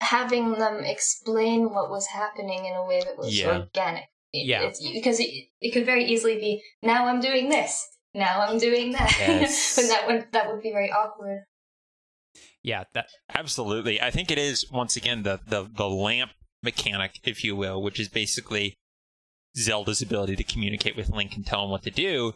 having 0.00 0.52
them 0.52 0.84
explain 0.84 1.70
what 1.70 1.90
was 1.90 2.06
happening 2.06 2.66
in 2.66 2.74
a 2.74 2.86
way 2.86 3.00
that 3.00 3.16
was 3.16 3.38
yeah. 3.38 3.60
organic 3.60 4.08
yeah. 4.32 4.62
It's, 4.62 4.86
because 4.92 5.20
it, 5.20 5.48
it 5.60 5.72
could 5.72 5.86
very 5.86 6.04
easily 6.04 6.36
be 6.36 6.62
now 6.82 7.06
I'm 7.06 7.20
doing 7.20 7.48
this, 7.48 7.86
now 8.14 8.40
I'm 8.40 8.58
doing 8.58 8.92
that, 8.92 9.14
yes. 9.18 9.78
and 9.80 9.88
that 9.90 10.06
would 10.06 10.32
that 10.32 10.52
would 10.52 10.62
be 10.62 10.70
very 10.70 10.90
awkward. 10.90 11.44
Yeah, 12.62 12.84
that 12.94 13.06
absolutely. 13.34 14.00
I 14.00 14.10
think 14.10 14.30
it 14.30 14.38
is 14.38 14.70
once 14.70 14.96
again 14.96 15.22
the 15.22 15.40
the 15.46 15.68
the 15.72 15.88
lamp 15.88 16.32
mechanic, 16.62 17.20
if 17.24 17.44
you 17.44 17.56
will, 17.56 17.82
which 17.82 18.00
is 18.00 18.08
basically 18.08 18.76
Zelda's 19.56 20.02
ability 20.02 20.36
to 20.36 20.44
communicate 20.44 20.96
with 20.96 21.10
Link 21.10 21.36
and 21.36 21.46
tell 21.46 21.64
him 21.64 21.70
what 21.70 21.82
to 21.84 21.90
do. 21.90 22.34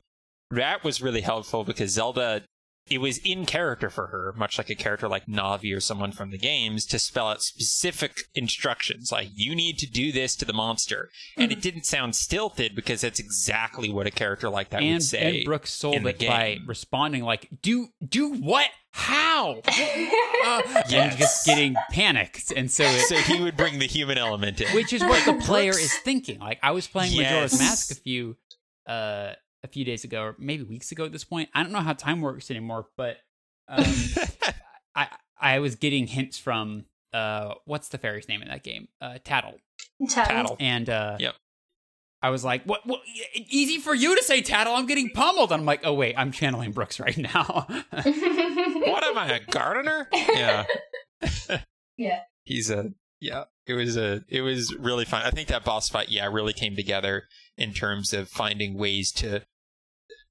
That 0.51 0.84
was 0.84 1.01
really 1.01 1.22
helpful 1.22 1.64
because 1.64 1.93
Zelda 1.93 2.43
it 2.90 2.98
was 2.98 3.18
in 3.18 3.46
character 3.46 3.88
for 3.88 4.08
her, 4.08 4.34
much 4.36 4.58
like 4.58 4.68
a 4.68 4.74
character 4.74 5.08
like 5.08 5.26
Navi 5.26 5.74
or 5.74 5.80
someone 5.80 6.12
from 6.12 6.30
the 6.30 6.38
games, 6.38 6.84
to 6.86 6.98
spell 6.98 7.28
out 7.28 7.42
specific 7.42 8.24
instructions, 8.34 9.12
like 9.12 9.28
you 9.34 9.54
need 9.54 9.78
to 9.78 9.86
do 9.86 10.10
this 10.10 10.34
to 10.36 10.44
the 10.44 10.52
monster. 10.52 11.08
And 11.36 11.50
mm-hmm. 11.50 11.58
it 11.58 11.62
didn't 11.62 11.86
sound 11.86 12.16
stilted 12.16 12.74
because 12.74 13.00
that's 13.00 13.20
exactly 13.20 13.90
what 13.90 14.06
a 14.06 14.10
character 14.10 14.50
like 14.50 14.70
that 14.70 14.82
and, 14.82 14.94
would 14.94 15.02
say. 15.02 15.38
And 15.38 15.44
Brooks 15.44 15.72
sold 15.72 16.04
it 16.06 16.18
by 16.18 16.58
responding 16.66 17.22
like, 17.22 17.48
"Do 17.62 17.88
do 18.06 18.34
what? 18.34 18.68
How?" 18.90 19.60
uh, 19.66 20.62
yes. 20.88 20.92
And 20.92 21.18
just 21.18 21.46
getting 21.46 21.76
panicked, 21.92 22.52
and 22.54 22.70
so 22.70 22.84
it, 22.84 23.02
so 23.02 23.16
he 23.16 23.40
would 23.40 23.56
bring 23.56 23.78
the 23.78 23.86
human 23.86 24.18
element 24.18 24.60
in, 24.60 24.68
which 24.74 24.92
is 24.92 25.02
what 25.02 25.24
the 25.24 25.34
player 25.44 25.72
Brooks, 25.72 25.84
is 25.84 25.98
thinking. 25.98 26.40
Like 26.40 26.58
I 26.62 26.72
was 26.72 26.88
playing 26.88 27.12
yes. 27.12 27.30
Majora's 27.30 27.58
Mask 27.58 27.90
a 27.92 27.94
few 27.94 28.36
uh 28.86 29.34
a 29.64 29.68
few 29.68 29.84
days 29.84 30.04
ago, 30.04 30.22
or 30.22 30.36
maybe 30.38 30.62
weeks 30.62 30.92
ago 30.92 31.04
at 31.04 31.12
this 31.12 31.24
point. 31.24 31.48
I 31.54 31.62
don't 31.62 31.72
know 31.72 31.80
how 31.80 31.92
time 31.92 32.20
works 32.20 32.50
anymore, 32.50 32.86
but 32.96 33.18
um, 33.68 33.84
I 34.94 35.08
I 35.40 35.58
was 35.60 35.76
getting 35.76 36.06
hints 36.06 36.38
from 36.38 36.84
uh, 37.12 37.54
what's 37.64 37.88
the 37.88 37.98
fairy's 37.98 38.28
name 38.28 38.42
in 38.42 38.48
that 38.48 38.62
game? 38.62 38.88
Uh, 39.00 39.18
Tatl. 39.24 39.54
Tatl. 40.02 40.26
Tatl. 40.26 40.56
And 40.60 40.88
uh, 40.90 41.16
Yep. 41.20 41.34
I 42.24 42.30
was 42.30 42.44
like, 42.44 42.62
what, 42.64 42.86
what? 42.86 43.00
Easy 43.34 43.78
for 43.78 43.94
you 43.94 44.14
to 44.16 44.22
say, 44.22 44.42
Tatl. 44.42 44.78
I'm 44.78 44.86
getting 44.86 45.10
pummeled. 45.10 45.50
And 45.50 45.60
I'm 45.60 45.66
like, 45.66 45.80
oh, 45.84 45.92
wait, 45.92 46.14
I'm 46.16 46.30
channeling 46.30 46.70
Brooks 46.70 47.00
right 47.00 47.18
now. 47.18 47.66
what 47.90 49.04
am 49.04 49.18
I, 49.18 49.40
a 49.42 49.50
gardener? 49.50 50.08
Yeah. 50.12 50.64
Yeah. 51.98 52.20
He's 52.44 52.70
a 52.70 52.92
yeah. 53.20 53.44
It 53.66 53.74
was 53.74 53.96
a 53.96 54.24
it 54.28 54.40
was 54.40 54.74
really 54.74 55.04
fun. 55.04 55.22
I 55.22 55.30
think 55.30 55.48
that 55.48 55.62
boss 55.64 55.88
fight, 55.88 56.08
yeah, 56.08 56.26
really 56.26 56.54
came 56.54 56.74
together 56.74 57.24
in 57.56 57.74
terms 57.74 58.12
of 58.12 58.28
finding 58.28 58.76
ways 58.76 59.12
to 59.12 59.44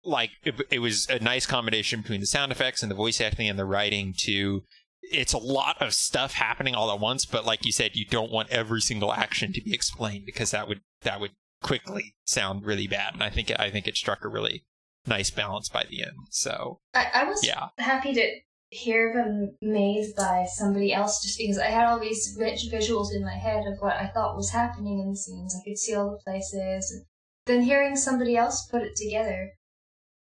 like 0.04 0.32
it, 0.44 0.56
it 0.70 0.80
was 0.80 1.08
a 1.10 1.20
nice 1.20 1.46
combination 1.46 2.02
between 2.02 2.22
the 2.22 2.26
sound 2.26 2.52
effects 2.52 2.82
and 2.82 2.90
the 2.90 2.96
voice 2.96 3.22
acting 3.22 3.48
and 3.48 3.60
the 3.60 3.66
writing 3.66 4.14
to 4.18 4.64
it's 5.04 5.34
a 5.34 5.38
lot 5.38 5.82
of 5.82 5.94
stuff 5.94 6.34
happening 6.34 6.76
all 6.76 6.92
at 6.92 7.00
once, 7.00 7.26
but 7.26 7.46
like 7.46 7.66
you 7.66 7.72
said, 7.72 7.96
you 7.96 8.06
don't 8.06 8.32
want 8.32 8.50
every 8.50 8.82
single 8.82 9.12
action 9.12 9.52
to 9.54 9.62
be 9.62 9.74
explained 9.74 10.26
because 10.26 10.52
that 10.52 10.68
would 10.68 10.82
that 11.02 11.20
would 11.20 11.32
quickly 11.62 12.16
sound 12.26 12.66
really 12.66 12.88
bad. 12.88 13.14
And 13.14 13.24
I 13.24 13.30
think 13.30 13.52
I 13.60 13.70
think 13.70 13.88
it 13.88 13.98
struck 13.98 14.24
a 14.24 14.30
really 14.30 14.64
nice 15.06 15.30
balance 15.30 15.70
by 15.70 15.86
the 15.90 16.04
end. 16.04 16.28
So 16.30 16.80
I, 16.94 17.08
I 17.14 17.24
was 17.26 17.46
yeah. 17.46 17.70
happy 17.78 18.14
to 18.14 18.30
hear 18.70 19.14
them 19.14 19.58
made 19.62 20.14
by 20.16 20.46
somebody 20.48 20.94
else 20.94 21.22
just 21.22 21.38
because 21.38 21.58
I 21.58 21.66
had 21.66 21.88
all 21.88 22.00
these 22.00 22.36
rich 22.40 22.68
visuals 22.72 23.14
in 23.14 23.24
my 23.24 23.36
head 23.36 23.66
of 23.68 23.80
what 23.80 23.98
I 23.98 24.08
thought 24.08 24.38
was 24.38 24.52
happening 24.52 25.00
in 25.00 25.10
the 25.10 25.18
scenes. 25.18 25.56
I 25.56 25.68
could 25.68 25.78
see 25.78 25.94
all 25.94 26.12
the 26.12 26.24
places. 26.24 26.90
And 26.92 27.06
then 27.46 27.64
hearing 27.64 27.96
somebody 27.96 28.38
else 28.38 28.68
put 28.68 28.84
it 28.84 28.96
together, 28.96 29.52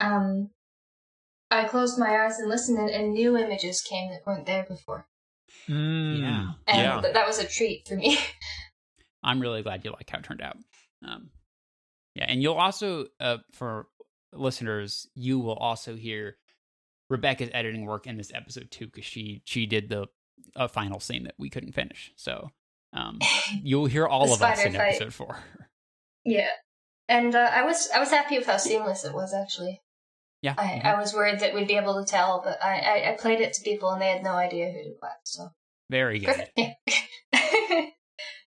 um, 0.01 0.51
I 1.51 1.65
closed 1.65 1.99
my 1.99 2.25
eyes 2.25 2.39
and 2.39 2.49
listened, 2.49 2.79
and, 2.79 2.91
and 2.91 3.13
new 3.13 3.37
images 3.37 3.81
came 3.81 4.11
that 4.11 4.27
weren't 4.27 4.47
there 4.47 4.65
before. 4.69 5.07
Mm, 5.69 6.21
Yeah. 6.21 6.47
And 6.67 6.79
Yeah. 6.79 7.01
th- 7.01 7.15
that 7.15 7.27
was 7.27 7.39
a 7.39 7.47
treat 7.47 7.87
for 7.89 7.97
me. 7.97 8.19
I'm 9.23 9.41
really 9.41 9.63
glad 9.63 9.85
you 9.85 9.91
like 9.91 10.09
how 10.11 10.19
it 10.19 10.25
turned 10.25 10.43
out. 10.43 10.57
Um, 11.07 11.31
yeah, 12.15 12.27
and 12.29 12.43
you'll 12.43 12.55
also, 12.55 13.07
uh, 13.21 13.39
for 13.53 13.87
listeners, 14.33 15.09
you 15.15 15.39
will 15.39 15.57
also 15.57 15.97
hear 15.97 16.37
Rebecca's 17.11 17.51
editing 17.53 17.87
work 17.87 18.07
in 18.07 18.17
this 18.17 18.33
episode 18.35 18.71
too, 18.71 18.87
because 18.87 19.05
she 19.05 19.43
she 19.45 19.67
did 19.67 19.89
the 19.89 20.07
uh, 20.55 20.69
final 20.69 21.01
scene 21.01 21.25
that 21.25 21.35
we 21.39 21.49
couldn't 21.51 21.73
finish. 21.73 22.13
So 22.17 22.51
um, 22.93 23.19
you'll 23.63 23.87
hear 23.87 24.07
all 24.07 24.33
of 24.33 24.43
us 24.43 24.65
in 24.65 24.73
fight. 24.75 24.89
episode 24.93 25.15
four. 25.15 25.39
yeah, 26.25 26.49
and 27.09 27.35
uh, 27.35 27.51
I 27.53 27.63
was 27.63 27.89
I 27.95 27.99
was 28.01 28.11
happy 28.11 28.37
with 28.39 28.47
how 28.47 28.57
seamless 28.59 29.05
it 29.05 29.15
was 29.15 29.33
actually. 29.35 29.81
Yeah, 30.43 30.55
I, 30.57 30.65
mhm. 30.65 30.85
I 30.85 31.01
was 31.01 31.13
worried 31.15 31.41
that 31.41 31.55
we'd 31.55 31.67
be 31.69 31.77
able 31.77 32.03
to 32.05 32.09
tell, 32.11 32.41
but 32.45 32.63
I, 32.65 32.79
I, 32.79 33.13
I 33.13 33.17
played 33.17 33.41
it 33.41 33.53
to 33.55 33.63
people 33.63 33.91
and 33.91 34.01
they 34.01 34.09
had 34.09 34.23
no 34.23 34.33
idea 34.33 34.67
who 34.71 34.83
did 34.85 34.93
what. 35.01 35.13
So 35.25 35.49
very 35.91 36.21
good. 36.21 36.49
yeah. 36.57 36.73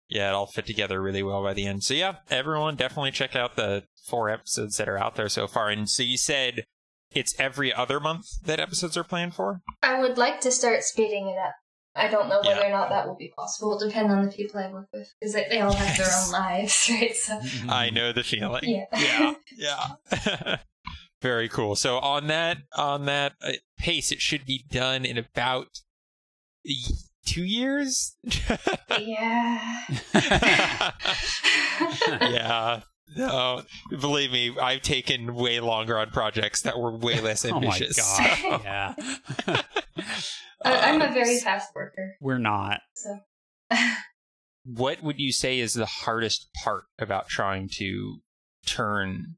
yeah, 0.09 0.29
it 0.29 0.33
all 0.33 0.47
fit 0.47 0.65
together 0.65 1.01
really 1.01 1.23
well 1.23 1.43
by 1.43 1.53
the 1.53 1.65
end. 1.65 1.83
So 1.83 1.93
yeah, 1.93 2.15
everyone 2.29 2.75
definitely 2.75 3.11
check 3.11 3.35
out 3.35 3.55
the 3.55 3.83
four 4.07 4.29
episodes 4.29 4.77
that 4.77 4.87
are 4.87 4.97
out 4.97 5.15
there 5.15 5.29
so 5.29 5.47
far. 5.47 5.69
And 5.69 5.89
so 5.89 6.03
you 6.03 6.17
said 6.17 6.65
it's 7.11 7.37
every 7.39 7.73
other 7.73 7.99
month 7.99 8.25
that 8.45 8.59
episodes 8.59 8.95
are 8.97 9.03
planned 9.03 9.35
for? 9.35 9.61
I 9.81 9.99
would 9.99 10.17
like 10.17 10.41
to 10.41 10.51
start 10.51 10.83
speeding 10.83 11.27
it 11.27 11.37
up. 11.37 11.53
I 11.95 12.07
don't 12.07 12.27
know 12.27 12.41
whether 12.43 12.61
Yeah. 12.61 12.67
or 12.67 12.71
not 12.71 12.89
that 12.89 13.07
will 13.07 13.15
be 13.15 13.31
possible. 13.37 13.75
It'll 13.75 13.87
depend 13.87 14.11
on 14.11 14.25
the 14.25 14.31
people 14.31 14.59
I 14.59 14.71
work 14.71 14.87
with 14.91 15.07
because 15.19 15.33
they, 15.33 15.45
they 15.49 15.59
all 15.61 15.73
have 15.73 15.95
their 15.97 16.07
own 16.25 16.31
lives, 16.31 16.87
right? 16.89 17.15
So 17.15 17.39
I 17.69 17.89
know 17.91 18.11
the 18.13 18.23
feeling. 18.23 18.63
yeah, 18.63 18.85
Yeah. 18.93 19.33
Yeah. 20.15 20.57
Very 21.23 21.47
cool. 21.47 21.75
So 21.77 21.99
on 21.99 22.27
that 22.27 22.57
on 22.75 23.05
that 23.05 23.33
uh, 23.41 23.53
pace 23.77 24.11
it 24.11 24.19
should 24.19 24.45
be 24.45 24.65
done 24.69 25.05
in 25.05 25.17
about 25.17 25.67
2 27.25 27.43
years. 27.45 28.17
yeah. 28.99 29.85
yeah. 32.21 32.81
No, 33.15 33.61
believe 33.89 34.31
me, 34.33 34.53
I've 34.61 34.81
taken 34.81 35.33
way 35.35 35.61
longer 35.61 35.97
on 35.97 36.09
projects 36.09 36.63
that 36.63 36.77
were 36.77 36.97
way 36.97 37.21
less 37.21 37.45
ambitious. 37.45 37.97
oh 37.97 38.17
my 38.19 38.27
ambitious. 38.27 38.57
god! 38.57 38.61
yeah, 39.47 39.61
I, 40.65 40.89
I'm 40.89 41.01
a 41.01 41.05
Um, 41.05 41.13
very 41.13 41.39
fast 41.39 41.73
worker, 41.75 42.17
we're 42.19 42.37
not. 42.39 42.81
so 42.95 43.19
what 44.65 45.01
would 45.03 45.19
you 45.19 45.31
say 45.31 45.59
is 45.59 45.73
the 45.73 45.85
hardest 45.85 46.49
part 46.63 46.85
about 46.99 47.27
trying 47.29 47.69
to 47.77 48.17
turn 48.65 49.35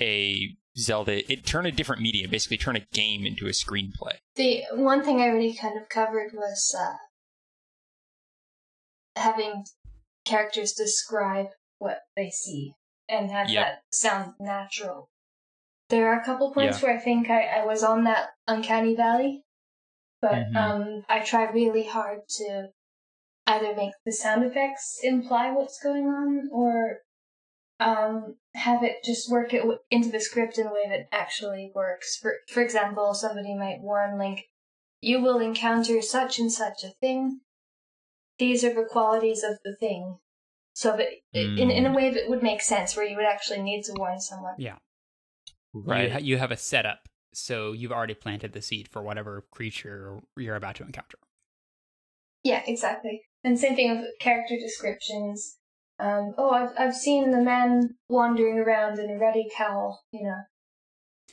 a 0.00 0.56
Zelda, 0.78 1.30
it 1.30 1.44
turn 1.44 1.66
a 1.66 1.72
different 1.72 2.00
medium, 2.02 2.30
basically 2.30 2.56
turn 2.58 2.76
a 2.76 2.86
game 2.92 3.26
into 3.26 3.46
a 3.46 3.50
screenplay? 3.50 4.16
the 4.36 4.62
one 4.72 5.02
thing 5.02 5.20
I 5.20 5.26
really 5.26 5.54
kind 5.54 5.76
of 5.76 5.88
covered 5.88 6.32
was 6.32 6.76
uh, 6.78 6.94
having 9.20 9.64
characters 10.24 10.72
describe 10.72 11.48
what 11.78 12.02
they 12.16 12.30
see 12.30 12.74
and 13.08 13.30
have 13.30 13.48
Yep. 13.50 13.64
that 13.66 13.82
sound 13.92 14.34
natural. 14.38 15.10
There 15.88 16.08
are 16.12 16.20
a 16.20 16.24
couple 16.24 16.52
points 16.52 16.80
Yeah. 16.80 16.88
where 16.88 16.96
I 16.98 17.00
think 17.00 17.30
I, 17.30 17.46
I 17.46 17.64
was 17.64 17.82
on 17.82 18.04
that 18.04 18.30
uncanny 18.46 18.94
valley, 18.94 19.42
but 20.20 20.46
Mhm. 20.52 20.56
um, 20.56 21.04
I 21.08 21.20
try 21.20 21.44
really 21.50 21.84
hard 21.84 22.28
to 22.28 22.72
either 23.46 23.74
make 23.74 23.94
the 24.04 24.12
sound 24.12 24.44
effects 24.44 25.00
imply 25.02 25.50
what's 25.50 25.82
going 25.82 26.06
on 26.06 26.48
or 26.52 27.00
um, 27.80 28.36
have 28.54 28.82
it 28.82 29.04
just 29.04 29.30
work 29.30 29.54
it 29.54 29.60
w- 29.60 29.78
into 29.90 30.10
the 30.10 30.20
script 30.20 30.58
in 30.58 30.66
a 30.66 30.72
way 30.72 30.88
that 30.88 31.08
actually 31.12 31.70
works. 31.74 32.16
For 32.16 32.36
for 32.48 32.62
example, 32.62 33.14
somebody 33.14 33.54
might 33.54 33.80
warn 33.80 34.18
Link, 34.18 34.44
"You 35.00 35.20
will 35.20 35.38
encounter 35.38 36.02
such 36.02 36.38
and 36.38 36.52
such 36.52 36.84
a 36.84 36.90
thing. 37.00 37.40
These 38.38 38.64
are 38.64 38.74
the 38.74 38.88
qualities 38.88 39.42
of 39.44 39.58
the 39.64 39.74
thing." 39.74 40.18
So 40.72 40.96
that 40.96 41.08
in 41.32 41.70
in 41.70 41.86
a 41.86 41.92
way 41.92 42.10
that 42.10 42.28
would 42.28 42.42
make 42.42 42.62
sense, 42.62 42.96
where 42.96 43.06
you 43.06 43.16
would 43.16 43.26
actually 43.26 43.62
need 43.62 43.84
to 43.84 43.94
warn 43.94 44.20
someone. 44.20 44.54
Yeah, 44.58 44.78
Right. 45.72 46.04
You, 46.04 46.12
ha- 46.12 46.18
you 46.18 46.38
have 46.38 46.50
a 46.50 46.56
setup, 46.56 47.08
so 47.32 47.72
you've 47.72 47.92
already 47.92 48.14
planted 48.14 48.52
the 48.52 48.62
seed 48.62 48.88
for 48.88 49.02
whatever 49.02 49.44
creature 49.50 50.20
you're 50.36 50.56
about 50.56 50.76
to 50.76 50.84
encounter. 50.84 51.18
Yeah, 52.42 52.62
exactly. 52.66 53.22
And 53.44 53.58
same 53.58 53.76
thing 53.76 53.90
with 53.90 54.10
character 54.20 54.56
descriptions. 54.56 55.57
Um, 56.00 56.34
oh, 56.38 56.50
I've 56.50 56.70
I've 56.78 56.94
seen 56.94 57.30
the 57.30 57.40
man 57.40 57.96
wandering 58.08 58.58
around 58.58 58.98
in 58.98 59.10
a 59.10 59.18
ruddy 59.18 59.48
cowl. 59.56 60.02
You 60.12 60.24
know 60.24 60.40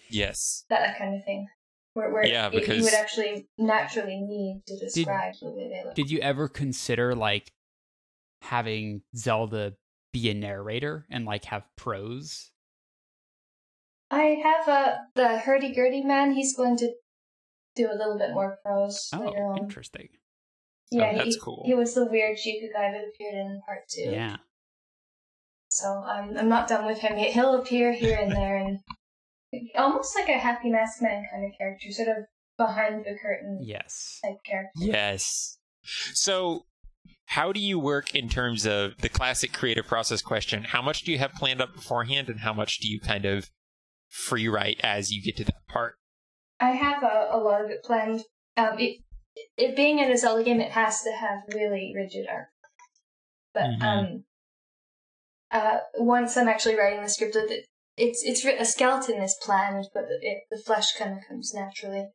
yes. 0.09 0.65
that, 0.69 0.79
that 0.81 0.97
kind 0.97 1.15
of 1.15 1.23
thing. 1.23 1.47
Where 1.93 2.11
where 2.11 2.25
Yeah, 2.25 2.49
y- 2.51 2.61
you 2.67 2.83
would 2.83 2.93
actually 2.93 3.47
naturally 3.57 4.19
need 4.21 4.63
to 4.67 4.77
describe 4.77 5.35
the 5.41 5.51
way 5.51 5.69
they 5.69 5.83
look. 5.85 5.95
Did 5.95 6.09
you 6.09 6.19
ever 6.19 6.47
consider 6.47 7.15
like 7.15 7.51
having 8.41 9.01
Zelda 9.15 9.73
be 10.11 10.29
a 10.29 10.33
narrator 10.33 11.05
and 11.09 11.25
like 11.25 11.45
have 11.45 11.67
prose? 11.75 12.51
I 14.11 14.37
have 14.43 14.67
uh, 14.67 14.95
the 15.15 15.37
hurdy 15.39 15.73
gurdy 15.73 16.03
man. 16.03 16.33
He's 16.33 16.55
going 16.55 16.77
to 16.77 16.91
do 17.75 17.89
a 17.91 17.95
little 17.95 18.17
bit 18.17 18.31
more 18.33 18.57
prose 18.63 19.09
later 19.13 19.37
Oh, 19.37 19.51
on. 19.53 19.57
interesting. 19.59 20.09
Yeah, 20.91 21.11
Oh, 21.13 21.17
that's 21.17 21.35
he, 21.35 21.41
cool. 21.41 21.63
He 21.65 21.73
was 21.73 21.93
the 21.95 22.05
weird 22.05 22.37
Sheikah 22.37 22.71
guy 22.73 22.91
that 22.91 23.03
appeared 23.13 23.33
in 23.35 23.61
part 23.65 23.87
two. 23.89 24.09
Yeah. 24.11 24.37
So 25.75 25.89
um, 25.89 26.35
I'm 26.37 26.47
not 26.47 26.69
done 26.69 26.85
with 26.85 26.99
him 26.99 27.17
yet. 27.17 27.33
He'll 27.33 27.55
appear 27.55 27.91
here 27.91 28.17
and 28.17 28.31
there, 28.31 28.55
and 28.55 28.79
almost 29.77 30.15
like 30.15 30.29
a 30.29 30.37
Happy 30.37 30.69
Masked 30.69 31.01
Man 31.01 31.25
kind 31.29 31.43
of 31.45 31.51
character, 31.57 31.91
sort 31.91 32.07
of 32.07 32.23
behind 32.57 33.03
the 33.03 33.17
curtain 33.21 33.59
Yes. 33.61 34.19
type 34.23 34.37
character. 34.45 34.71
Yes. 34.79 35.57
So, 36.13 36.65
how 37.25 37.51
do 37.51 37.59
you 37.59 37.77
work 37.77 38.15
in 38.15 38.29
terms 38.29 38.65
of 38.65 38.97
the 38.99 39.09
classic 39.09 39.51
creative 39.51 39.85
process 39.85 40.21
question? 40.21 40.63
How 40.63 40.81
much 40.81 41.03
do 41.03 41.11
you 41.11 41.17
have 41.17 41.33
planned 41.33 41.61
up 41.61 41.73
beforehand, 41.75 42.29
and 42.29 42.39
how 42.39 42.53
much 42.53 42.79
do 42.79 42.87
you 42.87 43.01
kind 43.01 43.25
of 43.25 43.49
free 44.07 44.47
write 44.47 44.79
as 44.81 45.11
you 45.11 45.21
get 45.21 45.35
to 45.37 45.43
that 45.43 45.67
part? 45.67 45.95
I 46.61 46.69
have 46.71 47.03
a, 47.03 47.27
a 47.31 47.37
lot 47.37 47.59
of 47.65 47.69
it 47.69 47.83
planned. 47.83 48.21
Um, 48.55 48.79
it, 48.79 49.01
it 49.57 49.75
being 49.75 49.99
in 49.99 50.09
a 50.09 50.17
Zelda 50.17 50.41
game, 50.45 50.61
it 50.61 50.71
has 50.71 51.01
to 51.01 51.11
have 51.11 51.39
really 51.53 51.91
rigid 51.93 52.27
art. 52.31 52.47
But 53.53 53.63
Mhm. 53.63 53.81
um, 53.83 54.23
uh, 55.55 55.77
once 55.97 56.35
I'm 56.37 56.47
actually 56.47 56.75
writing 56.75 57.01
the 57.01 57.09
script, 57.09 57.35
it, 57.35 57.65
it's 57.97 58.23
it's 58.23 58.43
a 58.45 58.65
skeleton 58.65 59.21
is 59.21 59.35
planned, 59.41 59.85
but 59.93 60.03
it, 60.21 60.39
the 60.51 60.57
flesh 60.57 60.93
kind 60.97 61.13
of 61.13 61.19
comes 61.27 61.53
naturally 61.53 62.07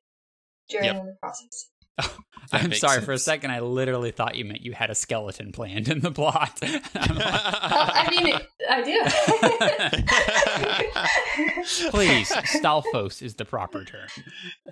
during 0.69 0.87
Yep. 0.87 1.05
the 1.05 1.17
process. 1.21 1.69
That 2.53 2.63
I'm 2.65 2.71
makes 2.71 2.81
sorry, 2.81 3.01
for 3.03 3.13
a 3.13 3.19
second, 3.19 3.53
I 3.53 3.61
literally 3.61 4.11
thought 4.11 4.35
you 4.35 4.45
meant 4.45 4.63
you 4.63 4.73
had 4.73 4.91
a 4.91 4.95
skeleton 4.97 5.53
planned 5.53 5.89
in 5.89 6.01
the 6.01 6.11
plot. 6.11 6.59
I'm 6.63 6.73
like, 6.73 6.83
Oh, 7.25 7.91
I 7.93 8.11
mean, 8.11 8.27
it, 8.27 8.43
I 8.69 8.83
do. 11.85 11.91
Please, 11.91 12.31
Stalfos 12.33 13.23
is 13.23 13.35
the 13.37 13.45
proper 13.45 13.85
term. 13.85 14.09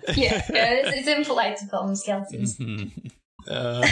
yeah, 0.09 0.43
yeah 0.49 0.73
it's, 0.73 0.97
it's 0.97 1.07
impolite 1.07 1.55
to 1.57 1.67
call 1.67 1.85
them 1.85 1.95
skeletons. 1.95 2.57
Mhm. 2.57 3.11
Uh, 3.47 3.87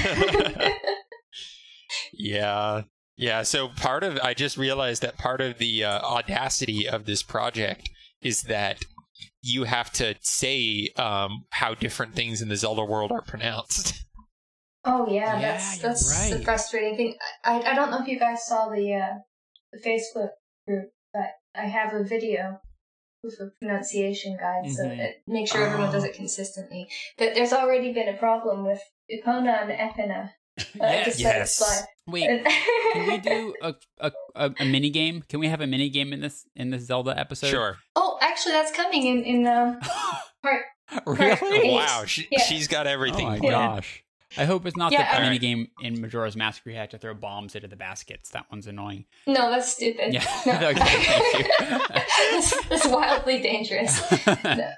yeah. 2.13 2.81
Yeah. 3.17 3.41
So 3.43 3.67
part 3.69 4.03
of, 4.03 4.17
I 4.19 4.33
just 4.33 4.57
realized 4.57 5.01
that 5.01 5.17
part 5.17 5.41
of 5.41 5.57
the 5.57 5.83
uh, 5.83 5.99
audacity 6.01 6.87
of 6.87 7.05
this 7.05 7.23
project 7.23 7.89
is 8.21 8.43
that 8.43 8.83
you 9.41 9.63
have 9.63 9.91
to 9.93 10.15
say 10.21 10.89
um, 10.97 11.45
how 11.51 11.73
different 11.73 12.13
things 12.15 12.41
in 12.41 12.49
the 12.49 12.55
Zelda 12.55 12.83
world 12.85 13.11
are 13.11 13.21
pronounced. 13.21 14.03
Oh 14.89 15.05
yeah, 15.09 15.37
Yeah, 15.37 15.51
that's 15.51 15.81
you're 15.81 15.89
that's 15.89 16.29
the 16.29 16.39
frustrating 16.45 16.95
thing. 16.95 17.17
I 17.43 17.59
I 17.59 17.75
don't 17.75 17.91
know 17.91 17.99
if 18.01 18.07
you 18.07 18.17
guys 18.17 18.45
saw 18.47 18.69
the 18.69 18.93
uh, 18.93 19.15
the 19.73 19.79
Facebook 19.79 20.29
group, 20.65 20.91
but 21.13 21.31
I 21.53 21.63
have 21.65 21.93
a 21.93 22.05
video 22.05 22.61
with 23.21 23.33
a 23.41 23.49
pronunciation 23.59 24.37
guide, 24.37 24.71
so 24.71 24.83
Mhm. 24.85 24.97
that 24.97 25.15
make 25.27 25.49
sure 25.51 25.65
everyone 25.65 25.91
does 25.91 26.05
Oh. 26.05 26.07
it 26.07 26.13
consistently. 26.13 26.87
But 27.17 27.35
there's 27.35 27.51
already 27.51 27.91
been 27.91 28.07
a 28.07 28.17
problem 28.17 28.65
with 28.65 28.79
Epona 29.11 29.63
and 29.63 29.71
Epina. 29.71 30.29
Uh, 30.59 30.63
Yes. 30.79 31.05
just 31.05 31.19
yes. 31.19 31.61
Let 32.07 32.29
it 32.29 32.41
slide. 32.43 32.53
Wait, 32.53 32.93
can 32.93 33.07
we 33.07 33.17
do 33.17 33.53
a, 33.61 33.75
a, 33.99 34.11
a, 34.35 34.51
a 34.59 34.65
mini 34.65 34.89
game? 34.89 35.23
Can 35.27 35.39
we 35.39 35.47
have 35.47 35.61
a 35.61 35.67
mini 35.67 35.89
game 35.89 36.13
in 36.13 36.21
this 36.21 36.45
in 36.55 36.69
this 36.71 36.83
Zelda 36.83 37.17
episode? 37.17 37.47
Sure. 37.49 37.77
oh, 37.95 38.17
actually, 38.21 38.53
that's 38.53 38.71
coming 38.71 39.05
in 39.05 39.23
in 39.23 39.47
uh, 39.47 39.79
part. 40.43 40.63
really? 41.05 41.69
Eight. 41.69 41.73
Wow, 41.73 42.03
she, 42.05 42.27
Yeah. 42.31 42.39
she's 42.43 42.67
got 42.67 42.87
everything. 42.87 43.27
Oh 43.27 43.31
everything. 43.31 43.51
my 43.51 43.55
planned. 43.57 43.75
gosh. 43.77 44.03
I 44.37 44.43
hope 44.45 44.65
it's 44.65 44.75
not 44.77 44.91
Yeah, 44.91 45.09
the 45.15 45.21
I- 45.21 45.23
mini 45.23 45.39
game 45.39 45.69
in 45.81 46.01
Majora's 46.01 46.35
Mask 46.35 46.65
where 46.65 46.73
you 46.73 46.79
have 46.79 46.89
to 46.89 46.97
throw 46.97 47.13
bombs 47.13 47.55
into 47.55 47.67
the 47.69 47.77
baskets. 47.77 48.29
That 48.31 48.45
one's 48.51 48.67
annoying. 48.67 49.05
No, 49.25 49.49
that's 49.49 49.71
stupid. 49.73 50.13
Yeah. 50.13 50.25
No. 50.45 50.53
Okay, 50.69 50.73
thank 50.75 51.37
you. 51.39 51.79
that's, 52.31 52.67
that's 52.67 52.87
wildly 52.87 53.41
dangerous. 53.41 54.01
No. 54.43 54.69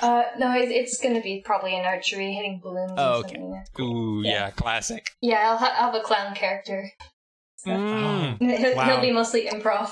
Uh, 0.00 0.22
no, 0.38 0.54
it, 0.54 0.70
it's 0.70 1.00
going 1.00 1.14
to 1.14 1.20
be 1.22 1.42
probably 1.44 1.74
an 1.76 1.84
archery 1.84 2.32
hitting 2.32 2.60
balloons 2.62 2.92
Oh, 2.96 3.18
okay. 3.20 3.36
something. 3.36 3.64
Ooh, 3.80 4.22
Yeah. 4.24 4.30
yeah, 4.32 4.50
classic. 4.50 5.10
Yeah, 5.20 5.50
I'll, 5.50 5.56
ha- 5.56 5.74
I'll 5.78 5.92
have 5.92 6.00
a 6.00 6.04
clown 6.04 6.34
character. 6.34 6.90
So, 7.56 7.70
Mm. 7.90 8.38
he'll, 8.38 8.74
Wow. 8.76 8.86
he'll 8.86 9.00
be 9.00 9.12
mostly 9.12 9.46
improv. 9.46 9.90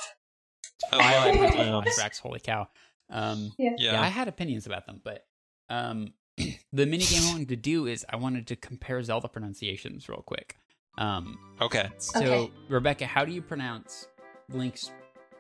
I 0.93 1.19
like 1.19 1.35
Violet 1.39 1.53
clowns. 1.53 1.99
Rex, 1.99 2.19
holy 2.19 2.41
cow. 2.41 2.69
Um, 3.11 3.53
Yeah. 3.59 3.71
yeah. 3.79 4.03
I 4.03 4.07
had 4.07 4.29
opinions 4.29 4.67
about 4.67 4.87
them, 4.87 5.01
but 5.03 5.25
um, 5.71 6.13
the 6.73 6.87
mini 6.87 7.05
game 7.05 7.23
I 7.27 7.31
wanted 7.33 7.49
to 7.51 7.57
do 7.57 7.87
is 7.87 8.05
I 8.09 8.17
wanted 8.17 8.47
to 8.49 8.57
compare 8.57 9.03
Zelda 9.03 9.29
pronunciations 9.29 10.09
real 10.09 10.23
quick. 10.27 10.57
Um, 10.99 11.39
Okay. 11.61 11.89
so 11.99 12.21
Okay. 12.21 12.51
Rebecca, 12.69 13.07
how 13.07 13.25
do 13.25 13.33
you 13.33 13.43
pronounce 13.43 14.07
Link's, 14.51 14.91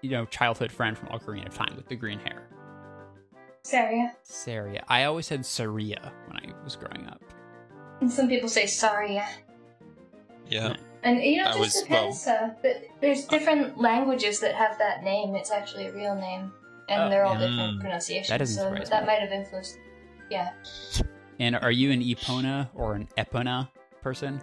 you 0.03 0.11
know, 0.11 0.25
childhood 0.27 0.73
friend 0.73 0.97
from 0.97 1.09
Ocarina 1.09 1.47
of 1.47 1.55
Time 1.55 1.75
with 1.77 1.89
the 1.89 1.97
green 1.97 2.19
hair? 2.19 2.49
Saria. 3.65 4.15
Saria. 4.23 4.85
I 4.89 5.05
always 5.05 5.27
said 5.27 5.45
Saria 5.45 6.12
when 6.29 6.37
I 6.37 6.62
was 6.62 6.77
growing 6.77 7.07
up. 7.09 7.23
And 8.01 8.11
some 8.12 8.29
people 8.29 8.49
say 8.49 8.67
Saria. 8.67 9.27
Yeah. 10.49 10.77
And 11.03 11.23
you 11.23 11.39
know, 11.39 11.45
I 11.47 11.51
it 11.51 11.62
just 11.65 11.77
was- 11.77 11.83
depends. 11.83 12.27
uh, 12.27 12.51
but 12.62 12.83
there's 13.01 13.25
different 13.25 13.79
languages 13.81 14.41
that 14.41 14.55
have 14.55 14.79
that 14.79 15.03
name. 15.03 15.35
It's 15.35 15.51
actually 15.51 15.87
a 15.87 15.93
real 15.93 16.15
name, 16.15 16.53
and 16.89 17.03
Oh, 17.05 17.09
they're 17.11 17.25
all 17.25 17.35
yeah. 17.35 17.47
different 17.49 17.79
Mm. 17.79 17.81
pronunciations. 17.81 18.29
That 18.29 18.39
doesn't 18.39 18.57
so 18.62 18.69
surprise 18.69 18.91
that 18.91 19.03
me. 19.03 19.07
might 19.09 19.21
have 19.21 19.33
influenced. 19.33 19.79
Yeah. 20.31 20.53
And 21.41 21.57
are 21.57 21.71
you 21.71 21.91
an 21.91 22.01
Epona 22.01 22.69
or 22.75 22.95
an 22.95 23.09
Epona 23.19 23.69
person? 24.03 24.41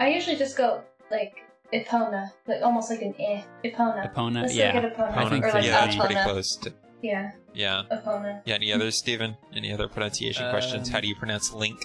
I 0.00 0.08
usually 0.08 0.36
just 0.36 0.56
go 0.56 0.82
like 1.10 1.42
Epona, 1.72 2.30
like 2.46 2.62
almost 2.62 2.90
like 2.90 3.02
an 3.02 3.14
eh. 3.18 3.42
Epona. 3.64 4.12
Epona? 4.12 4.42
Let's 4.42 4.54
yeah. 4.54 4.72
Epona. 4.80 5.16
I 5.16 5.28
think 5.28 5.44
or 5.44 5.52
like 5.52 5.64
yeah, 5.64 5.84
that's 5.86 5.96
pretty 5.96 6.14
close. 6.22 6.56
To, 6.56 6.72
Yeah, 7.02 7.32
yeah. 7.54 7.82
Epona. 7.90 8.42
Yeah. 8.44 8.54
Any 8.54 8.72
others, 8.72 8.96
Stephen? 8.96 9.36
Any 9.54 9.72
other 9.72 9.88
pronunciation 9.88 10.50
questions? 10.50 10.88
Um, 10.88 10.92
How 10.94 11.00
do 11.00 11.08
you 11.08 11.14
pronounce 11.16 11.52
Link? 11.52 11.78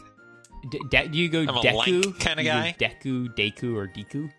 D- 0.69 0.79
de- 0.89 1.07
do 1.07 1.17
you 1.17 1.29
go 1.29 1.41
I'm 1.41 1.49
a 1.49 1.61
Deku? 1.61 2.03
Link 2.03 2.19
kinda 2.19 2.43
Do 2.43 2.47
you 2.47 2.53
go 2.53 2.59
guy. 2.59 2.75
Deku, 2.79 3.27
Deku, 3.35 3.75
or 3.75 3.87
Deku? 3.87 4.29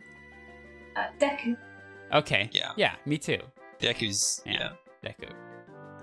Uh, 0.96 1.04
Deku. 1.18 1.56
Okay. 2.12 2.50
Yeah. 2.52 2.72
Yeah, 2.76 2.94
me 3.06 3.16
too. 3.16 3.38
Deku's. 3.80 4.42
Yeah. 4.44 4.72
Yeah. 5.02 5.10
Deku. 5.12 5.30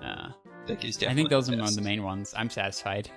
Uh, 0.01 0.29
Deku's 0.65 0.95
definitely. 0.97 1.07
I 1.07 1.13
think 1.15 1.29
those 1.29 1.49
are 1.49 1.51
the 1.55 1.59
one 1.61 1.67
of 1.69 1.75
the 1.75 1.81
main 1.81 2.03
ones. 2.03 2.33
I'm 2.35 2.49
satisfied. 2.49 3.09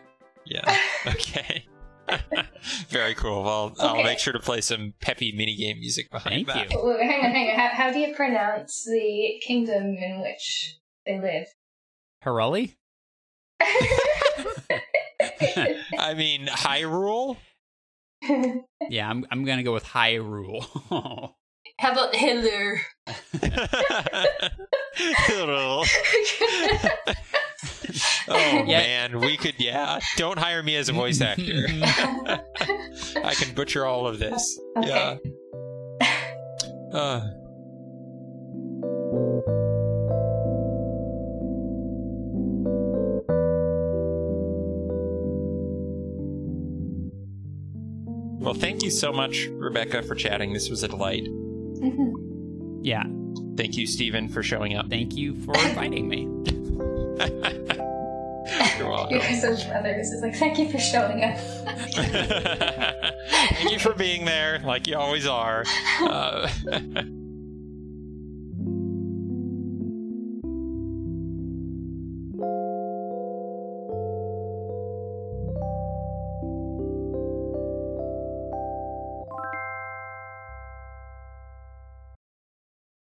Yeah. 0.45 0.77
Okay. 1.07 1.65
Very 2.89 3.15
cool. 3.15 3.43
Well, 3.45 3.73
I'll 3.81 4.03
make 4.03 4.19
sure 4.19 4.33
to 4.33 4.39
play 4.41 4.61
some 4.61 4.93
peppy 5.01 5.33
minigame 5.33 5.79
music 5.79 6.11
behind 6.11 6.47
Thank 6.47 6.69
that. 6.69 6.73
you. 6.73 6.81
Wait, 6.85 7.01
hang 7.01 7.25
on, 7.25 7.31
hang 7.31 7.51
on. 7.51 7.57
How, 7.59 7.69
how 7.69 7.93
do 7.93 8.01
you 8.01 8.15
pronounce 8.15 8.85
the 8.85 9.41
kingdom 9.47 9.95
in 9.97 10.21
which 10.21 10.77
they 11.07 11.19
live? 11.21 11.47
Haruli? 12.25 12.75
I 15.99 16.14
mean, 16.16 16.47
Hyrule. 16.47 17.37
Yeah, 18.91 19.09
I'm 19.09 19.25
I'm 19.31 19.45
gonna 19.45 19.62
go 19.62 19.73
with 19.73 19.85
Hyrule. 19.85 20.62
how 21.79 21.93
about 21.93 22.14
Hello? 22.14 22.75
Hyrule. 25.27 25.87
oh 28.29 28.64
Yeah. 28.66 28.79
man, 28.79 29.21
we 29.21 29.37
could. 29.37 29.55
Yeah, 29.59 30.01
don't 30.16 30.39
hire 30.39 30.62
me 30.62 30.77
as 30.77 30.89
a 30.89 30.93
voice 30.93 31.21
actor. 31.21 31.66
I 33.23 33.35
can 33.39 33.55
butcher 33.55 33.87
all 33.87 34.07
of 34.07 34.18
this. 34.18 34.59
Okay. 34.77 34.89
Yeah. 34.89 35.16
Uh, 36.93 37.21
well, 48.51 48.59
thank 48.59 48.82
you 48.82 48.90
so 48.90 49.12
much, 49.12 49.46
Rebecca, 49.53 50.03
for 50.03 50.16
chatting. 50.16 50.53
This 50.53 50.68
was 50.70 50.82
a 50.82 50.88
delight. 50.88 51.22
Mhm. 51.24 52.80
yeah, 52.82 53.05
Thank 53.57 53.76
you, 53.76 53.86
Stephen, 53.86 54.28
for 54.28 54.42
showing 54.42 54.74
up. 54.76 54.90
thank 54.90 55.14
you 55.16 55.36
for 55.36 55.55
inviting 55.68 56.09
me. 56.09 56.22
You're 58.78 58.88
welcome. 58.90 59.14
You 59.16 59.22
guys 59.22 59.44
are 59.44 59.55
brothers. 59.68 60.11
It's 60.12 60.22
like, 60.22 60.34
thank 60.34 60.59
you 60.59 60.68
for 60.68 60.78
showing 60.78 61.22
up. 61.22 61.38
Thank 63.53 63.70
you 63.70 63.78
for 63.78 63.94
being 63.94 64.24
there, 64.24 64.59
like 64.64 64.86
you 64.88 64.96
always 64.96 65.26
are. 65.26 65.64
Uh, 66.01 66.51